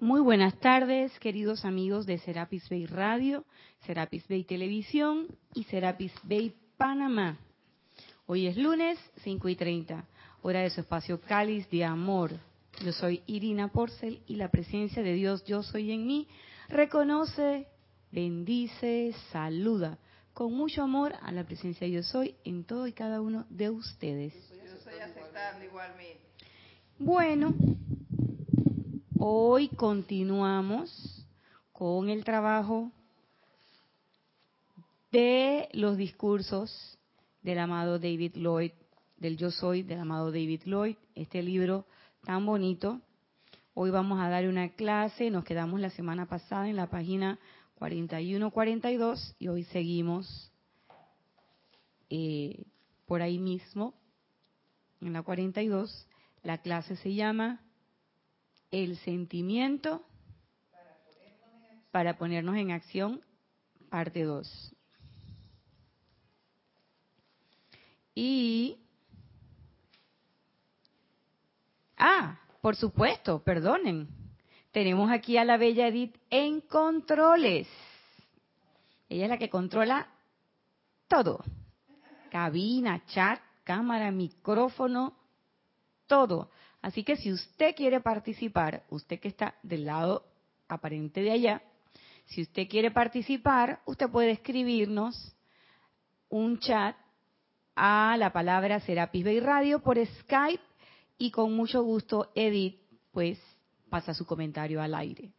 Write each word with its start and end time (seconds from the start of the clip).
Muy 0.00 0.22
buenas 0.22 0.58
tardes, 0.60 1.12
queridos 1.18 1.66
amigos 1.66 2.06
de 2.06 2.16
Serapis 2.16 2.70
Bay 2.70 2.86
Radio, 2.86 3.44
Serapis 3.84 4.26
Bay 4.28 4.44
Televisión 4.44 5.26
y 5.52 5.64
Serapis 5.64 6.10
Bay 6.22 6.54
Panamá. 6.78 7.38
Hoy 8.24 8.46
es 8.46 8.56
lunes 8.56 8.98
5 9.24 9.50
y 9.50 9.56
30, 9.56 10.06
hora 10.40 10.62
de 10.62 10.70
su 10.70 10.80
espacio 10.80 11.20
Cáliz 11.20 11.68
de 11.68 11.84
Amor. 11.84 12.32
Yo 12.82 12.92
soy 12.92 13.22
Irina 13.26 13.68
Porcel 13.68 14.22
y 14.26 14.36
la 14.36 14.48
presencia 14.50 15.02
de 15.02 15.12
Dios 15.12 15.44
Yo 15.44 15.62
Soy 15.62 15.92
en 15.92 16.06
mí 16.06 16.28
reconoce, 16.70 17.66
bendice, 18.10 19.14
saluda 19.30 19.98
con 20.32 20.54
mucho 20.54 20.82
amor 20.82 21.12
a 21.20 21.30
la 21.30 21.44
presencia 21.44 21.86
de 21.86 21.92
Yo 21.92 22.02
Soy 22.02 22.36
en 22.44 22.64
todo 22.64 22.86
y 22.86 22.94
cada 22.94 23.20
uno 23.20 23.44
de 23.50 23.68
ustedes. 23.68 24.32
Yo 24.64 24.78
soy 24.82 24.98
aceptando 24.98 25.62
igualmente. 25.62 26.20
Bueno, 26.98 27.54
hoy 29.22 29.68
continuamos 29.68 31.26
con 31.72 32.08
el 32.08 32.24
trabajo 32.24 32.90
de 35.12 35.68
los 35.72 35.98
discursos 35.98 36.98
del 37.42 37.58
amado 37.58 37.98
David 37.98 38.36
Lloyd, 38.36 38.72
del 39.18 39.36
Yo 39.36 39.50
Soy 39.50 39.82
del 39.82 40.00
amado 40.00 40.32
David 40.32 40.62
Lloyd, 40.64 40.96
este 41.14 41.42
libro 41.42 41.84
tan 42.24 42.46
bonito. 42.46 43.02
Hoy 43.74 43.90
vamos 43.90 44.20
a 44.20 44.30
dar 44.30 44.48
una 44.48 44.70
clase, 44.70 45.28
nos 45.30 45.44
quedamos 45.44 45.80
la 45.80 45.90
semana 45.90 46.24
pasada 46.24 46.70
en 46.70 46.76
la 46.76 46.88
página 46.88 47.38
41-42 47.78 49.34
y 49.38 49.48
hoy 49.48 49.64
seguimos 49.64 50.50
eh, 52.08 52.64
por 53.04 53.20
ahí 53.20 53.38
mismo, 53.38 53.92
en 55.02 55.12
la 55.12 55.22
42. 55.22 56.06
La 56.42 56.62
clase 56.62 56.96
se 56.96 57.12
llama 57.12 57.60
El 58.70 58.96
sentimiento 58.98 60.04
para 61.90 62.16
ponernos 62.16 62.56
en 62.56 62.70
acción, 62.70 63.20
parte 63.88 64.22
2. 64.22 64.76
Y... 68.14 68.78
Ah, 71.96 72.40
por 72.60 72.76
supuesto, 72.76 73.42
perdonen. 73.42 74.08
Tenemos 74.72 75.10
aquí 75.10 75.36
a 75.36 75.44
la 75.44 75.56
bella 75.56 75.88
Edith 75.88 76.16
en 76.30 76.60
controles. 76.60 77.66
Ella 79.08 79.24
es 79.24 79.30
la 79.30 79.38
que 79.38 79.50
controla 79.50 80.06
todo. 81.08 81.42
Cabina, 82.30 83.04
chat, 83.06 83.40
cámara, 83.64 84.12
micrófono, 84.12 85.16
todo. 86.06 86.50
Así 86.82 87.04
que 87.04 87.16
si 87.16 87.32
usted 87.32 87.74
quiere 87.74 88.00
participar, 88.00 88.84
usted 88.88 89.20
que 89.20 89.28
está 89.28 89.54
del 89.62 89.84
lado 89.84 90.24
aparente 90.68 91.20
de 91.20 91.32
allá, 91.32 91.62
si 92.26 92.42
usted 92.42 92.68
quiere 92.68 92.90
participar, 92.90 93.80
usted 93.86 94.08
puede 94.08 94.30
escribirnos 94.30 95.34
un 96.28 96.58
chat 96.58 96.96
a 97.74 98.16
la 98.16 98.32
palabra 98.32 98.80
Serapis 98.80 99.24
Bay 99.24 99.40
Radio 99.40 99.80
por 99.80 99.98
Skype 100.04 100.62
y 101.18 101.30
con 101.30 101.54
mucho 101.54 101.82
gusto 101.82 102.30
Edith 102.34 102.80
pues 103.10 103.38
pasa 103.88 104.14
su 104.14 104.24
comentario 104.24 104.80
al 104.80 104.94
aire. 104.94 105.32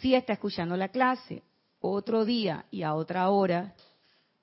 Si 0.00 0.14
está 0.14 0.32
escuchando 0.32 0.76
la 0.76 0.88
clase 0.88 1.42
otro 1.80 2.24
día 2.24 2.66
y 2.70 2.82
a 2.82 2.94
otra 2.94 3.30
hora, 3.30 3.74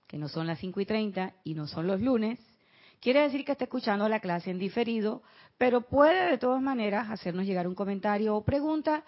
que 0.07 0.17
no 0.17 0.29
son 0.29 0.47
las 0.47 0.59
5 0.59 0.79
y 0.79 0.85
30 0.85 1.33
y 1.43 1.53
no 1.53 1.67
son 1.67 1.87
los 1.87 1.99
lunes, 2.01 2.39
quiere 3.01 3.23
decir 3.23 3.43
que 3.43 3.51
está 3.51 3.65
escuchando 3.65 4.07
la 4.07 4.21
clase 4.21 4.51
en 4.51 4.59
diferido, 4.59 5.21
pero 5.57 5.81
puede 5.81 6.31
de 6.31 6.37
todas 6.37 6.61
maneras 6.61 7.09
hacernos 7.09 7.45
llegar 7.45 7.67
un 7.67 7.75
comentario 7.75 8.33
o 8.35 8.45
pregunta 8.45 9.03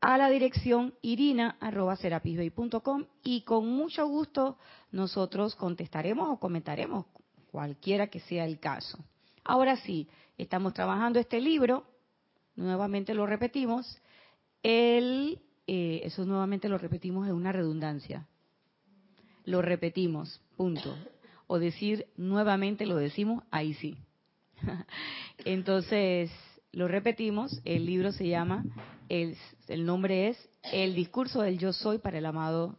a 0.00 0.16
la 0.16 0.30
dirección 0.30 0.94
irina.serapisbay.com 1.02 3.04
y 3.22 3.42
con 3.42 3.68
mucho 3.68 4.06
gusto 4.06 4.56
nosotros 4.92 5.54
contestaremos 5.56 6.30
o 6.30 6.38
comentaremos, 6.38 7.04
cualquiera 7.50 8.06
que 8.06 8.20
sea 8.20 8.44
el 8.44 8.60
caso. 8.60 8.98
Ahora 9.44 9.76
sí, 9.76 10.08
estamos 10.38 10.72
trabajando 10.74 11.18
este 11.18 11.40
libro, 11.40 11.84
nuevamente 12.54 13.14
lo 13.14 13.26
repetimos, 13.26 14.00
el, 14.62 15.40
eh, 15.66 16.02
eso 16.04 16.24
nuevamente 16.24 16.68
lo 16.68 16.78
repetimos 16.78 17.26
en 17.28 17.34
una 17.34 17.50
redundancia. 17.52 18.28
Lo 19.44 19.62
repetimos, 19.62 20.40
punto. 20.56 20.96
O 21.46 21.58
decir 21.58 22.06
nuevamente 22.16 22.86
lo 22.86 22.96
decimos, 22.96 23.44
ahí 23.50 23.74
sí. 23.74 23.96
Entonces, 25.44 26.30
lo 26.72 26.88
repetimos, 26.88 27.60
el 27.64 27.86
libro 27.86 28.12
se 28.12 28.28
llama, 28.28 28.64
el, 29.08 29.36
el 29.68 29.86
nombre 29.86 30.28
es 30.28 30.50
El 30.62 30.94
discurso 30.94 31.42
del 31.42 31.58
yo 31.58 31.72
soy 31.72 31.98
para 31.98 32.18
el 32.18 32.26
amado 32.26 32.78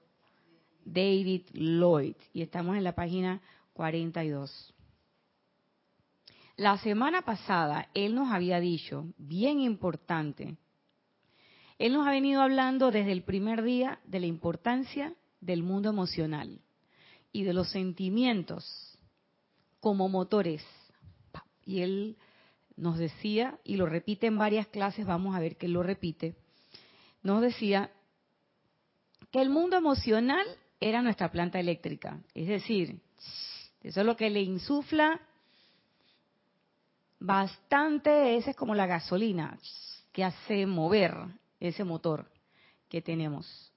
David 0.86 1.44
Lloyd. 1.54 2.16
Y 2.34 2.42
estamos 2.42 2.78
en 2.78 2.84
la 2.84 2.94
página 2.94 3.42
42. 3.74 4.74
La 6.58 6.78
semana 6.80 7.22
pasada 7.22 7.90
él 7.94 8.16
nos 8.16 8.32
había 8.32 8.60
dicho, 8.60 9.06
bien 9.18 9.60
importante, 9.60 10.58
él 11.78 11.94
nos 11.94 12.08
ha 12.08 12.12
venido 12.12 12.42
hablando 12.42 12.90
desde 12.90 13.12
el 13.12 13.22
primer 13.22 13.62
día 13.62 14.00
de 14.06 14.20
la 14.20 14.26
importancia 14.26 15.14
del 15.40 15.62
mundo 15.62 15.90
emocional 15.90 16.60
y 17.32 17.44
de 17.44 17.54
los 17.54 17.70
sentimientos 17.70 18.98
como 19.80 20.10
motores. 20.10 20.64
Y 21.66 21.82
él 21.82 22.18
nos 22.76 22.98
decía, 22.98 23.60
y 23.64 23.76
lo 23.76 23.86
repite 23.86 24.28
en 24.28 24.38
varias 24.38 24.68
clases, 24.68 25.06
vamos 25.06 25.36
a 25.36 25.40
ver 25.40 25.58
que 25.58 25.68
lo 25.68 25.84
repite, 25.84 26.36
nos 27.24 27.42
decía 27.42 27.92
que 29.32 29.42
el 29.42 29.50
mundo 29.50 29.76
emocional 29.76 30.46
era 30.80 31.02
nuestra 31.02 31.32
planta 31.32 31.60
eléctrica. 31.60 32.22
Es 32.34 32.48
decir, 32.48 33.02
eso 33.82 34.00
es 34.00 34.06
lo 34.06 34.16
que 34.16 34.30
le 34.30 34.42
insufla 34.42 35.20
bastante, 37.20 38.38
esa 38.38 38.52
es 38.52 38.56
como 38.56 38.76
la 38.76 38.86
gasolina 38.86 39.58
que 40.12 40.24
hace 40.24 40.66
mover 40.66 41.16
ese 41.60 41.84
motor 41.84 42.30
que 42.90 43.02
tenemos. 43.02 43.72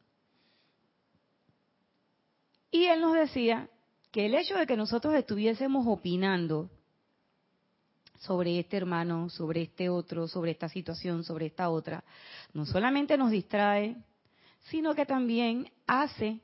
Y 2.70 2.86
él 2.86 3.00
nos 3.00 3.14
decía 3.14 3.69
que 4.12 4.26
el 4.26 4.34
hecho 4.34 4.56
de 4.56 4.66
que 4.66 4.76
nosotros 4.76 5.14
estuviésemos 5.14 5.86
opinando 5.86 6.70
sobre 8.19 8.58
este 8.58 8.76
hermano, 8.76 9.28
sobre 9.31 9.62
este 9.62 9.88
otro, 9.88 10.28
sobre 10.28 10.50
esta 10.50 10.69
situación, 10.69 11.25
sobre 11.25 11.47
esta 11.47 11.70
otra, 11.70 12.04
no 12.53 12.66
solamente 12.66 13.16
nos 13.16 13.31
distrae, 13.31 13.97
sino 14.69 14.94
que 14.94 15.06
también 15.06 15.72
hace 15.86 16.41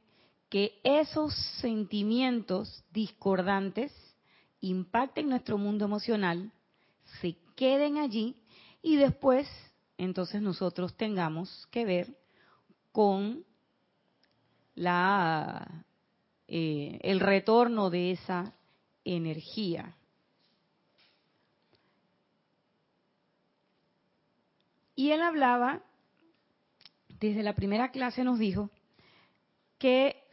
que 0.49 0.81
esos 0.83 1.35
sentimientos 1.61 2.85
discordantes 2.93 3.93
impacten 4.61 5.29
nuestro 5.29 5.59
mundo 5.59 5.85
emocional 5.85 6.51
se 7.21 7.37
queden 7.55 7.99
allí 7.99 8.37
y 8.83 8.97
después 8.97 9.49
entonces 9.99 10.43
nosotros 10.43 10.97
tengamos 10.97 11.67
que 11.71 11.85
ver 11.85 12.17
con 12.93 13.45
la 14.75 15.85
eh, 16.49 16.99
el 17.03 17.21
retorno 17.21 17.91
de 17.91 18.13
esa 18.13 18.55
energía. 19.05 19.97
Y 24.95 25.11
él 25.11 25.21
hablaba, 25.23 25.83
desde 27.21 27.43
la 27.43 27.55
primera 27.55 27.91
clase 27.91 28.25
nos 28.25 28.39
dijo, 28.39 28.71
que 29.79 30.25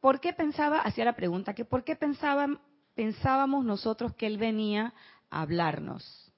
¿por 0.00 0.20
qué 0.20 0.32
pensaba, 0.32 0.80
hacía 0.80 1.04
la 1.04 1.14
pregunta, 1.14 1.54
que 1.54 1.64
por 1.64 1.84
qué 1.84 1.94
pensaban, 1.94 2.60
pensábamos 2.94 3.64
nosotros 3.64 4.14
que 4.14 4.26
él 4.26 4.38
venía 4.38 4.92
hablarnos. 5.30 6.32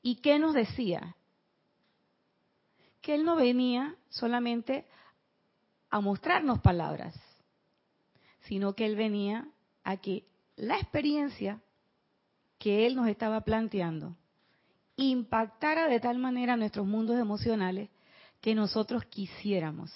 ¿Y 0.00 0.16
qué 0.16 0.38
nos 0.38 0.54
decía? 0.54 1.14
Que 3.00 3.14
Él 3.14 3.24
no 3.24 3.36
venía 3.36 3.94
solamente 4.08 4.86
a 5.90 6.00
mostrarnos 6.00 6.60
palabras, 6.60 7.14
sino 8.42 8.74
que 8.74 8.86
Él 8.86 8.96
venía 8.96 9.48
a 9.84 9.96
que 9.96 10.24
la 10.56 10.76
experiencia 10.76 11.60
que 12.58 12.86
Él 12.86 12.94
nos 12.94 13.08
estaba 13.08 13.40
planteando 13.42 14.16
impactara 14.96 15.88
de 15.88 16.00
tal 16.00 16.18
manera 16.18 16.56
nuestros 16.56 16.86
mundos 16.86 17.18
emocionales 17.18 17.88
que 18.40 18.54
nosotros 18.54 19.04
quisiéramos 19.06 19.92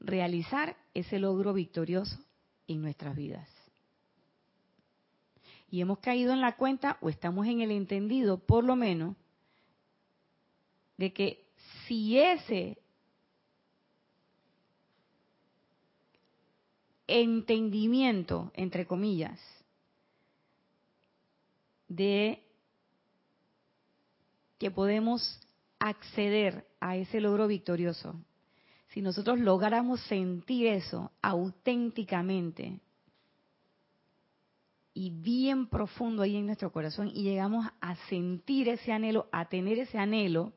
realizar 0.00 0.76
ese 0.92 1.18
logro 1.18 1.52
victorioso 1.52 2.18
en 2.66 2.82
nuestras 2.82 3.16
vidas. 3.16 3.48
Y 5.70 5.80
hemos 5.80 5.98
caído 5.98 6.32
en 6.32 6.40
la 6.40 6.56
cuenta 6.56 6.98
o 7.00 7.08
estamos 7.08 7.46
en 7.46 7.60
el 7.60 7.70
entendido, 7.70 8.38
por 8.38 8.64
lo 8.64 8.76
menos, 8.76 9.16
de 10.96 11.12
que 11.12 11.46
si 11.86 12.18
ese 12.18 12.78
entendimiento, 17.06 18.50
entre 18.54 18.86
comillas, 18.86 19.40
de 21.88 22.42
que 24.58 24.70
podemos 24.70 25.40
acceder 25.78 26.66
a 26.80 26.96
ese 26.96 27.20
logro 27.20 27.46
victorioso, 27.46 28.14
si 28.88 29.02
nosotros 29.02 29.38
lográramos 29.40 30.00
sentir 30.02 30.66
eso 30.68 31.10
auténticamente 31.20 32.80
y 34.94 35.10
bien 35.10 35.66
profundo 35.66 36.22
ahí 36.22 36.36
en 36.36 36.46
nuestro 36.46 36.70
corazón 36.70 37.10
y 37.12 37.24
llegamos 37.24 37.66
a 37.80 37.96
sentir 38.08 38.68
ese 38.68 38.92
anhelo, 38.92 39.28
a 39.32 39.48
tener 39.48 39.78
ese 39.80 39.98
anhelo, 39.98 40.52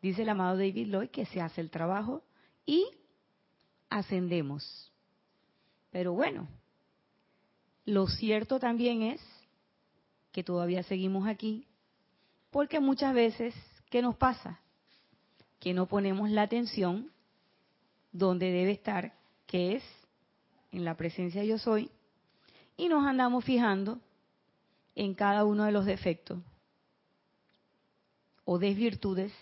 dice 0.00 0.22
el 0.22 0.30
amado 0.30 0.56
David 0.56 0.88
Lloyd 0.88 1.10
que 1.10 1.26
se 1.26 1.42
hace 1.42 1.60
el 1.60 1.70
trabajo 1.70 2.22
y 2.64 2.86
ascendemos. 3.90 4.90
Pero 5.90 6.12
bueno, 6.12 6.46
lo 7.84 8.06
cierto 8.06 8.58
también 8.58 9.02
es 9.02 9.20
que 10.32 10.44
todavía 10.44 10.82
seguimos 10.82 11.26
aquí, 11.26 11.66
porque 12.50 12.80
muchas 12.80 13.14
veces, 13.14 13.54
¿qué 13.90 14.02
nos 14.02 14.16
pasa? 14.16 14.60
Que 15.58 15.72
no 15.72 15.86
ponemos 15.86 16.30
la 16.30 16.42
atención 16.42 17.10
donde 18.12 18.52
debe 18.52 18.72
estar, 18.72 19.14
que 19.46 19.76
es 19.76 19.82
en 20.70 20.84
la 20.84 20.96
presencia 20.96 21.44
yo 21.44 21.58
soy, 21.58 21.90
y 22.76 22.88
nos 22.88 23.06
andamos 23.06 23.44
fijando 23.44 23.98
en 24.94 25.14
cada 25.14 25.44
uno 25.44 25.64
de 25.64 25.72
los 25.72 25.86
defectos 25.86 26.38
o 28.44 28.58
desvirtudes 28.58 29.32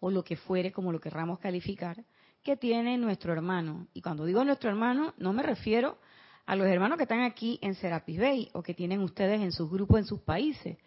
o 0.00 0.10
lo 0.10 0.24
que 0.24 0.36
fuere, 0.36 0.72
como 0.72 0.92
lo 0.92 1.00
querramos 1.00 1.38
calificar, 1.38 2.04
que 2.42 2.56
tiene 2.56 2.96
nuestro 2.98 3.32
hermano. 3.32 3.88
Y 3.94 4.02
cuando 4.02 4.24
digo 4.24 4.44
nuestro 4.44 4.70
hermano, 4.70 5.14
no 5.18 5.32
me 5.32 5.42
refiero 5.42 5.98
a 6.46 6.56
los 6.56 6.66
hermanos 6.66 6.96
que 6.96 7.04
están 7.04 7.22
aquí 7.22 7.58
en 7.62 7.74
Serapis 7.74 8.18
Bay 8.18 8.50
o 8.52 8.62
que 8.62 8.74
tienen 8.74 9.00
ustedes 9.02 9.40
en 9.40 9.52
sus 9.52 9.70
grupos 9.70 10.00
en 10.00 10.06
sus 10.06 10.20
países. 10.20 10.78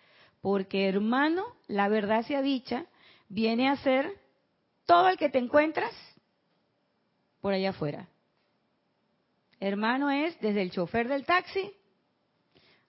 Porque 0.42 0.88
hermano, 0.88 1.46
la 1.68 1.88
verdad 1.88 2.26
sea 2.26 2.42
dicha, 2.42 2.86
viene 3.30 3.70
a 3.70 3.78
ser 3.78 4.12
todo 4.86 5.10
el 5.10 5.18
que 5.18 5.30
te 5.30 5.40
encuentras 5.40 5.94
por 7.40 7.54
allá 7.54 7.70
afuera. 7.70 8.08
Hermano 9.60 10.12
es 10.12 10.40
desde 10.42 10.62
el 10.62 10.72
chofer 10.72 11.08
del 11.08 11.26
taxi 11.26 11.72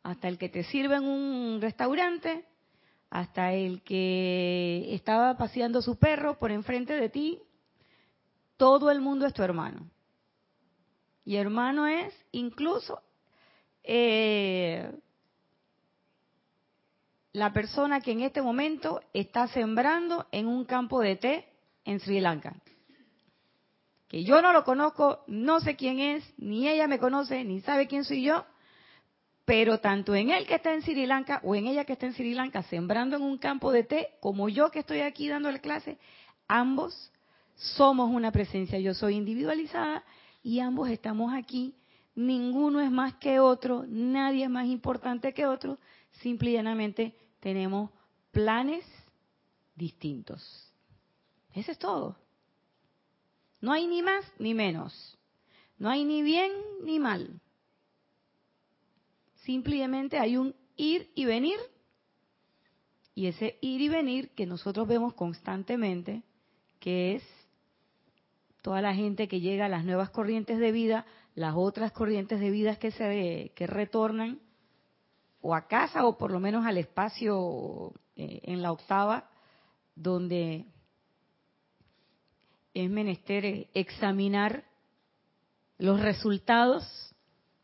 hasta 0.03 0.29
el 0.29 0.39
que 0.39 0.49
te 0.49 0.63
sirve 0.65 0.97
en 0.97 1.05
un 1.05 1.61
restaurante, 1.61 2.45
hasta 3.11 3.53
el 3.53 3.83
que 3.83 4.95
estaba 4.95 5.37
paseando 5.37 5.81
su 5.81 5.97
perro 5.97 6.39
por 6.39 6.51
enfrente 6.51 6.95
de 6.95 7.09
ti. 7.09 7.41
Todo 8.65 8.91
el 8.91 9.03
mundo 9.03 9.27
es 9.27 9.35
tu 9.35 9.43
hermano. 9.43 9.91
Y 11.23 11.37
hermano 11.37 11.87
es 11.87 12.15
incluso 12.33 12.99
eh, 13.83 14.91
la 17.35 17.53
persona 17.53 18.01
que 18.01 18.13
en 18.13 18.23
este 18.23 18.41
momento 18.41 19.03
está 19.13 19.49
sembrando 19.49 20.27
en 20.33 20.47
un 20.47 20.65
campo 20.65 21.03
de 21.03 21.17
té 21.17 21.47
en 21.85 22.01
Sri 22.01 22.21
Lanka. 22.21 22.55
Que 24.09 24.25
yo 24.25 24.41
no 24.41 24.51
lo 24.55 24.65
conozco, 24.65 25.25
no 25.27 25.61
sé 25.61 25.77
quién 25.77 26.01
es, 26.01 26.25
ni 26.39 26.67
ella 26.67 26.89
me 26.89 26.99
conoce, 26.99 27.45
ni 27.45 27.61
sabe 27.61 27.87
quién 27.87 28.07
soy 28.07 28.23
yo, 28.23 28.47
pero 29.45 29.81
tanto 29.81 30.15
en 30.15 30.31
él 30.31 30.47
que 30.47 30.55
está 30.55 30.73
en 30.73 30.81
Sri 30.81 31.05
Lanka 31.05 31.43
o 31.45 31.55
en 31.55 31.67
ella 31.67 31.85
que 31.85 31.93
está 31.93 32.07
en 32.07 32.15
Sri 32.15 32.33
Lanka 32.33 32.63
sembrando 32.63 33.17
en 33.17 33.25
un 33.25 33.37
campo 33.37 33.73
de 33.73 33.85
té, 33.85 34.15
como 34.21 34.49
yo 34.49 34.71
que 34.71 34.79
estoy 34.79 35.01
aquí 35.01 35.29
dando 35.29 35.53
la 35.53 35.59
clase, 35.59 35.99
ambos 36.49 37.11
somos 37.55 38.11
una 38.11 38.33
presencia. 38.33 38.79
Yo 38.79 38.95
soy 38.95 39.17
individualizada 39.17 40.05
y 40.43 40.61
ambos 40.61 40.89
estamos 40.89 41.33
aquí. 41.33 41.75
Ninguno 42.15 42.81
es 42.81 42.91
más 42.91 43.15
que 43.15 43.41
otro, 43.41 43.85
nadie 43.89 44.45
es 44.45 44.51
más 44.51 44.67
importante 44.67 45.35
que 45.35 45.47
otro, 45.47 45.79
simple 46.21 46.51
y 46.51 46.53
llanamente 46.53 47.17
tenemos 47.41 47.91
planes 48.31 48.85
distintos. 49.75 50.73
Ese 51.53 51.73
es 51.73 51.79
todo. 51.79 52.17
No 53.61 53.73
hay 53.73 53.87
ni 53.87 54.03
más 54.03 54.25
ni 54.39 54.55
menos. 54.55 55.19
No 55.79 55.89
hay 55.89 56.05
ni 56.05 56.23
bien 56.23 56.53
ni 56.85 57.01
mal. 57.01 57.41
Simplemente 59.45 60.19
hay 60.19 60.37
un 60.37 60.55
ir 60.77 61.11
y 61.15 61.25
venir. 61.25 61.59
Y 63.15 63.27
ese 63.27 63.59
ir 63.61 63.81
y 63.81 63.89
venir 63.89 64.31
que 64.31 64.47
nosotros 64.47 64.87
vemos 64.87 65.15
constantemente, 65.15 66.23
que 66.81 67.17
es 67.17 67.23
toda 68.65 68.81
la 68.81 68.95
gente 68.95 69.29
que 69.29 69.41
llega 69.41 69.67
a 69.67 69.69
las 69.69 69.85
nuevas 69.85 70.09
corrientes 70.09 70.59
de 70.59 70.73
vida, 70.73 71.05
las 71.35 71.53
otras 71.55 71.93
corrientes 71.93 72.41
de 72.41 72.51
vida 72.51 72.77
que 72.77 72.93
se 72.93 73.53
que 73.55 73.67
retornan 73.67 74.41
o 75.43 75.55
a 75.55 75.69
casa 75.69 76.07
o 76.07 76.17
por 76.17 76.31
lo 76.31 76.41
menos 76.41 76.65
al 76.65 76.79
espacio 76.79 77.93
eh, 78.17 78.41
en 78.45 78.63
la 78.63 78.73
octava 78.73 79.29
donde 79.95 80.65
es 82.73 82.89
menester 82.89 83.69
examinar 83.75 84.65
los 85.77 86.01
resultados 86.01 87.15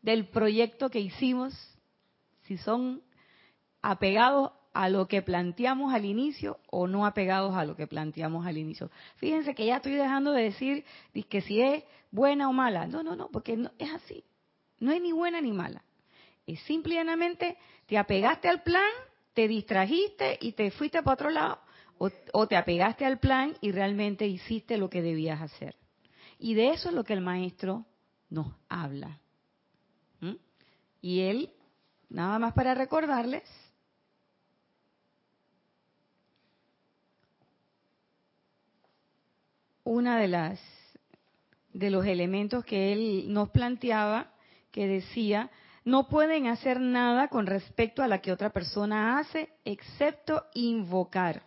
del 0.03 0.29
proyecto 0.29 0.91
que 0.91 1.01
hicimos, 1.01 1.55
si 2.43 2.59
son 2.59 3.03
apegados 3.81 4.53
a 4.73 4.89
lo 4.89 5.09
que 5.09 5.23
planteamos 5.23 5.93
al 5.93 6.05
inicio 6.05 6.59
o 6.71 6.87
no 6.87 7.07
apegados 7.07 7.55
a 7.57 7.65
lo 7.65 7.77
que 7.77 7.87
planteamos 7.87 8.47
al 8.47 8.59
inicio. 8.59 8.91
Fíjense 9.17 9.55
que 9.55 9.67
ya 9.67 9.77
estoy 9.77 9.93
dejando 9.93 10.33
de 10.33 10.45
decir 10.45 10.85
que 11.29 11.41
si 11.41 11.61
es 11.61 11.85
buena 12.11 12.49
o 12.49 12.53
mala. 12.53 12.87
No, 12.87 13.03
no, 13.03 13.17
no, 13.17 13.29
porque 13.31 13.57
no, 13.57 13.71
es 13.79 13.91
así. 13.91 14.25
No 14.79 14.93
es 14.93 15.03
ni 15.03 15.13
buena 15.13 15.41
ni 15.41 15.53
mala. 15.53 15.83
Es 16.47 16.61
simplemente 16.63 17.59
te 17.87 17.99
apegaste 17.99 18.49
al 18.49 18.63
plan, 18.63 18.91
te 19.35 19.49
distrajiste 19.49 20.39
y 20.41 20.53
te 20.53 20.71
fuiste 20.71 21.03
para 21.03 21.15
otro 21.15 21.31
lado 21.31 21.61
o, 21.99 22.11
o 22.33 22.47
te 22.47 22.57
apegaste 22.57 23.05
al 23.05 23.19
plan 23.19 23.57
y 23.61 23.73
realmente 23.73 24.27
hiciste 24.27 24.79
lo 24.79 24.89
que 24.89 25.03
debías 25.03 25.41
hacer. 25.41 25.77
Y 26.39 26.55
de 26.55 26.71
eso 26.71 26.89
es 26.89 26.95
lo 26.95 27.05
que 27.05 27.13
el 27.13 27.21
maestro 27.21 27.85
nos 28.31 28.47
habla. 28.69 29.21
¿Mm? 30.21 30.37
Y 31.03 31.21
él, 31.21 31.53
nada 32.09 32.39
más 32.39 32.55
para 32.55 32.75
recordarles, 32.75 33.43
una 39.91 40.19
de 40.19 40.29
las 40.29 40.61
de 41.73 41.91
los 41.91 42.07
elementos 42.07 42.65
que 42.65 42.93
él 42.93 43.33
nos 43.33 43.51
planteaba 43.51 44.31
que 44.71 44.87
decía 44.87 45.51
no 45.85 46.07
pueden 46.07 46.47
hacer 46.47 46.79
nada 46.79 47.27
con 47.27 47.47
respecto 47.47 48.01
a 48.01 48.07
la 48.07 48.21
que 48.21 48.31
otra 48.31 48.51
persona 48.51 49.19
hace 49.19 49.49
excepto 49.65 50.45
invocar 50.55 51.43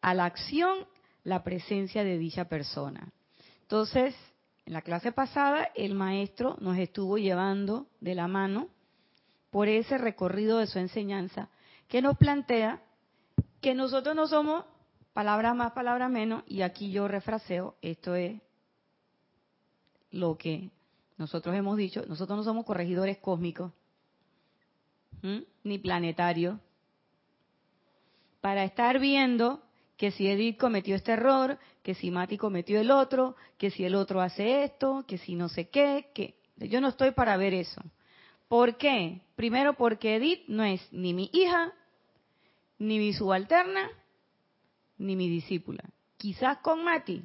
a 0.00 0.14
la 0.14 0.24
acción 0.24 0.78
la 1.22 1.44
presencia 1.44 2.02
de 2.02 2.18
dicha 2.18 2.48
persona. 2.48 3.12
Entonces, 3.62 4.16
en 4.64 4.72
la 4.72 4.82
clase 4.82 5.12
pasada 5.12 5.68
el 5.76 5.94
maestro 5.94 6.56
nos 6.60 6.78
estuvo 6.78 7.18
llevando 7.18 7.86
de 8.00 8.16
la 8.16 8.26
mano 8.26 8.68
por 9.50 9.68
ese 9.68 9.96
recorrido 9.96 10.58
de 10.58 10.66
su 10.66 10.80
enseñanza 10.80 11.50
que 11.86 12.02
nos 12.02 12.18
plantea 12.18 12.82
que 13.60 13.74
nosotros 13.74 14.16
no 14.16 14.26
somos 14.26 14.64
palabra 15.16 15.54
más, 15.54 15.72
palabra 15.72 16.10
menos, 16.10 16.44
y 16.46 16.60
aquí 16.60 16.92
yo 16.92 17.08
refraseo, 17.08 17.74
esto 17.80 18.14
es 18.14 18.38
lo 20.10 20.36
que 20.36 20.68
nosotros 21.16 21.56
hemos 21.56 21.78
dicho, 21.78 22.04
nosotros 22.06 22.36
no 22.36 22.44
somos 22.44 22.66
corregidores 22.66 23.16
cósmicos, 23.16 23.72
ni 25.64 25.78
planetarios, 25.78 26.58
para 28.42 28.64
estar 28.64 28.98
viendo 28.98 29.62
que 29.96 30.10
si 30.10 30.28
Edith 30.28 30.58
cometió 30.58 30.94
este 30.94 31.12
error, 31.12 31.58
que 31.82 31.94
si 31.94 32.10
Mati 32.10 32.36
cometió 32.36 32.78
el 32.78 32.90
otro, 32.90 33.36
que 33.56 33.70
si 33.70 33.86
el 33.86 33.94
otro 33.94 34.20
hace 34.20 34.64
esto, 34.64 35.06
que 35.08 35.16
si 35.16 35.34
no 35.34 35.48
sé 35.48 35.70
qué, 35.70 36.10
que 36.12 36.34
yo 36.58 36.82
no 36.82 36.88
estoy 36.88 37.12
para 37.12 37.38
ver 37.38 37.54
eso. 37.54 37.80
¿Por 38.48 38.76
qué? 38.76 39.22
Primero 39.34 39.78
porque 39.78 40.16
Edith 40.16 40.44
no 40.48 40.62
es 40.62 40.86
ni 40.92 41.14
mi 41.14 41.30
hija, 41.32 41.72
ni 42.78 42.98
mi 42.98 43.14
subalterna, 43.14 43.90
ni 44.98 45.16
mi 45.16 45.28
discípula. 45.28 45.84
Quizás 46.16 46.58
con 46.58 46.84
Mati 46.84 47.22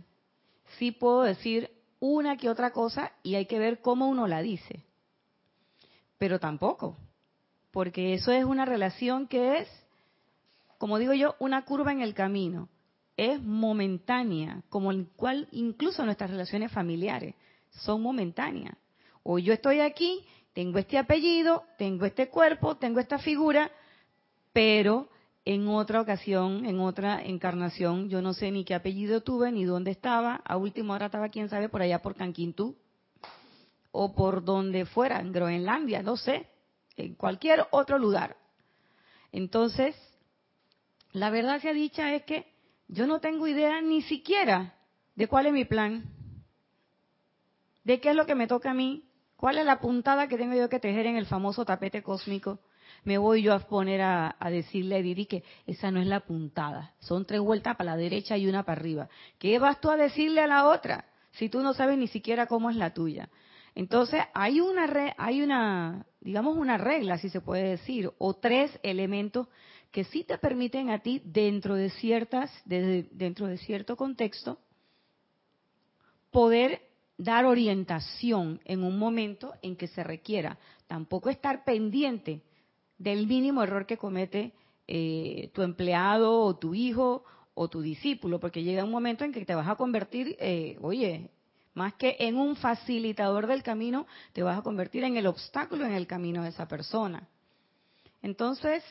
sí 0.78 0.92
puedo 0.92 1.22
decir 1.24 1.72
una 2.00 2.38
que 2.38 2.50
otra 2.50 2.72
cosa 2.72 3.12
y 3.24 3.36
hay 3.36 3.46
que 3.46 3.60
ver 3.60 3.82
cómo 3.82 4.08
uno 4.10 4.28
la 4.28 4.42
dice. 4.42 4.84
Pero 6.18 6.40
tampoco, 6.40 6.98
porque 7.72 8.14
eso 8.14 8.32
es 8.32 8.44
una 8.44 8.66
relación 8.66 9.28
que 9.28 9.60
es, 9.60 9.70
como 10.78 10.98
digo 10.98 11.14
yo, 11.14 11.36
una 11.40 11.64
curva 11.66 11.92
en 11.92 12.02
el 12.02 12.14
camino. 12.14 12.70
Es 13.18 13.42
momentánea, 13.42 14.64
como 14.70 14.92
el 14.92 15.08
cual 15.16 15.48
incluso 15.52 16.04
nuestras 16.06 16.32
relaciones 16.32 16.72
familiares 16.72 17.36
son 17.70 18.02
momentáneas. 18.02 18.76
O 19.24 19.38
yo 19.38 19.54
estoy 19.54 19.80
aquí, 19.80 20.26
tengo 20.54 20.80
este 20.80 20.98
apellido, 20.98 21.64
tengo 21.78 22.06
este 22.06 22.30
cuerpo, 22.30 22.78
tengo 22.78 23.00
esta 23.00 23.20
figura, 23.20 23.72
pero 24.54 25.10
en 25.46 25.68
otra 25.68 26.02
ocasión, 26.02 26.66
en 26.66 26.80
otra 26.80 27.22
encarnación, 27.22 28.10
yo 28.10 28.22
no 28.22 28.34
sé 28.34 28.52
ni 28.52 28.64
qué 28.64 28.76
apellido 28.76 29.22
tuve, 29.22 29.52
ni 29.52 29.66
dónde 29.66 29.92
estaba, 29.92 30.42
a 30.46 30.58
última 30.58 30.94
hora 30.94 31.08
estaba, 31.08 31.30
quién 31.30 31.50
sabe, 31.50 31.70
por 31.70 31.82
allá 31.82 32.02
por 32.02 32.16
Canquintú, 32.16 32.78
o 33.92 34.14
por 34.14 34.44
donde 34.44 34.86
fuera, 34.86 35.20
en 35.20 35.32
Groenlandia, 35.32 36.04
no 36.04 36.16
sé, 36.16 36.48
en 36.96 37.16
cualquier 37.16 37.66
otro 37.72 37.98
lugar. 37.98 38.38
Entonces, 39.32 39.96
la 41.12 41.30
verdad 41.30 41.60
sea 41.60 41.74
dicha 41.74 42.14
es 42.14 42.24
que 42.24 42.54
yo 42.88 43.08
no 43.08 43.20
tengo 43.20 43.48
idea 43.48 43.82
ni 43.82 44.02
siquiera 44.02 44.76
de 45.16 45.28
cuál 45.28 45.48
es 45.48 45.54
mi 45.54 45.66
plan, 45.66 46.04
de 47.84 48.00
qué 48.00 48.10
es 48.12 48.16
lo 48.16 48.26
que 48.26 48.36
me 48.36 48.48
toca 48.48 48.72
a 48.72 48.76
mí, 48.76 49.10
cuál 49.36 49.58
es 49.58 49.66
la 49.66 49.80
puntada 49.80 50.28
que 50.28 50.38
tengo 50.38 50.56
yo 50.56 50.70
que 50.70 50.80
tejer 50.80 51.08
en 51.08 51.18
el 51.18 51.26
famoso 51.26 51.66
tapete 51.66 52.04
cósmico. 52.04 52.60
Me 53.04 53.18
voy 53.18 53.42
yo 53.42 53.54
a 53.54 53.60
poner 53.60 54.02
a, 54.02 54.36
decirle 54.52 54.98
a 54.98 55.02
Didi 55.02 55.26
que 55.26 55.44
esa 55.66 55.90
no 55.90 56.00
es 56.00 56.08
la 56.08 56.20
puntada, 56.20 56.94
son 57.00 57.26
tres 57.26 57.42
vueltas 57.42 57.76
para 57.76 57.92
la 57.92 57.98
derecha 57.98 58.38
y 58.38 58.48
una 58.48 58.64
para 58.64 58.80
arriba. 58.80 59.10
¿Qué 59.40 59.58
vas 59.58 59.82
tú 59.82 59.90
a 59.90 59.98
decirle 59.98 60.42
a 60.42 60.48
la 60.48 60.68
otra 60.68 61.06
si 61.32 61.50
tú 61.50 61.62
no 61.62 61.74
sabes 61.74 61.98
ni 61.98 62.08
siquiera 62.08 62.46
cómo 62.46 62.70
es 62.70 62.76
la 62.76 62.94
tuya? 62.94 63.30
Entonces 63.74 64.22
hay 64.34 64.60
una, 64.60 65.14
hay 65.18 65.42
una, 65.42 66.06
digamos 66.20 66.58
una 66.58 66.78
regla, 66.78 67.18
si 67.18 67.30
se 67.30 67.42
puede 67.42 67.70
decir, 67.70 68.12
o 68.20 68.36
tres 68.36 68.78
elementos 68.84 69.48
que 69.92 70.04
sí 70.04 70.24
te 70.24 70.38
permiten 70.38 70.90
a 70.90 71.00
ti 71.00 71.22
dentro 71.26 71.76
de 71.76 71.90
ciertas, 71.90 72.52
dentro 72.66 73.48
de 73.48 73.58
cierto 73.58 73.96
contexto, 73.96 74.60
poder 76.30 76.82
dar 77.18 77.46
orientación 77.46 78.60
en 78.66 78.84
un 78.84 78.98
momento 78.98 79.54
en 79.62 79.76
que 79.76 79.88
se 79.88 80.04
requiera. 80.04 80.58
Tampoco 80.88 81.30
estar 81.30 81.64
pendiente 81.64 82.42
del 83.02 83.26
mínimo 83.26 83.64
error 83.64 83.86
que 83.88 83.98
comete 83.98 84.54
eh, 84.88 85.50
tu 85.54 85.64
empleado 85.64 86.40
o 86.40 86.56
tu 86.56 86.76
hijo 86.76 87.24
o 87.56 87.68
tu 87.68 87.82
discípulo, 87.82 88.40
porque 88.40 88.64
llega 88.64 88.84
un 88.84 88.92
momento 88.92 89.24
en 89.24 89.32
que 89.32 89.44
te 89.44 89.56
vas 89.56 89.68
a 89.68 89.76
convertir, 89.76 90.36
eh, 90.40 90.78
oye, 90.82 91.32
más 91.74 91.96
que 91.96 92.16
en 92.20 92.38
un 92.38 92.56
facilitador 92.56 93.48
del 93.48 93.64
camino, 93.64 94.06
te 94.34 94.44
vas 94.44 94.60
a 94.60 94.62
convertir 94.62 95.04
en 95.04 95.18
el 95.18 95.26
obstáculo 95.26 95.86
en 95.86 95.94
el 95.94 96.06
camino 96.06 96.44
de 96.44 96.50
esa 96.50 96.68
persona. 96.68 97.28
Entonces, 98.22 98.84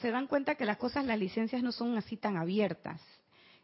se 0.00 0.12
dan 0.12 0.28
cuenta 0.28 0.54
que 0.54 0.64
las 0.64 0.76
cosas, 0.76 1.04
las 1.04 1.18
licencias 1.18 1.62
no 1.62 1.72
son 1.72 1.96
así 1.96 2.16
tan 2.16 2.36
abiertas. 2.36 3.00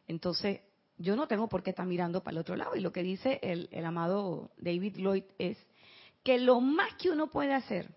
Entonces, 0.08 0.60
yo 0.98 1.14
no 1.14 1.28
tengo 1.28 1.48
por 1.48 1.62
qué 1.62 1.70
estar 1.70 1.86
mirando 1.86 2.22
para 2.22 2.32
el 2.32 2.38
otro 2.38 2.56
lado. 2.56 2.74
Y 2.74 2.80
lo 2.80 2.92
que 2.92 3.04
dice 3.04 3.38
el, 3.42 3.68
el 3.70 3.84
amado 3.84 4.50
David 4.58 4.96
Lloyd 4.96 5.24
es 5.38 5.56
que 6.24 6.38
lo 6.38 6.60
más 6.60 6.94
que 6.94 7.10
uno 7.10 7.28
puede 7.28 7.54
hacer, 7.54 7.94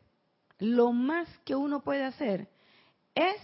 lo 0.60 0.92
más 0.92 1.28
que 1.46 1.56
uno 1.56 1.84
puede 1.84 2.04
hacer 2.04 2.48
es 3.16 3.38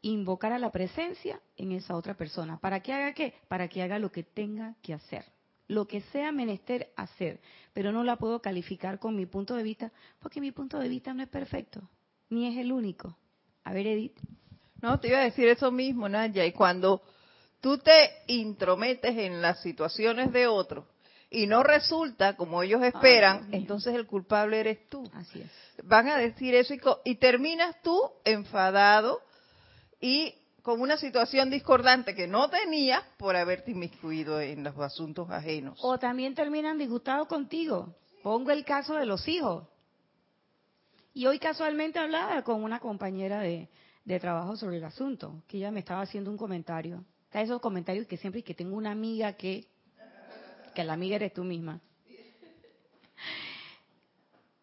invocar 0.00 0.52
a 0.52 0.58
la 0.58 0.72
presencia 0.72 1.40
en 1.56 1.72
esa 1.72 1.96
otra 1.96 2.14
persona. 2.14 2.58
¿Para 2.58 2.80
que 2.80 2.92
haga 2.92 3.14
qué? 3.14 3.34
Para 3.48 3.68
que 3.68 3.82
haga 3.82 3.98
lo 3.98 4.10
que 4.10 4.22
tenga 4.22 4.74
que 4.82 4.94
hacer 4.94 5.24
lo 5.72 5.86
que 5.86 6.02
sea 6.12 6.32
menester 6.32 6.92
hacer, 6.96 7.40
pero 7.72 7.92
no 7.92 8.04
la 8.04 8.16
puedo 8.16 8.40
calificar 8.40 8.98
con 8.98 9.16
mi 9.16 9.26
punto 9.26 9.56
de 9.56 9.62
vista, 9.62 9.92
porque 10.20 10.40
mi 10.40 10.52
punto 10.52 10.78
de 10.78 10.88
vista 10.88 11.14
no 11.14 11.22
es 11.22 11.28
perfecto, 11.28 11.80
ni 12.28 12.46
es 12.46 12.58
el 12.58 12.72
único. 12.72 13.16
A 13.64 13.72
ver, 13.72 13.86
Edith. 13.86 14.18
No, 14.80 14.98
te 15.00 15.08
iba 15.08 15.18
a 15.18 15.24
decir 15.24 15.48
eso 15.48 15.70
mismo, 15.70 16.08
Nadia, 16.08 16.44
y 16.44 16.52
cuando 16.52 17.02
tú 17.60 17.78
te 17.78 18.10
intrometes 18.26 19.16
en 19.16 19.40
las 19.40 19.62
situaciones 19.62 20.32
de 20.32 20.46
otros 20.46 20.84
y 21.32 21.46
no 21.46 21.62
resulta 21.62 22.36
como 22.36 22.62
ellos 22.62 22.82
esperan, 22.82 23.48
entonces 23.52 23.94
el 23.94 24.06
culpable 24.06 24.60
eres 24.60 24.88
tú. 24.88 25.10
Así 25.14 25.40
es. 25.40 25.50
Van 25.84 26.08
a 26.08 26.18
decir 26.18 26.54
eso 26.54 26.74
y, 26.74 26.80
y 27.04 27.14
terminas 27.16 27.80
tú 27.82 27.98
enfadado 28.24 29.20
y 30.00 30.34
con 30.62 30.80
una 30.80 30.96
situación 30.96 31.50
discordante 31.50 32.14
que 32.14 32.28
no 32.28 32.48
tenías 32.48 33.02
por 33.16 33.34
haberte 33.34 33.72
inmiscuido 33.72 34.40
en 34.40 34.62
los 34.62 34.78
asuntos 34.78 35.28
ajenos. 35.30 35.78
O 35.82 35.98
también 35.98 36.34
terminan 36.34 36.78
disgustados 36.78 37.26
contigo. 37.26 37.94
Pongo 38.22 38.50
el 38.52 38.64
caso 38.64 38.94
de 38.94 39.06
los 39.06 39.26
hijos. 39.26 39.66
Y 41.14 41.26
hoy 41.26 41.38
casualmente 41.38 41.98
hablaba 41.98 42.42
con 42.42 42.62
una 42.62 42.78
compañera 42.78 43.40
de, 43.40 43.68
trabajo 44.20 44.56
sobre 44.56 44.78
el 44.78 44.84
asunto, 44.84 45.42
que 45.48 45.58
ella 45.58 45.70
me 45.70 45.80
estaba 45.80 46.02
haciendo 46.02 46.30
un 46.30 46.36
comentario. 46.36 47.04
Esos 47.32 47.60
comentarios 47.60 48.06
que 48.06 48.16
siempre 48.16 48.42
que 48.42 48.54
tengo 48.54 48.76
una 48.76 48.90
amiga 48.92 49.32
que, 49.34 49.66
que 50.74 50.84
la 50.84 50.94
amiga 50.94 51.16
eres 51.16 51.32
tú 51.32 51.44
misma. 51.44 51.80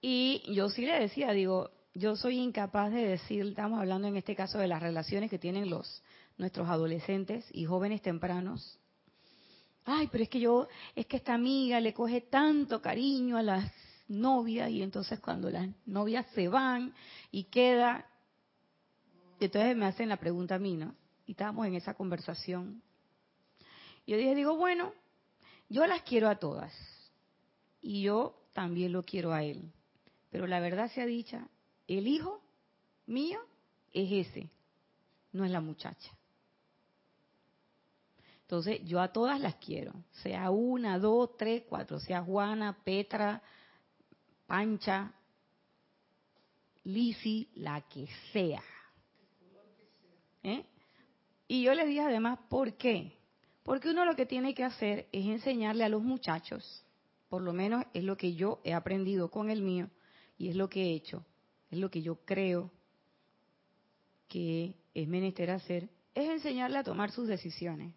Y 0.01 0.43
yo 0.53 0.69
sí 0.69 0.85
le 0.85 0.99
decía, 0.99 1.31
digo, 1.31 1.71
yo 1.93 2.15
soy 2.15 2.37
incapaz 2.37 2.91
de 2.91 3.05
decir, 3.05 3.45
estamos 3.45 3.79
hablando 3.79 4.07
en 4.07 4.15
este 4.15 4.35
caso 4.35 4.57
de 4.57 4.67
las 4.67 4.81
relaciones 4.81 5.29
que 5.29 5.39
tienen 5.39 5.69
los 5.69 6.03
nuestros 6.37 6.69
adolescentes 6.69 7.45
y 7.51 7.65
jóvenes 7.65 8.01
tempranos. 8.01 8.79
Ay, 9.85 10.07
pero 10.11 10.23
es 10.23 10.29
que 10.29 10.39
yo, 10.39 10.67
es 10.95 11.05
que 11.05 11.17
esta 11.17 11.33
amiga 11.33 11.79
le 11.79 11.93
coge 11.93 12.21
tanto 12.21 12.81
cariño 12.81 13.37
a 13.37 13.43
las 13.43 13.71
novias 14.07 14.69
y 14.69 14.81
entonces 14.81 15.19
cuando 15.19 15.49
las 15.49 15.67
novias 15.85 16.25
se 16.33 16.47
van 16.47 16.93
y 17.31 17.45
queda, 17.45 18.05
entonces 19.39 19.75
me 19.75 19.85
hacen 19.85 20.09
la 20.09 20.17
pregunta 20.17 20.55
a 20.55 20.59
mí, 20.59 20.77
¿no? 20.77 20.95
Y 21.25 21.31
estábamos 21.31 21.67
en 21.67 21.75
esa 21.75 21.93
conversación. 21.93 22.81
Yo 24.07 24.17
dije, 24.17 24.33
digo, 24.33 24.55
bueno, 24.55 24.93
yo 25.69 25.85
las 25.85 26.01
quiero 26.01 26.27
a 26.27 26.35
todas 26.35 26.73
y 27.81 28.01
yo 28.01 28.35
también 28.53 28.91
lo 28.91 29.03
quiero 29.03 29.31
a 29.31 29.43
él. 29.43 29.71
Pero 30.29 30.47
la 30.47 30.59
verdad 30.59 30.91
sea 30.91 31.05
dicha, 31.05 31.47
el 31.87 32.07
hijo 32.07 32.41
mío 33.05 33.39
es 33.91 34.27
ese, 34.27 34.49
no 35.31 35.45
es 35.45 35.51
la 35.51 35.61
muchacha. 35.61 36.11
Entonces, 38.41 38.83
yo 38.83 38.99
a 38.99 39.13
todas 39.13 39.39
las 39.39 39.55
quiero, 39.55 39.93
sea 40.23 40.49
una, 40.49 40.97
dos, 40.97 41.37
tres, 41.37 41.63
cuatro, 41.69 41.99
sea 41.99 42.23
Juana, 42.23 42.75
Petra, 42.83 43.43
Pancha, 44.47 45.13
Lisi, 46.83 47.47
la 47.55 47.81
que 47.81 48.07
sea. 48.33 48.63
¿Eh? 50.41 50.65
Y 51.47 51.61
yo 51.61 51.75
le 51.75 51.85
dije 51.85 52.01
además, 52.01 52.39
¿por 52.49 52.73
qué? 52.73 53.18
Porque 53.63 53.89
uno 53.89 54.05
lo 54.05 54.15
que 54.15 54.25
tiene 54.25 54.53
que 54.53 54.63
hacer 54.63 55.07
es 55.11 55.25
enseñarle 55.25 55.83
a 55.83 55.89
los 55.89 56.01
muchachos, 56.01 56.83
por 57.29 57.41
lo 57.41 57.53
menos 57.53 57.85
es 57.93 58.03
lo 58.03 58.17
que 58.17 58.33
yo 58.33 58.59
he 58.63 58.73
aprendido 58.73 59.29
con 59.29 59.49
el 59.49 59.61
mío 59.61 59.89
y 60.37 60.49
es 60.49 60.55
lo 60.55 60.69
que 60.69 60.83
he 60.83 60.93
hecho, 60.93 61.25
es 61.69 61.77
lo 61.79 61.91
que 61.91 62.01
yo 62.01 62.15
creo 62.25 62.71
que 64.27 64.75
es 64.93 65.07
menester 65.07 65.51
hacer, 65.51 65.89
es 66.15 66.29
enseñarle 66.29 66.77
a 66.79 66.83
tomar 66.83 67.11
sus 67.11 67.27
decisiones 67.27 67.93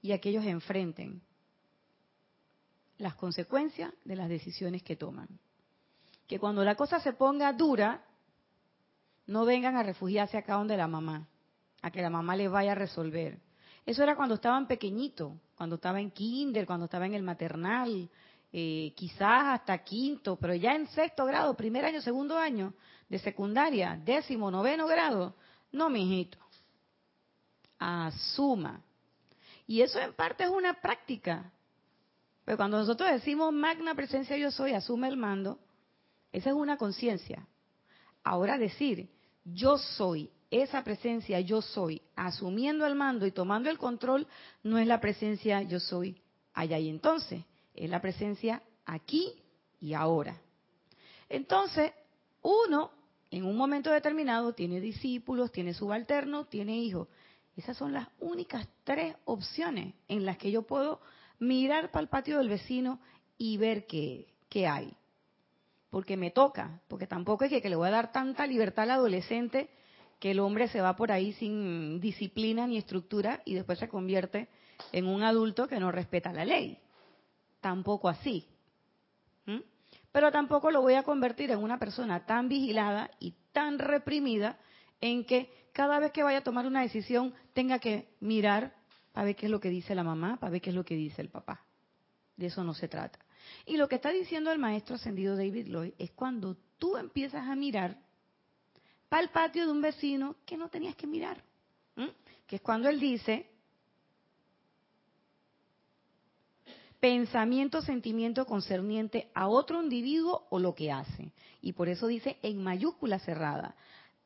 y 0.00 0.12
a 0.12 0.20
que 0.20 0.30
ellos 0.30 0.44
enfrenten 0.44 1.20
las 2.98 3.14
consecuencias 3.14 3.92
de 4.04 4.16
las 4.16 4.28
decisiones 4.28 4.82
que 4.82 4.96
toman. 4.96 5.28
Que 6.26 6.38
cuando 6.38 6.64
la 6.64 6.74
cosa 6.74 7.00
se 7.00 7.12
ponga 7.12 7.52
dura, 7.52 8.04
no 9.26 9.44
vengan 9.44 9.76
a 9.76 9.82
refugiarse 9.82 10.36
acá 10.36 10.54
donde 10.54 10.76
la 10.76 10.88
mamá, 10.88 11.26
a 11.80 11.90
que 11.90 12.02
la 12.02 12.10
mamá 12.10 12.36
les 12.36 12.50
vaya 12.50 12.72
a 12.72 12.74
resolver. 12.74 13.38
Eso 13.88 14.02
era 14.02 14.16
cuando 14.16 14.34
estaban 14.34 14.66
pequeñitos, 14.66 15.32
cuando 15.56 15.76
estaba 15.76 15.98
en 15.98 16.10
kinder, 16.10 16.66
cuando 16.66 16.84
estaba 16.84 17.06
en 17.06 17.14
el 17.14 17.22
maternal, 17.22 18.10
eh, 18.52 18.92
quizás 18.94 19.44
hasta 19.46 19.82
quinto, 19.82 20.36
pero 20.36 20.54
ya 20.54 20.74
en 20.74 20.86
sexto 20.88 21.24
grado, 21.24 21.56
primer 21.56 21.86
año, 21.86 22.02
segundo 22.02 22.36
año 22.36 22.74
de 23.08 23.18
secundaria, 23.18 23.98
décimo, 24.04 24.50
noveno 24.50 24.86
grado, 24.86 25.34
no, 25.72 25.88
mijito. 25.88 26.36
Asuma. 27.78 28.82
Y 29.66 29.80
eso 29.80 29.98
en 30.00 30.12
parte 30.12 30.44
es 30.44 30.50
una 30.50 30.74
práctica. 30.74 31.50
Pero 32.44 32.58
cuando 32.58 32.76
nosotros 32.76 33.10
decimos 33.10 33.54
magna 33.54 33.94
presencia 33.94 34.36
yo 34.36 34.50
soy, 34.50 34.74
asume 34.74 35.08
el 35.08 35.16
mando, 35.16 35.60
esa 36.30 36.50
es 36.50 36.56
una 36.56 36.76
conciencia. 36.76 37.48
Ahora 38.22 38.58
decir, 38.58 39.08
yo 39.46 39.78
soy, 39.78 40.30
esa 40.50 40.82
presencia 40.82 41.40
yo 41.40 41.60
soy, 41.60 42.00
asumiendo 42.16 42.86
el 42.86 42.94
mando 42.94 43.26
y 43.26 43.32
tomando 43.32 43.68
el 43.70 43.78
control, 43.78 44.26
no 44.62 44.78
es 44.78 44.86
la 44.86 45.00
presencia 45.00 45.62
yo 45.62 45.78
soy 45.80 46.20
allá 46.54 46.78
y 46.78 46.88
entonces 46.88 47.44
es 47.74 47.90
la 47.90 48.00
presencia 48.00 48.62
aquí 48.86 49.32
y 49.80 49.94
ahora. 49.94 50.40
Entonces, 51.28 51.92
uno 52.42 52.90
en 53.30 53.44
un 53.44 53.56
momento 53.56 53.90
determinado 53.90 54.54
tiene 54.54 54.80
discípulos, 54.80 55.52
tiene 55.52 55.74
subalternos, 55.74 56.48
tiene 56.48 56.78
hijos. 56.78 57.08
Esas 57.56 57.76
son 57.76 57.92
las 57.92 58.08
únicas 58.20 58.66
tres 58.84 59.16
opciones 59.24 59.94
en 60.08 60.24
las 60.24 60.38
que 60.38 60.50
yo 60.50 60.62
puedo 60.62 61.00
mirar 61.38 61.90
para 61.90 62.02
el 62.02 62.08
patio 62.08 62.38
del 62.38 62.48
vecino 62.48 63.00
y 63.36 63.58
ver 63.58 63.86
qué, 63.86 64.32
qué 64.48 64.66
hay. 64.66 64.94
Porque 65.90 66.16
me 66.16 66.30
toca, 66.30 66.80
porque 66.88 67.06
tampoco 67.06 67.44
es 67.44 67.50
que, 67.50 67.60
que 67.60 67.68
le 67.68 67.76
voy 67.76 67.88
a 67.88 67.92
dar 67.92 68.12
tanta 68.12 68.46
libertad 68.46 68.84
al 68.84 68.92
adolescente 68.92 69.68
que 70.18 70.32
el 70.32 70.40
hombre 70.40 70.68
se 70.68 70.80
va 70.80 70.96
por 70.96 71.12
ahí 71.12 71.32
sin 71.34 72.00
disciplina 72.00 72.66
ni 72.66 72.76
estructura 72.76 73.42
y 73.44 73.54
después 73.54 73.78
se 73.78 73.88
convierte 73.88 74.48
en 74.92 75.06
un 75.06 75.22
adulto 75.22 75.68
que 75.68 75.80
no 75.80 75.92
respeta 75.92 76.32
la 76.32 76.44
ley 76.44 76.78
tampoco 77.60 78.08
así. 78.08 78.46
Pero 80.12 80.32
tampoco 80.32 80.70
lo 80.70 80.80
voy 80.80 80.94
a 80.94 81.02
convertir 81.02 81.50
en 81.50 81.62
una 81.62 81.78
persona 81.78 82.24
tan 82.24 82.48
vigilada 82.48 83.10
y 83.20 83.34
tan 83.52 83.78
reprimida 83.78 84.58
en 85.00 85.24
que 85.24 85.68
cada 85.72 85.98
vez 86.00 86.12
que 86.12 86.22
vaya 86.22 86.38
a 86.38 86.42
tomar 86.42 86.66
una 86.66 86.80
decisión 86.80 87.34
tenga 87.52 87.78
que 87.78 88.08
mirar 88.20 88.74
para 89.12 89.26
ver 89.26 89.36
qué 89.36 89.46
es 89.46 89.52
lo 89.52 89.60
que 89.60 89.68
dice 89.68 89.94
la 89.94 90.02
mamá, 90.02 90.38
para 90.40 90.50
ver 90.50 90.60
qué 90.60 90.70
es 90.70 90.76
lo 90.76 90.84
que 90.84 90.96
dice 90.96 91.20
el 91.20 91.28
papá. 91.28 91.62
De 92.36 92.46
eso 92.46 92.64
no 92.64 92.74
se 92.74 92.88
trata. 92.88 93.18
Y 93.66 93.76
lo 93.76 93.88
que 93.88 93.96
está 93.96 94.10
diciendo 94.10 94.50
el 94.50 94.58
maestro 94.58 94.96
ascendido 94.96 95.36
David 95.36 95.68
Lloyd 95.68 95.92
es 95.98 96.10
cuando 96.12 96.56
tú 96.78 96.96
empiezas 96.96 97.46
a 97.46 97.54
mirar 97.54 97.98
para 99.08 99.22
el 99.22 99.30
patio 99.30 99.64
de 99.64 99.72
un 99.72 99.80
vecino 99.80 100.36
que 100.44 100.56
no 100.56 100.68
tenías 100.68 100.96
que 100.96 101.06
mirar. 101.06 101.42
Que 102.46 102.56
es 102.56 102.62
cuando 102.62 102.88
él 102.88 103.00
dice, 103.00 103.50
pensamiento, 107.00 107.82
sentimiento 107.82 108.46
concerniente 108.46 109.30
a 109.34 109.48
otro 109.48 109.82
individuo 109.82 110.46
o 110.50 110.58
lo 110.58 110.74
que 110.74 110.90
hace. 110.90 111.32
Y 111.60 111.72
por 111.72 111.88
eso 111.88 112.06
dice 112.06 112.38
en 112.42 112.62
mayúscula 112.62 113.18
cerrada, 113.18 113.76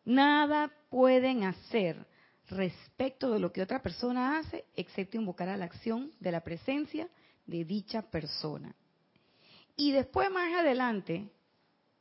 nada 0.05 0.71
pueden 0.91 1.45
hacer 1.45 2.07
respecto 2.49 3.31
de 3.31 3.41
lo 3.41 3.53
que 3.53 3.63
otra 3.63 3.83
persona 3.83 4.39
hace, 4.39 4.67
excepto 4.77 5.17
invocar 5.17 5.49
a 5.49 5.57
la 5.57 5.65
acción 5.65 6.13
de 6.21 6.33
la 6.33 6.43
presencia 6.43 7.09
de 7.47 7.65
dicha 7.65 8.03
persona. 8.03 8.75
Y 9.75 9.93
después 9.93 10.31
más 10.31 10.53
adelante, 10.53 11.31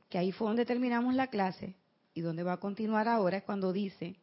que 0.10 0.18
ahí 0.18 0.32
fue 0.32 0.48
donde 0.48 0.66
terminamos 0.66 1.16
la 1.16 1.28
clase 1.28 1.76
y 2.14 2.22
donde 2.22 2.44
va 2.44 2.54
a 2.54 2.60
continuar 2.60 3.08
ahora, 3.08 3.38
es 3.38 3.44
cuando 3.44 3.72
dice 3.72 4.16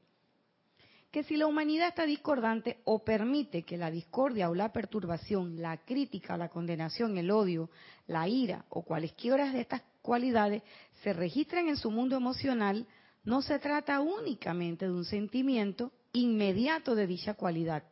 que 1.11 1.23
si 1.23 1.37
la 1.37 1.47
humanidad 1.47 1.89
está 1.89 2.05
discordante 2.05 2.81
o 2.85 3.03
permite 3.03 3.63
que 3.63 3.79
la 3.79 3.91
discordia 3.91 4.51
o 4.51 4.55
la 4.55 4.73
perturbación, 4.73 5.61
la 5.61 5.79
crítica, 5.79 6.37
la 6.37 6.51
condenación, 6.51 7.17
el 7.17 7.31
odio, 7.31 7.71
la 8.07 8.29
ira 8.29 8.67
o 8.69 8.83
cualesquiera 8.83 9.51
de 9.51 9.63
estas 9.63 9.83
cualidades 10.03 10.63
se 11.03 11.13
registren 11.15 11.69
en 11.69 11.77
su 11.77 11.91
mundo 11.91 12.17
emocional, 12.17 12.87
no 13.25 13.41
se 13.41 13.59
trata 13.59 14.01
únicamente 14.01 14.87
de 14.87 14.93
un 14.93 15.05
sentimiento 15.05 15.93
inmediato 16.13 16.95
de 16.95 17.07
dicha 17.07 17.35
cualidad, 17.35 17.85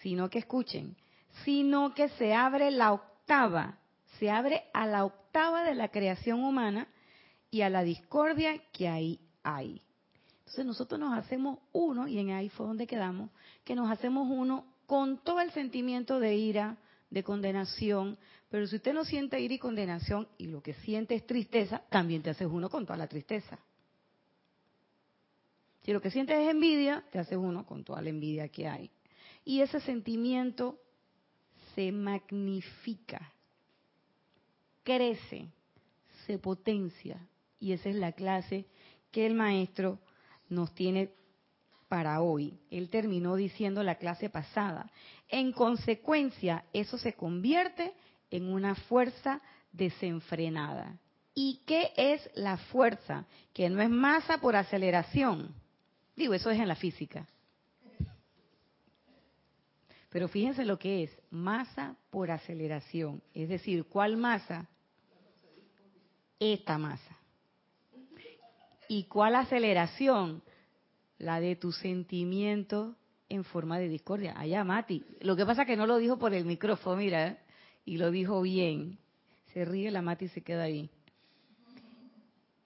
sino 0.00 0.28
que 0.28 0.40
escuchen, 0.40 0.96
sino 1.44 1.94
que 1.94 2.08
se 2.10 2.34
abre 2.34 2.70
la 2.72 2.92
octava, 2.92 3.78
se 4.18 4.30
abre 4.30 4.64
a 4.72 4.86
la 4.86 5.04
octava 5.04 5.64
de 5.64 5.74
la 5.74 5.88
creación 5.88 6.42
humana 6.42 6.88
y 7.52 7.60
a 7.60 7.70
la 7.70 7.84
discordia 7.84 8.58
que 8.72 8.88
ahí 8.88 9.20
hay. 9.44 9.82
Entonces 10.38 10.64
nosotros 10.64 10.98
nos 10.98 11.16
hacemos 11.16 11.58
uno, 11.72 12.08
y 12.08 12.18
en 12.18 12.30
ahí 12.30 12.48
fue 12.48 12.66
donde 12.66 12.86
quedamos, 12.86 13.30
que 13.62 13.76
nos 13.76 13.90
hacemos 13.90 14.26
uno 14.28 14.64
con 14.86 15.18
todo 15.18 15.38
el 15.40 15.52
sentimiento 15.52 16.18
de 16.18 16.34
ira, 16.34 16.78
de 17.10 17.22
condenación, 17.22 18.18
pero 18.48 18.66
si 18.66 18.76
usted 18.76 18.94
no 18.94 19.04
siente 19.04 19.38
ira 19.38 19.54
y 19.54 19.58
condenación 19.58 20.26
y 20.38 20.46
lo 20.46 20.62
que 20.62 20.72
siente 20.74 21.14
es 21.14 21.26
tristeza, 21.26 21.82
también 21.90 22.22
te 22.22 22.30
haces 22.30 22.48
uno 22.50 22.70
con 22.70 22.86
toda 22.86 22.96
la 22.96 23.06
tristeza. 23.06 23.58
Si 25.84 25.92
lo 25.92 26.00
que 26.00 26.10
sientes 26.10 26.38
es 26.38 26.48
envidia, 26.48 27.04
te 27.12 27.18
haces 27.18 27.36
uno 27.36 27.66
con 27.66 27.84
toda 27.84 28.00
la 28.00 28.08
envidia 28.08 28.48
que 28.48 28.66
hay. 28.66 28.90
Y 29.44 29.60
ese 29.60 29.78
sentimiento 29.80 30.78
se 31.74 31.92
magnifica, 31.92 33.30
crece, 34.82 35.48
se 36.26 36.38
potencia. 36.38 37.20
Y 37.62 37.72
esa 37.72 37.90
es 37.90 37.94
la 37.94 38.10
clase 38.10 38.66
que 39.12 39.24
el 39.24 39.34
maestro 39.34 40.00
nos 40.48 40.74
tiene 40.74 41.12
para 41.88 42.20
hoy. 42.20 42.58
Él 42.70 42.90
terminó 42.90 43.36
diciendo 43.36 43.84
la 43.84 43.94
clase 43.94 44.28
pasada. 44.28 44.90
En 45.28 45.52
consecuencia, 45.52 46.64
eso 46.72 46.98
se 46.98 47.12
convierte 47.12 47.92
en 48.32 48.52
una 48.52 48.74
fuerza 48.74 49.40
desenfrenada. 49.70 50.98
¿Y 51.34 51.60
qué 51.64 51.92
es 51.96 52.28
la 52.34 52.56
fuerza? 52.56 53.26
Que 53.52 53.70
no 53.70 53.80
es 53.80 53.88
masa 53.88 54.38
por 54.38 54.56
aceleración, 54.56 55.54
Digo, 56.16 56.34
eso 56.34 56.50
es 56.50 56.60
en 56.60 56.68
la 56.68 56.76
física. 56.76 57.26
Pero 60.10 60.28
fíjense 60.28 60.64
lo 60.64 60.78
que 60.78 61.04
es 61.04 61.18
masa 61.30 61.96
por 62.10 62.30
aceleración. 62.30 63.22
Es 63.32 63.48
decir, 63.48 63.86
¿cuál 63.86 64.18
masa? 64.18 64.68
Esta 66.38 66.76
masa. 66.76 67.21
¿Y 68.92 69.04
cuál 69.04 69.36
aceleración? 69.36 70.42
La 71.16 71.40
de 71.40 71.56
tu 71.56 71.72
sentimiento 71.72 72.94
en 73.30 73.42
forma 73.42 73.78
de 73.78 73.88
discordia. 73.88 74.38
Allá, 74.38 74.64
Mati. 74.64 75.02
Lo 75.22 75.34
que 75.34 75.46
pasa 75.46 75.62
es 75.62 75.68
que 75.68 75.78
no 75.78 75.86
lo 75.86 75.96
dijo 75.96 76.18
por 76.18 76.34
el 76.34 76.44
micrófono, 76.44 76.96
mira, 76.96 77.38
y 77.86 77.96
lo 77.96 78.10
dijo 78.10 78.42
bien. 78.42 78.98
Se 79.54 79.64
ríe 79.64 79.90
la 79.90 80.02
Mati 80.02 80.26
y 80.26 80.28
se 80.28 80.42
queda 80.42 80.64
ahí. 80.64 80.90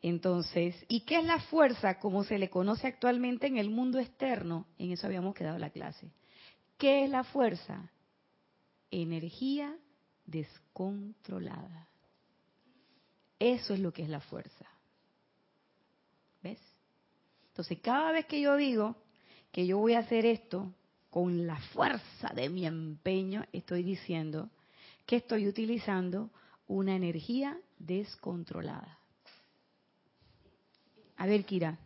Entonces, 0.03 0.75
¿y 0.89 1.03
qué 1.03 1.21
es 1.21 1.25
la 1.25 1.39
fuerza 1.39 2.01
como 2.01 2.25
se 2.25 2.39
le 2.39 2.51
conoce 2.51 2.89
actualmente 2.89 3.47
en 3.47 3.57
el 3.57 3.71
mundo 3.71 4.01
externo? 4.01 4.67
En 4.79 4.91
eso 4.91 5.07
habíamos 5.07 5.33
quedado 5.33 5.61
la 5.61 5.71
clase. 5.71 6.11
¿Qué 6.77 7.05
es 7.05 7.11
la 7.11 7.23
fuerza? 7.23 7.89
Energía 8.91 9.77
descontrolada. 10.25 11.87
Eso 13.39 13.75
es 13.75 13.79
lo 13.79 13.93
que 13.93 14.03
es 14.03 14.09
la 14.09 14.19
fuerza. 14.19 14.67
Entonces, 17.57 17.79
cada 17.81 18.13
vez 18.13 18.27
que 18.27 18.39
yo 18.39 18.55
digo 18.55 18.97
que 19.51 19.67
yo 19.67 19.79
voy 19.79 19.95
a 19.95 20.01
hacer 20.01 20.27
esto 20.27 20.75
con 21.09 21.47
la 21.47 21.57
fuerza 21.57 22.29
de 22.35 22.51
mi 22.51 22.67
empeño, 22.67 23.47
estoy 23.51 23.83
diciendo 23.83 24.51
que 25.07 25.17
estoy 25.17 25.49
utilizando 25.49 26.29
una 26.69 26.95
energía 26.95 27.59
descontrolada. 27.79 28.99
A 31.17 31.25
ver, 31.25 31.47
Kira. 31.47 31.79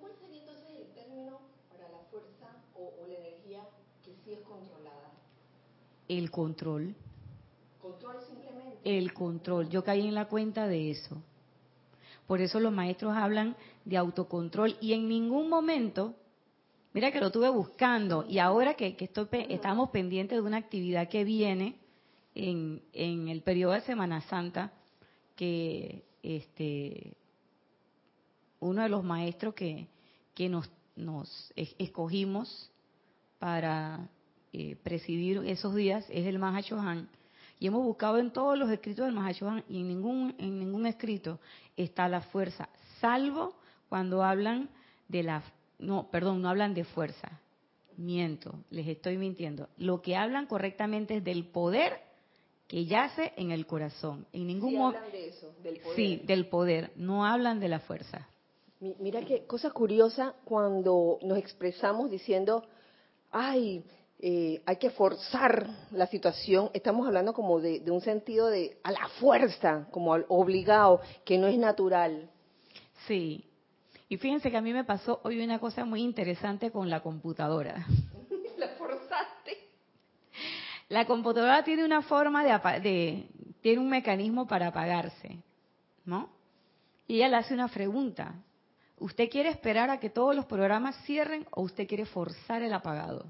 ¿cuál 0.00 0.12
sería 0.18 0.40
entonces 0.40 0.70
el 0.80 0.94
término 0.94 1.38
para 1.68 1.90
la 1.90 1.98
fuerza 2.10 2.48
o, 2.74 3.06
la 3.06 3.14
energía 3.14 3.60
que 4.02 4.14
sí 4.24 4.32
es 4.32 4.40
controlada? 4.40 5.12
El 6.08 6.30
control. 6.30 6.94
¿Control 7.78 8.16
simplemente? 8.26 8.78
El 8.84 9.12
control. 9.12 9.68
Yo 9.68 9.84
caí 9.84 10.08
en 10.08 10.14
la 10.14 10.28
cuenta 10.28 10.66
de 10.66 10.92
eso. 10.92 11.22
Por 12.26 12.40
eso 12.40 12.60
los 12.60 12.72
maestros 12.72 13.16
hablan 13.16 13.56
de 13.84 13.96
autocontrol 13.96 14.76
y 14.80 14.92
en 14.92 15.08
ningún 15.08 15.48
momento, 15.48 16.14
mira 16.92 17.12
que 17.12 17.20
lo 17.20 17.30
tuve 17.30 17.48
buscando 17.48 18.24
y 18.28 18.38
ahora 18.38 18.74
que, 18.74 18.96
estoy, 18.98 19.28
estamos 19.48 19.90
pendientes 19.90 20.38
de 20.38 20.42
una 20.42 20.56
actividad 20.56 21.08
que 21.08 21.24
viene 21.24 21.76
en, 22.34 22.82
en 22.92 23.28
el 23.28 23.42
periodo 23.42 23.72
de 23.72 23.82
Semana 23.82 24.20
Santa, 24.22 24.72
que 25.36 26.04
este, 26.22 27.16
uno 28.60 28.82
de 28.82 28.88
los 28.88 29.04
maestros 29.04 29.54
que, 29.54 29.88
que 30.34 30.48
nos, 30.48 30.68
nos 30.96 31.52
escogimos 31.56 32.70
para 33.38 34.08
eh, 34.52 34.76
presidir 34.82 35.38
esos 35.46 35.74
días 35.74 36.04
es 36.10 36.26
el 36.26 36.38
Mahashohan. 36.38 37.08
Y 37.58 37.66
hemos 37.68 37.82
buscado 37.84 38.18
en 38.18 38.30
todos 38.30 38.58
los 38.58 38.70
escritos 38.70 39.06
del 39.06 39.14
Mahashohan 39.14 39.64
y 39.68 39.80
en 39.80 39.88
ningún, 39.88 40.34
en 40.38 40.58
ningún 40.58 40.86
escrito 40.86 41.40
está 41.76 42.08
la 42.08 42.20
fuerza, 42.20 42.68
salvo 43.00 43.54
cuando 43.88 44.22
hablan 44.22 44.68
de 45.08 45.22
la... 45.22 45.42
No, 45.78 46.08
perdón, 46.10 46.42
no 46.42 46.48
hablan 46.48 46.74
de 46.74 46.84
fuerza. 46.84 47.40
Miento, 47.96 48.54
les 48.70 48.86
estoy 48.88 49.16
mintiendo. 49.16 49.68
Lo 49.78 50.02
que 50.02 50.16
hablan 50.16 50.46
correctamente 50.46 51.16
es 51.16 51.24
del 51.24 51.46
poder 51.46 52.00
que 52.68 52.84
yace 52.84 53.32
en 53.36 53.52
el 53.52 53.66
corazón. 53.66 54.26
En 54.32 54.46
ningún 54.46 54.70
sí, 54.70 54.76
hablan 54.76 55.10
de 55.12 55.28
eso, 55.28 55.54
del 55.62 55.78
poder. 55.78 55.96
Sí, 55.96 56.22
del 56.24 56.46
poder. 56.46 56.92
No 56.96 57.24
hablan 57.24 57.60
de 57.60 57.68
la 57.68 57.80
fuerza. 57.80 58.28
Mira 58.80 59.22
qué 59.22 59.46
cosa 59.46 59.70
curiosa 59.70 60.34
cuando 60.44 61.18
nos 61.22 61.38
expresamos 61.38 62.10
diciendo, 62.10 62.64
ay, 63.30 63.82
eh, 64.18 64.62
hay 64.64 64.76
que 64.76 64.90
forzar 64.90 65.68
la 65.90 66.06
situación. 66.06 66.70
Estamos 66.72 67.06
hablando 67.06 67.32
como 67.32 67.60
de, 67.60 67.80
de 67.80 67.90
un 67.90 68.00
sentido 68.00 68.48
de 68.48 68.78
a 68.82 68.92
la 68.92 69.08
fuerza, 69.20 69.86
como 69.90 70.14
al 70.14 70.24
obligado, 70.28 71.00
que 71.24 71.38
no 71.38 71.46
es 71.46 71.58
natural. 71.58 72.30
Sí. 73.06 73.44
Y 74.08 74.16
fíjense 74.16 74.50
que 74.50 74.56
a 74.56 74.62
mí 74.62 74.72
me 74.72 74.84
pasó 74.84 75.20
hoy 75.24 75.42
una 75.42 75.58
cosa 75.58 75.84
muy 75.84 76.02
interesante 76.02 76.70
con 76.70 76.88
la 76.88 77.00
computadora. 77.00 77.86
La 80.88 81.04
computadora 81.04 81.64
tiene 81.64 81.84
una 81.84 82.02
forma 82.02 82.44
de, 82.44 83.28
tiene 83.60 83.80
un 83.80 83.88
mecanismo 83.88 84.46
para 84.46 84.68
apagarse, 84.68 85.42
¿no? 86.04 86.30
Y 87.08 87.16
ella 87.16 87.28
le 87.28 87.36
hace 87.36 87.54
una 87.54 87.68
pregunta. 87.68 88.34
¿Usted 88.98 89.28
quiere 89.28 89.48
esperar 89.48 89.90
a 89.90 89.98
que 89.98 90.10
todos 90.10 90.34
los 90.34 90.46
programas 90.46 90.96
cierren 91.04 91.44
o 91.50 91.62
usted 91.62 91.88
quiere 91.88 92.06
forzar 92.06 92.62
el 92.62 92.72
apagado? 92.72 93.26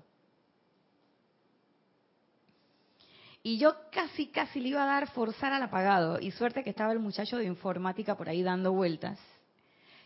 Y 3.46 3.58
yo 3.58 3.76
casi, 3.92 4.26
casi 4.26 4.58
le 4.58 4.70
iba 4.70 4.82
a 4.82 4.86
dar 4.86 5.08
forzar 5.10 5.52
al 5.52 5.62
apagado. 5.62 6.18
Y 6.20 6.32
suerte 6.32 6.64
que 6.64 6.70
estaba 6.70 6.92
el 6.92 6.98
muchacho 6.98 7.36
de 7.36 7.44
informática 7.44 8.16
por 8.16 8.28
ahí 8.28 8.42
dando 8.42 8.72
vueltas. 8.72 9.20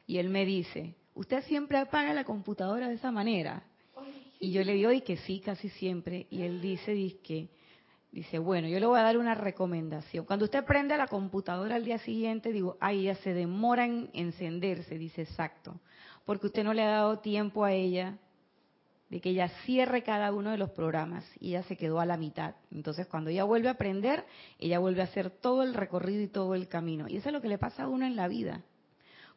Y 0.07 0.19
él 0.19 0.29
me 0.29 0.45
dice, 0.45 0.95
usted 1.15 1.43
siempre 1.45 1.79
apaga 1.79 2.13
la 2.13 2.25
computadora 2.25 2.91
de 2.91 2.97
esa 2.97 3.11
manera. 3.11 3.63
Y 4.41 4.53
yo 4.53 4.63
le 4.63 4.75
digo, 4.75 4.93
y 4.93 5.01
que 5.01 5.17
sí, 5.17 5.41
casi 5.41 5.71
siempre. 5.71 6.27
Y 6.29 6.43
él 6.43 6.61
dice, 6.61 6.93
dice, 6.93 7.49
dice, 8.13 8.39
bueno, 8.39 8.69
yo 8.69 8.79
le 8.79 8.85
voy 8.85 9.01
a 9.01 9.05
dar 9.05 9.17
una 9.17 9.35
recomendación. 9.35 10.27
Cuando 10.27 10.45
usted 10.45 10.63
prende 10.67 10.95
la 10.99 11.07
computadora 11.07 11.77
al 11.77 11.85
día 11.87 11.97
siguiente, 11.97 12.53
digo, 12.53 12.77
ay, 12.79 13.05
ya 13.05 13.15
se 13.15 13.33
demora 13.33 13.87
en 13.87 14.11
encenderse, 14.13 14.99
dice 14.99 15.23
exacto. 15.23 15.81
Porque 16.27 16.49
usted 16.49 16.63
no 16.63 16.75
le 16.75 16.83
ha 16.83 16.91
dado 16.91 17.21
tiempo 17.21 17.65
a 17.65 17.73
ella 17.73 18.19
de 19.11 19.21
que 19.21 19.31
ella 19.31 19.49
cierre 19.65 20.05
cada 20.05 20.33
uno 20.33 20.53
de 20.53 20.57
los 20.57 20.71
programas 20.71 21.25
y 21.41 21.49
ella 21.49 21.65
se 21.65 21.77
quedó 21.77 21.99
a 21.99 22.07
la 22.07 22.17
mitad. 22.17 22.55
Entonces, 22.71 23.09
cuando 23.09 23.29
ella 23.31 23.43
vuelve 23.43 23.67
a 23.69 23.73
aprender, 23.73 24.25
ella 24.59 24.79
vuelve 24.79 25.01
a 25.01 25.05
hacer 25.05 25.31
todo 25.31 25.65
el 25.65 25.75
recorrido 25.75 26.23
y 26.23 26.29
todo 26.29 26.55
el 26.55 26.69
camino. 26.69 27.09
Y 27.09 27.17
eso 27.17 27.29
es 27.29 27.33
lo 27.33 27.41
que 27.41 27.49
le 27.49 27.59
pasa 27.59 27.83
a 27.83 27.89
uno 27.89 28.07
en 28.07 28.15
la 28.15 28.29
vida. 28.29 28.63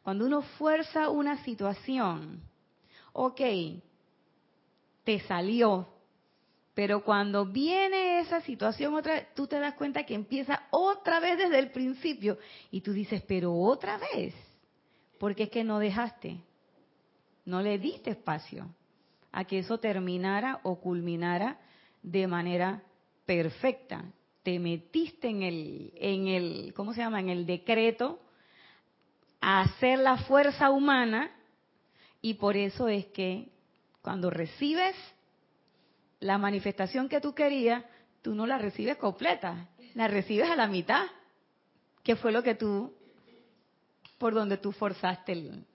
Cuando 0.04 0.26
uno 0.26 0.42
fuerza 0.42 1.10
una 1.10 1.42
situación, 1.44 2.40
ok, 3.12 3.40
te 5.02 5.20
salió, 5.26 5.88
Pero 6.74 7.04
cuando 7.04 7.46
viene 7.46 8.20
esa 8.20 8.40
situación 8.40 8.94
otra 8.94 9.28
tú 9.34 9.46
te 9.46 9.58
das 9.60 9.74
cuenta 9.74 10.04
que 10.04 10.14
empieza 10.14 10.64
otra 10.70 11.20
vez 11.20 11.38
desde 11.38 11.58
el 11.58 11.70
principio 11.70 12.38
y 12.70 12.80
tú 12.80 12.92
dices, 12.92 13.22
pero 13.28 13.54
otra 13.54 13.98
vez, 13.98 14.34
porque 15.18 15.44
es 15.44 15.50
que 15.50 15.62
no 15.62 15.78
dejaste, 15.78 16.40
no 17.44 17.62
le 17.62 17.78
diste 17.78 18.10
espacio 18.10 18.68
a 19.34 19.44
que 19.44 19.58
eso 19.58 19.78
terminara 19.78 20.60
o 20.62 20.80
culminara 20.80 21.58
de 22.02 22.26
manera 22.28 22.82
perfecta. 23.26 24.04
Te 24.44 24.60
metiste 24.60 25.28
en 25.28 25.42
el, 25.42 25.92
en 25.96 26.28
el, 26.28 26.72
¿cómo 26.74 26.94
se 26.94 27.00
llama? 27.00 27.18
En 27.18 27.30
el 27.30 27.44
decreto 27.44 28.20
a 29.40 29.62
hacer 29.62 29.98
la 29.98 30.18
fuerza 30.18 30.70
humana 30.70 31.32
y 32.22 32.34
por 32.34 32.56
eso 32.56 32.86
es 32.86 33.06
que 33.06 33.48
cuando 34.02 34.30
recibes 34.30 34.94
la 36.20 36.38
manifestación 36.38 37.08
que 37.08 37.20
tú 37.20 37.34
querías, 37.34 37.84
tú 38.22 38.36
no 38.36 38.46
la 38.46 38.58
recibes 38.58 38.96
completa, 38.98 39.68
la 39.94 40.06
recibes 40.06 40.48
a 40.48 40.54
la 40.54 40.68
mitad, 40.68 41.06
que 42.04 42.14
fue 42.14 42.30
lo 42.30 42.44
que 42.44 42.54
tú, 42.54 42.94
por 44.16 44.32
donde 44.32 44.58
tú 44.58 44.70
forzaste 44.70 45.32
el, 45.32 45.66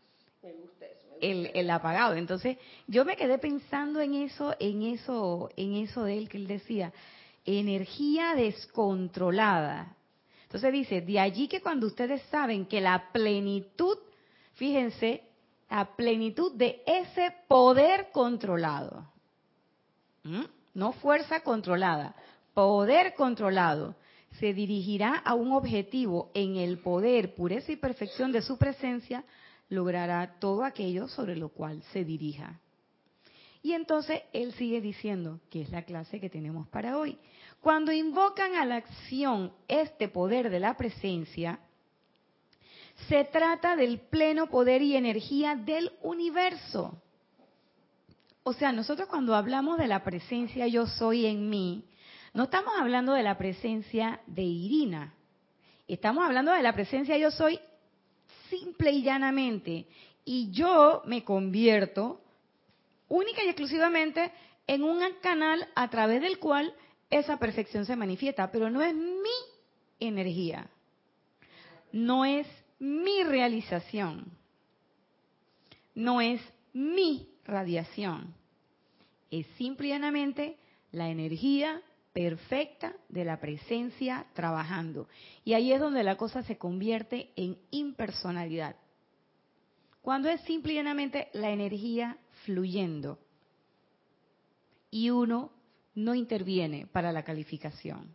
el, 1.21 1.51
el, 1.53 1.69
apagado. 1.69 2.15
Entonces, 2.15 2.57
yo 2.87 3.05
me 3.05 3.15
quedé 3.15 3.37
pensando 3.37 4.01
en 4.01 4.13
eso, 4.15 4.55
en 4.59 4.83
eso, 4.83 5.49
en 5.55 5.75
eso 5.75 6.03
de 6.03 6.17
él 6.17 6.29
que 6.29 6.37
él 6.37 6.47
decía, 6.47 6.93
energía 7.45 8.35
descontrolada. 8.35 9.95
Entonces 10.43 10.71
dice, 10.73 11.01
de 11.01 11.19
allí 11.19 11.47
que 11.47 11.61
cuando 11.61 11.87
ustedes 11.87 12.21
saben 12.23 12.65
que 12.65 12.81
la 12.81 13.11
plenitud, 13.11 13.97
fíjense, 14.53 15.23
la 15.69 15.95
plenitud 15.95 16.53
de 16.53 16.81
ese 16.87 17.33
poder 17.47 18.09
controlado, 18.11 19.05
no 20.73 20.91
fuerza 20.93 21.41
controlada, 21.41 22.15
poder 22.53 23.13
controlado, 23.13 23.95
se 24.39 24.53
dirigirá 24.53 25.15
a 25.17 25.33
un 25.33 25.53
objetivo 25.53 26.31
en 26.33 26.55
el 26.55 26.79
poder, 26.79 27.35
pureza 27.35 27.71
y 27.71 27.75
perfección 27.75 28.31
de 28.31 28.41
su 28.41 28.57
presencia, 28.57 29.23
logrará 29.69 30.39
todo 30.39 30.63
aquello 30.63 31.07
sobre 31.07 31.35
lo 31.35 31.49
cual 31.49 31.81
se 31.93 32.03
dirija. 32.03 32.59
Y 33.61 33.73
entonces 33.73 34.21
él 34.33 34.53
sigue 34.53 34.81
diciendo, 34.81 35.39
que 35.49 35.61
es 35.61 35.69
la 35.69 35.83
clase 35.83 36.19
que 36.19 36.29
tenemos 36.29 36.67
para 36.69 36.97
hoy. 36.97 37.17
Cuando 37.61 37.91
invocan 37.91 38.55
a 38.55 38.65
la 38.65 38.77
acción 38.77 39.51
este 39.67 40.07
poder 40.07 40.49
de 40.49 40.59
la 40.59 40.77
presencia, 40.77 41.59
se 43.07 43.25
trata 43.25 43.75
del 43.75 43.99
pleno 43.99 44.47
poder 44.47 44.81
y 44.81 44.95
energía 44.95 45.55
del 45.55 45.91
universo. 46.01 47.01
O 48.43 48.53
sea, 48.53 48.71
nosotros 48.71 49.07
cuando 49.09 49.35
hablamos 49.35 49.77
de 49.77 49.87
la 49.87 50.03
presencia 50.03 50.67
yo 50.67 50.87
soy 50.87 51.25
en 51.25 51.49
mí, 51.49 51.85
no 52.33 52.43
estamos 52.43 52.73
hablando 52.79 53.13
de 53.13 53.23
la 53.23 53.37
presencia 53.37 54.21
de 54.25 54.43
Irina. 54.43 55.13
Estamos 55.87 56.23
hablando 56.23 56.51
de 56.53 56.61
la 56.61 56.73
presencia 56.73 57.17
yo 57.17 57.31
soy 57.31 57.59
simple 58.49 58.91
y 58.91 59.03
llanamente. 59.03 59.85
Y 60.25 60.51
yo 60.51 61.01
me 61.05 61.23
convierto 61.23 62.21
única 63.07 63.43
y 63.43 63.47
exclusivamente 63.49 64.31
en 64.67 64.83
un 64.83 65.01
canal 65.21 65.67
a 65.75 65.89
través 65.89 66.21
del 66.21 66.39
cual 66.39 66.73
esa 67.09 67.37
perfección 67.37 67.85
se 67.85 67.95
manifiesta. 67.95 68.51
Pero 68.51 68.69
no 68.69 68.81
es 68.81 68.93
mi 68.93 69.29
energía. 69.99 70.69
No 71.91 72.25
es 72.25 72.47
mi 72.79 73.23
realización. 73.23 74.31
No 75.95 76.21
es 76.21 76.41
mi 76.73 77.27
radiación. 77.45 78.33
Es 79.31 79.45
simplemente 79.57 80.57
la 80.91 81.09
energía 81.09 81.81
perfecta 82.19 82.93
de 83.07 83.23
la 83.23 83.39
presencia 83.39 84.25
trabajando. 84.33 85.07
Y 85.45 85.53
ahí 85.53 85.71
es 85.71 85.79
donde 85.79 86.03
la 86.03 86.17
cosa 86.17 86.43
se 86.43 86.57
convierte 86.57 87.31
en 87.37 87.57
impersonalidad. 87.71 88.75
Cuando 90.01 90.27
es 90.27 90.41
simplemente 90.41 91.29
la 91.31 91.51
energía 91.51 92.17
fluyendo 92.43 93.19
y 94.91 95.11
uno 95.11 95.53
no 95.95 96.13
interviene 96.13 96.87
para 96.87 97.13
la 97.13 97.23
calificación. 97.23 98.13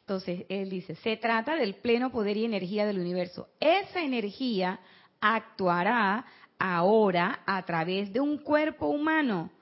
Entonces, 0.00 0.44
él 0.48 0.68
dice, 0.68 0.96
se 0.96 1.16
trata 1.16 1.54
del 1.54 1.76
pleno 1.76 2.10
poder 2.10 2.36
y 2.36 2.46
energía 2.46 2.84
del 2.84 2.98
universo. 2.98 3.48
Esa 3.60 4.02
energía 4.02 4.80
actuará 5.20 6.26
ahora 6.58 7.44
a 7.46 7.64
través 7.64 8.12
de 8.12 8.18
un 8.18 8.38
cuerpo 8.38 8.88
humano, 8.88 9.52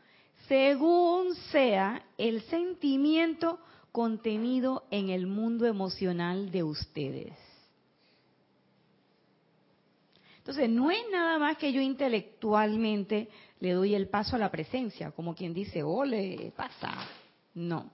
según 0.48 1.35
sea 1.52 2.04
el 2.18 2.42
sentimiento 2.42 3.59
contenido 3.92 4.85
en 4.90 5.11
el 5.11 5.26
mundo 5.26 5.66
emocional 5.66 6.50
de 6.50 6.62
ustedes. 6.62 7.33
Entonces, 10.38 10.68
no 10.68 10.90
es 10.90 11.02
nada 11.11 11.38
más 11.38 11.57
que 11.57 11.72
yo 11.72 11.80
intelectualmente 11.80 13.28
le 13.61 13.72
doy 13.72 13.94
el 13.94 14.09
paso 14.09 14.37
a 14.37 14.38
la 14.38 14.50
presencia, 14.50 15.11
como 15.12 15.35
quien 15.35 15.54
dice, 15.54 15.83
ole, 15.83 16.52
pasa. 16.54 16.92
No. 17.54 17.90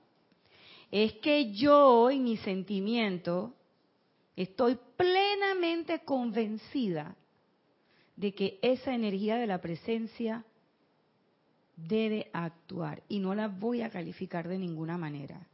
Es 0.91 1.13
que 1.15 1.53
yo 1.53 2.11
en 2.11 2.25
mi 2.25 2.37
sentimiento 2.39 3.55
estoy 4.35 4.77
plenamente 4.97 6.01
convencida 6.01 7.15
de 8.17 8.35
que 8.35 8.59
esa 8.63 8.95
energía 8.95 9.37
de 9.37 9.47
la 9.47 9.61
presencia 9.61 10.45
debe 11.89 12.31
actuar 12.33 13.03
y 13.09 13.19
no 13.19 13.35
la 13.35 13.49
voy 13.49 13.83
a 13.83 13.91
calificar 13.91 14.49
de 14.49 14.59
ninguna 14.59 14.99
manera. 14.99 15.47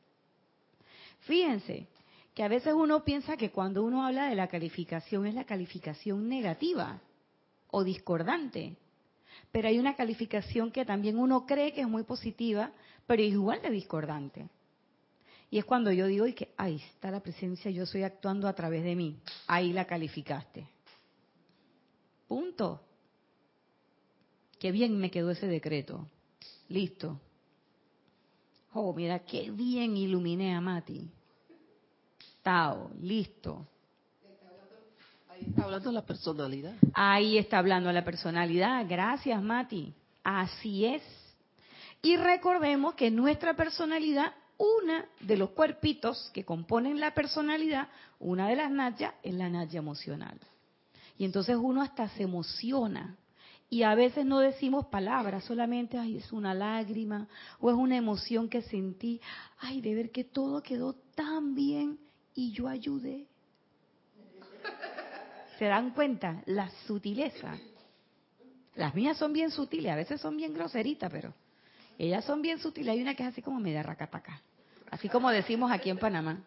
Fíjense 1.20 1.88
que 2.34 2.42
a 2.42 2.48
veces 2.48 2.74
uno 2.74 3.04
piensa 3.04 3.36
que 3.36 3.50
cuando 3.50 3.82
uno 3.82 4.04
habla 4.04 4.28
de 4.28 4.34
la 4.34 4.48
calificación 4.48 5.26
es 5.26 5.34
la 5.34 5.44
calificación 5.44 6.28
negativa 6.28 7.00
o 7.68 7.82
discordante, 7.82 8.76
pero 9.50 9.68
hay 9.68 9.78
una 9.78 9.96
calificación 9.96 10.70
que 10.70 10.84
también 10.84 11.18
uno 11.18 11.46
cree 11.46 11.72
que 11.72 11.80
es 11.80 11.88
muy 11.88 12.02
positiva, 12.02 12.72
pero 13.06 13.22
es 13.22 13.32
igual 13.32 13.62
de 13.62 13.70
discordante. 13.70 14.48
Y 15.50 15.58
es 15.58 15.64
cuando 15.64 15.92
yo 15.92 16.06
digo, 16.06 16.26
y 16.26 16.32
que 16.32 16.52
ahí 16.56 16.76
está 16.76 17.10
la 17.10 17.20
presencia, 17.20 17.70
yo 17.70 17.84
estoy 17.84 18.02
actuando 18.02 18.48
a 18.48 18.54
través 18.54 18.82
de 18.82 18.96
mí. 18.96 19.16
Ahí 19.46 19.72
la 19.72 19.86
calificaste. 19.86 20.66
Punto. 22.26 22.82
Qué 24.58 24.72
bien 24.72 24.98
me 24.98 25.10
quedó 25.10 25.30
ese 25.30 25.46
decreto. 25.46 26.06
Listo. 26.68 27.20
Oh, 28.72 28.92
mira, 28.92 29.20
qué 29.20 29.50
bien 29.50 29.96
iluminé 29.96 30.54
a 30.54 30.60
Mati. 30.60 31.08
Tao, 32.42 32.90
listo. 33.00 33.66
Ahí 35.30 35.46
está 35.48 35.64
hablando 35.64 35.92
la 35.92 36.04
personalidad. 36.04 36.74
Ahí 36.94 37.38
está 37.38 37.58
hablando 37.58 37.92
la 37.92 38.04
personalidad. 38.04 38.86
Gracias, 38.88 39.42
Mati. 39.42 39.92
Así 40.22 40.84
es. 40.84 41.02
Y 42.02 42.16
recordemos 42.16 42.94
que 42.94 43.10
nuestra 43.10 43.54
personalidad, 43.54 44.32
una 44.58 45.06
de 45.20 45.36
los 45.36 45.50
cuerpitos 45.50 46.30
que 46.32 46.44
componen 46.44 47.00
la 47.00 47.14
personalidad, 47.14 47.88
una 48.18 48.48
de 48.48 48.56
las 48.56 48.70
nayas, 48.70 49.14
es 49.22 49.34
la 49.34 49.48
naya 49.48 49.78
emocional. 49.78 50.38
Y 51.18 51.24
entonces 51.24 51.56
uno 51.56 51.82
hasta 51.82 52.08
se 52.10 52.22
emociona. 52.22 53.16
Y 53.68 53.82
a 53.82 53.94
veces 53.94 54.24
no 54.24 54.38
decimos 54.38 54.86
palabras, 54.86 55.44
solamente, 55.44 55.98
ay, 55.98 56.18
es 56.18 56.32
una 56.32 56.54
lágrima 56.54 57.26
o 57.58 57.70
es 57.70 57.76
una 57.76 57.96
emoción 57.96 58.48
que 58.48 58.62
sentí, 58.62 59.20
ay, 59.58 59.80
de 59.80 59.94
ver 59.94 60.10
que 60.12 60.22
todo 60.22 60.62
quedó 60.62 60.94
tan 61.14 61.54
bien 61.54 61.98
y 62.34 62.52
yo 62.52 62.68
ayudé. 62.68 63.26
¿Se 65.58 65.64
dan 65.64 65.90
cuenta? 65.90 66.42
La 66.46 66.70
sutileza. 66.86 67.58
Las 68.76 68.94
mías 68.94 69.16
son 69.16 69.32
bien 69.32 69.50
sutiles, 69.50 69.90
a 69.90 69.96
veces 69.96 70.20
son 70.20 70.36
bien 70.36 70.52
groseritas, 70.52 71.10
pero 71.10 71.34
ellas 71.98 72.24
son 72.24 72.42
bien 72.42 72.58
sutiles. 72.58 72.92
Hay 72.92 73.00
una 73.00 73.14
que 73.14 73.22
es 73.22 73.30
así 73.30 73.42
como 73.42 73.58
media 73.58 73.82
racataca, 73.82 74.42
así 74.90 75.08
como 75.08 75.30
decimos 75.30 75.72
aquí 75.72 75.90
en 75.90 75.98
Panamá. 75.98 76.44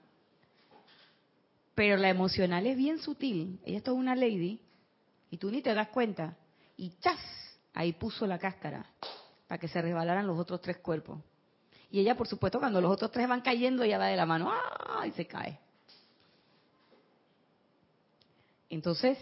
Pero 1.74 1.98
la 1.98 2.10
emocional 2.10 2.68
es 2.68 2.78
bien 2.78 3.00
sutil. 3.00 3.60
Ella 3.66 3.78
es 3.78 3.84
toda 3.84 3.98
una 3.98 4.16
lady 4.16 4.60
y 5.32 5.38
tú 5.38 5.50
ni 5.50 5.62
te 5.62 5.74
das 5.74 5.88
cuenta. 5.90 6.38
Y 6.80 6.92
¡chas! 7.02 7.20
Ahí 7.74 7.94
puso 7.94 8.26
la 8.26 8.40
cáscara 8.40 8.86
para 9.48 9.60
que 9.60 9.68
se 9.68 9.82
resbalaran 9.82 10.26
los 10.26 10.40
otros 10.40 10.62
tres 10.62 10.78
cuerpos. 10.78 11.20
Y 11.92 12.00
ella, 12.00 12.16
por 12.16 12.28
supuesto, 12.28 12.60
cuando 12.60 12.80
los 12.80 12.92
otros 12.92 13.12
tres 13.12 13.28
van 13.28 13.42
cayendo, 13.42 13.84
ella 13.84 13.98
va 13.98 14.08
de 14.08 14.16
la 14.16 14.26
mano 14.26 14.50
¡ah! 14.52 15.06
y 15.06 15.12
se 15.12 15.28
cae. 15.28 15.60
Entonces, 18.70 19.18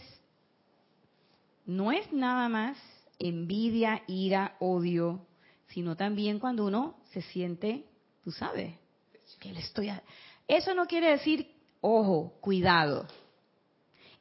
no 1.66 1.92
es 1.92 2.12
nada 2.14 2.48
más 2.50 2.78
envidia, 3.20 4.04
ira, 4.08 4.56
odio, 4.60 5.26
sino 5.68 5.96
también 5.96 6.40
cuando 6.40 6.66
uno 6.66 6.98
se 7.12 7.22
siente, 7.22 7.86
tú 8.24 8.32
sabes, 8.32 8.76
que 9.40 9.52
le 9.52 9.62
estoy... 9.62 9.92
Eso 10.48 10.74
no 10.76 10.86
quiere 10.86 11.12
decir 11.12 11.58
Ojo, 11.82 12.34
cuidado. 12.42 13.08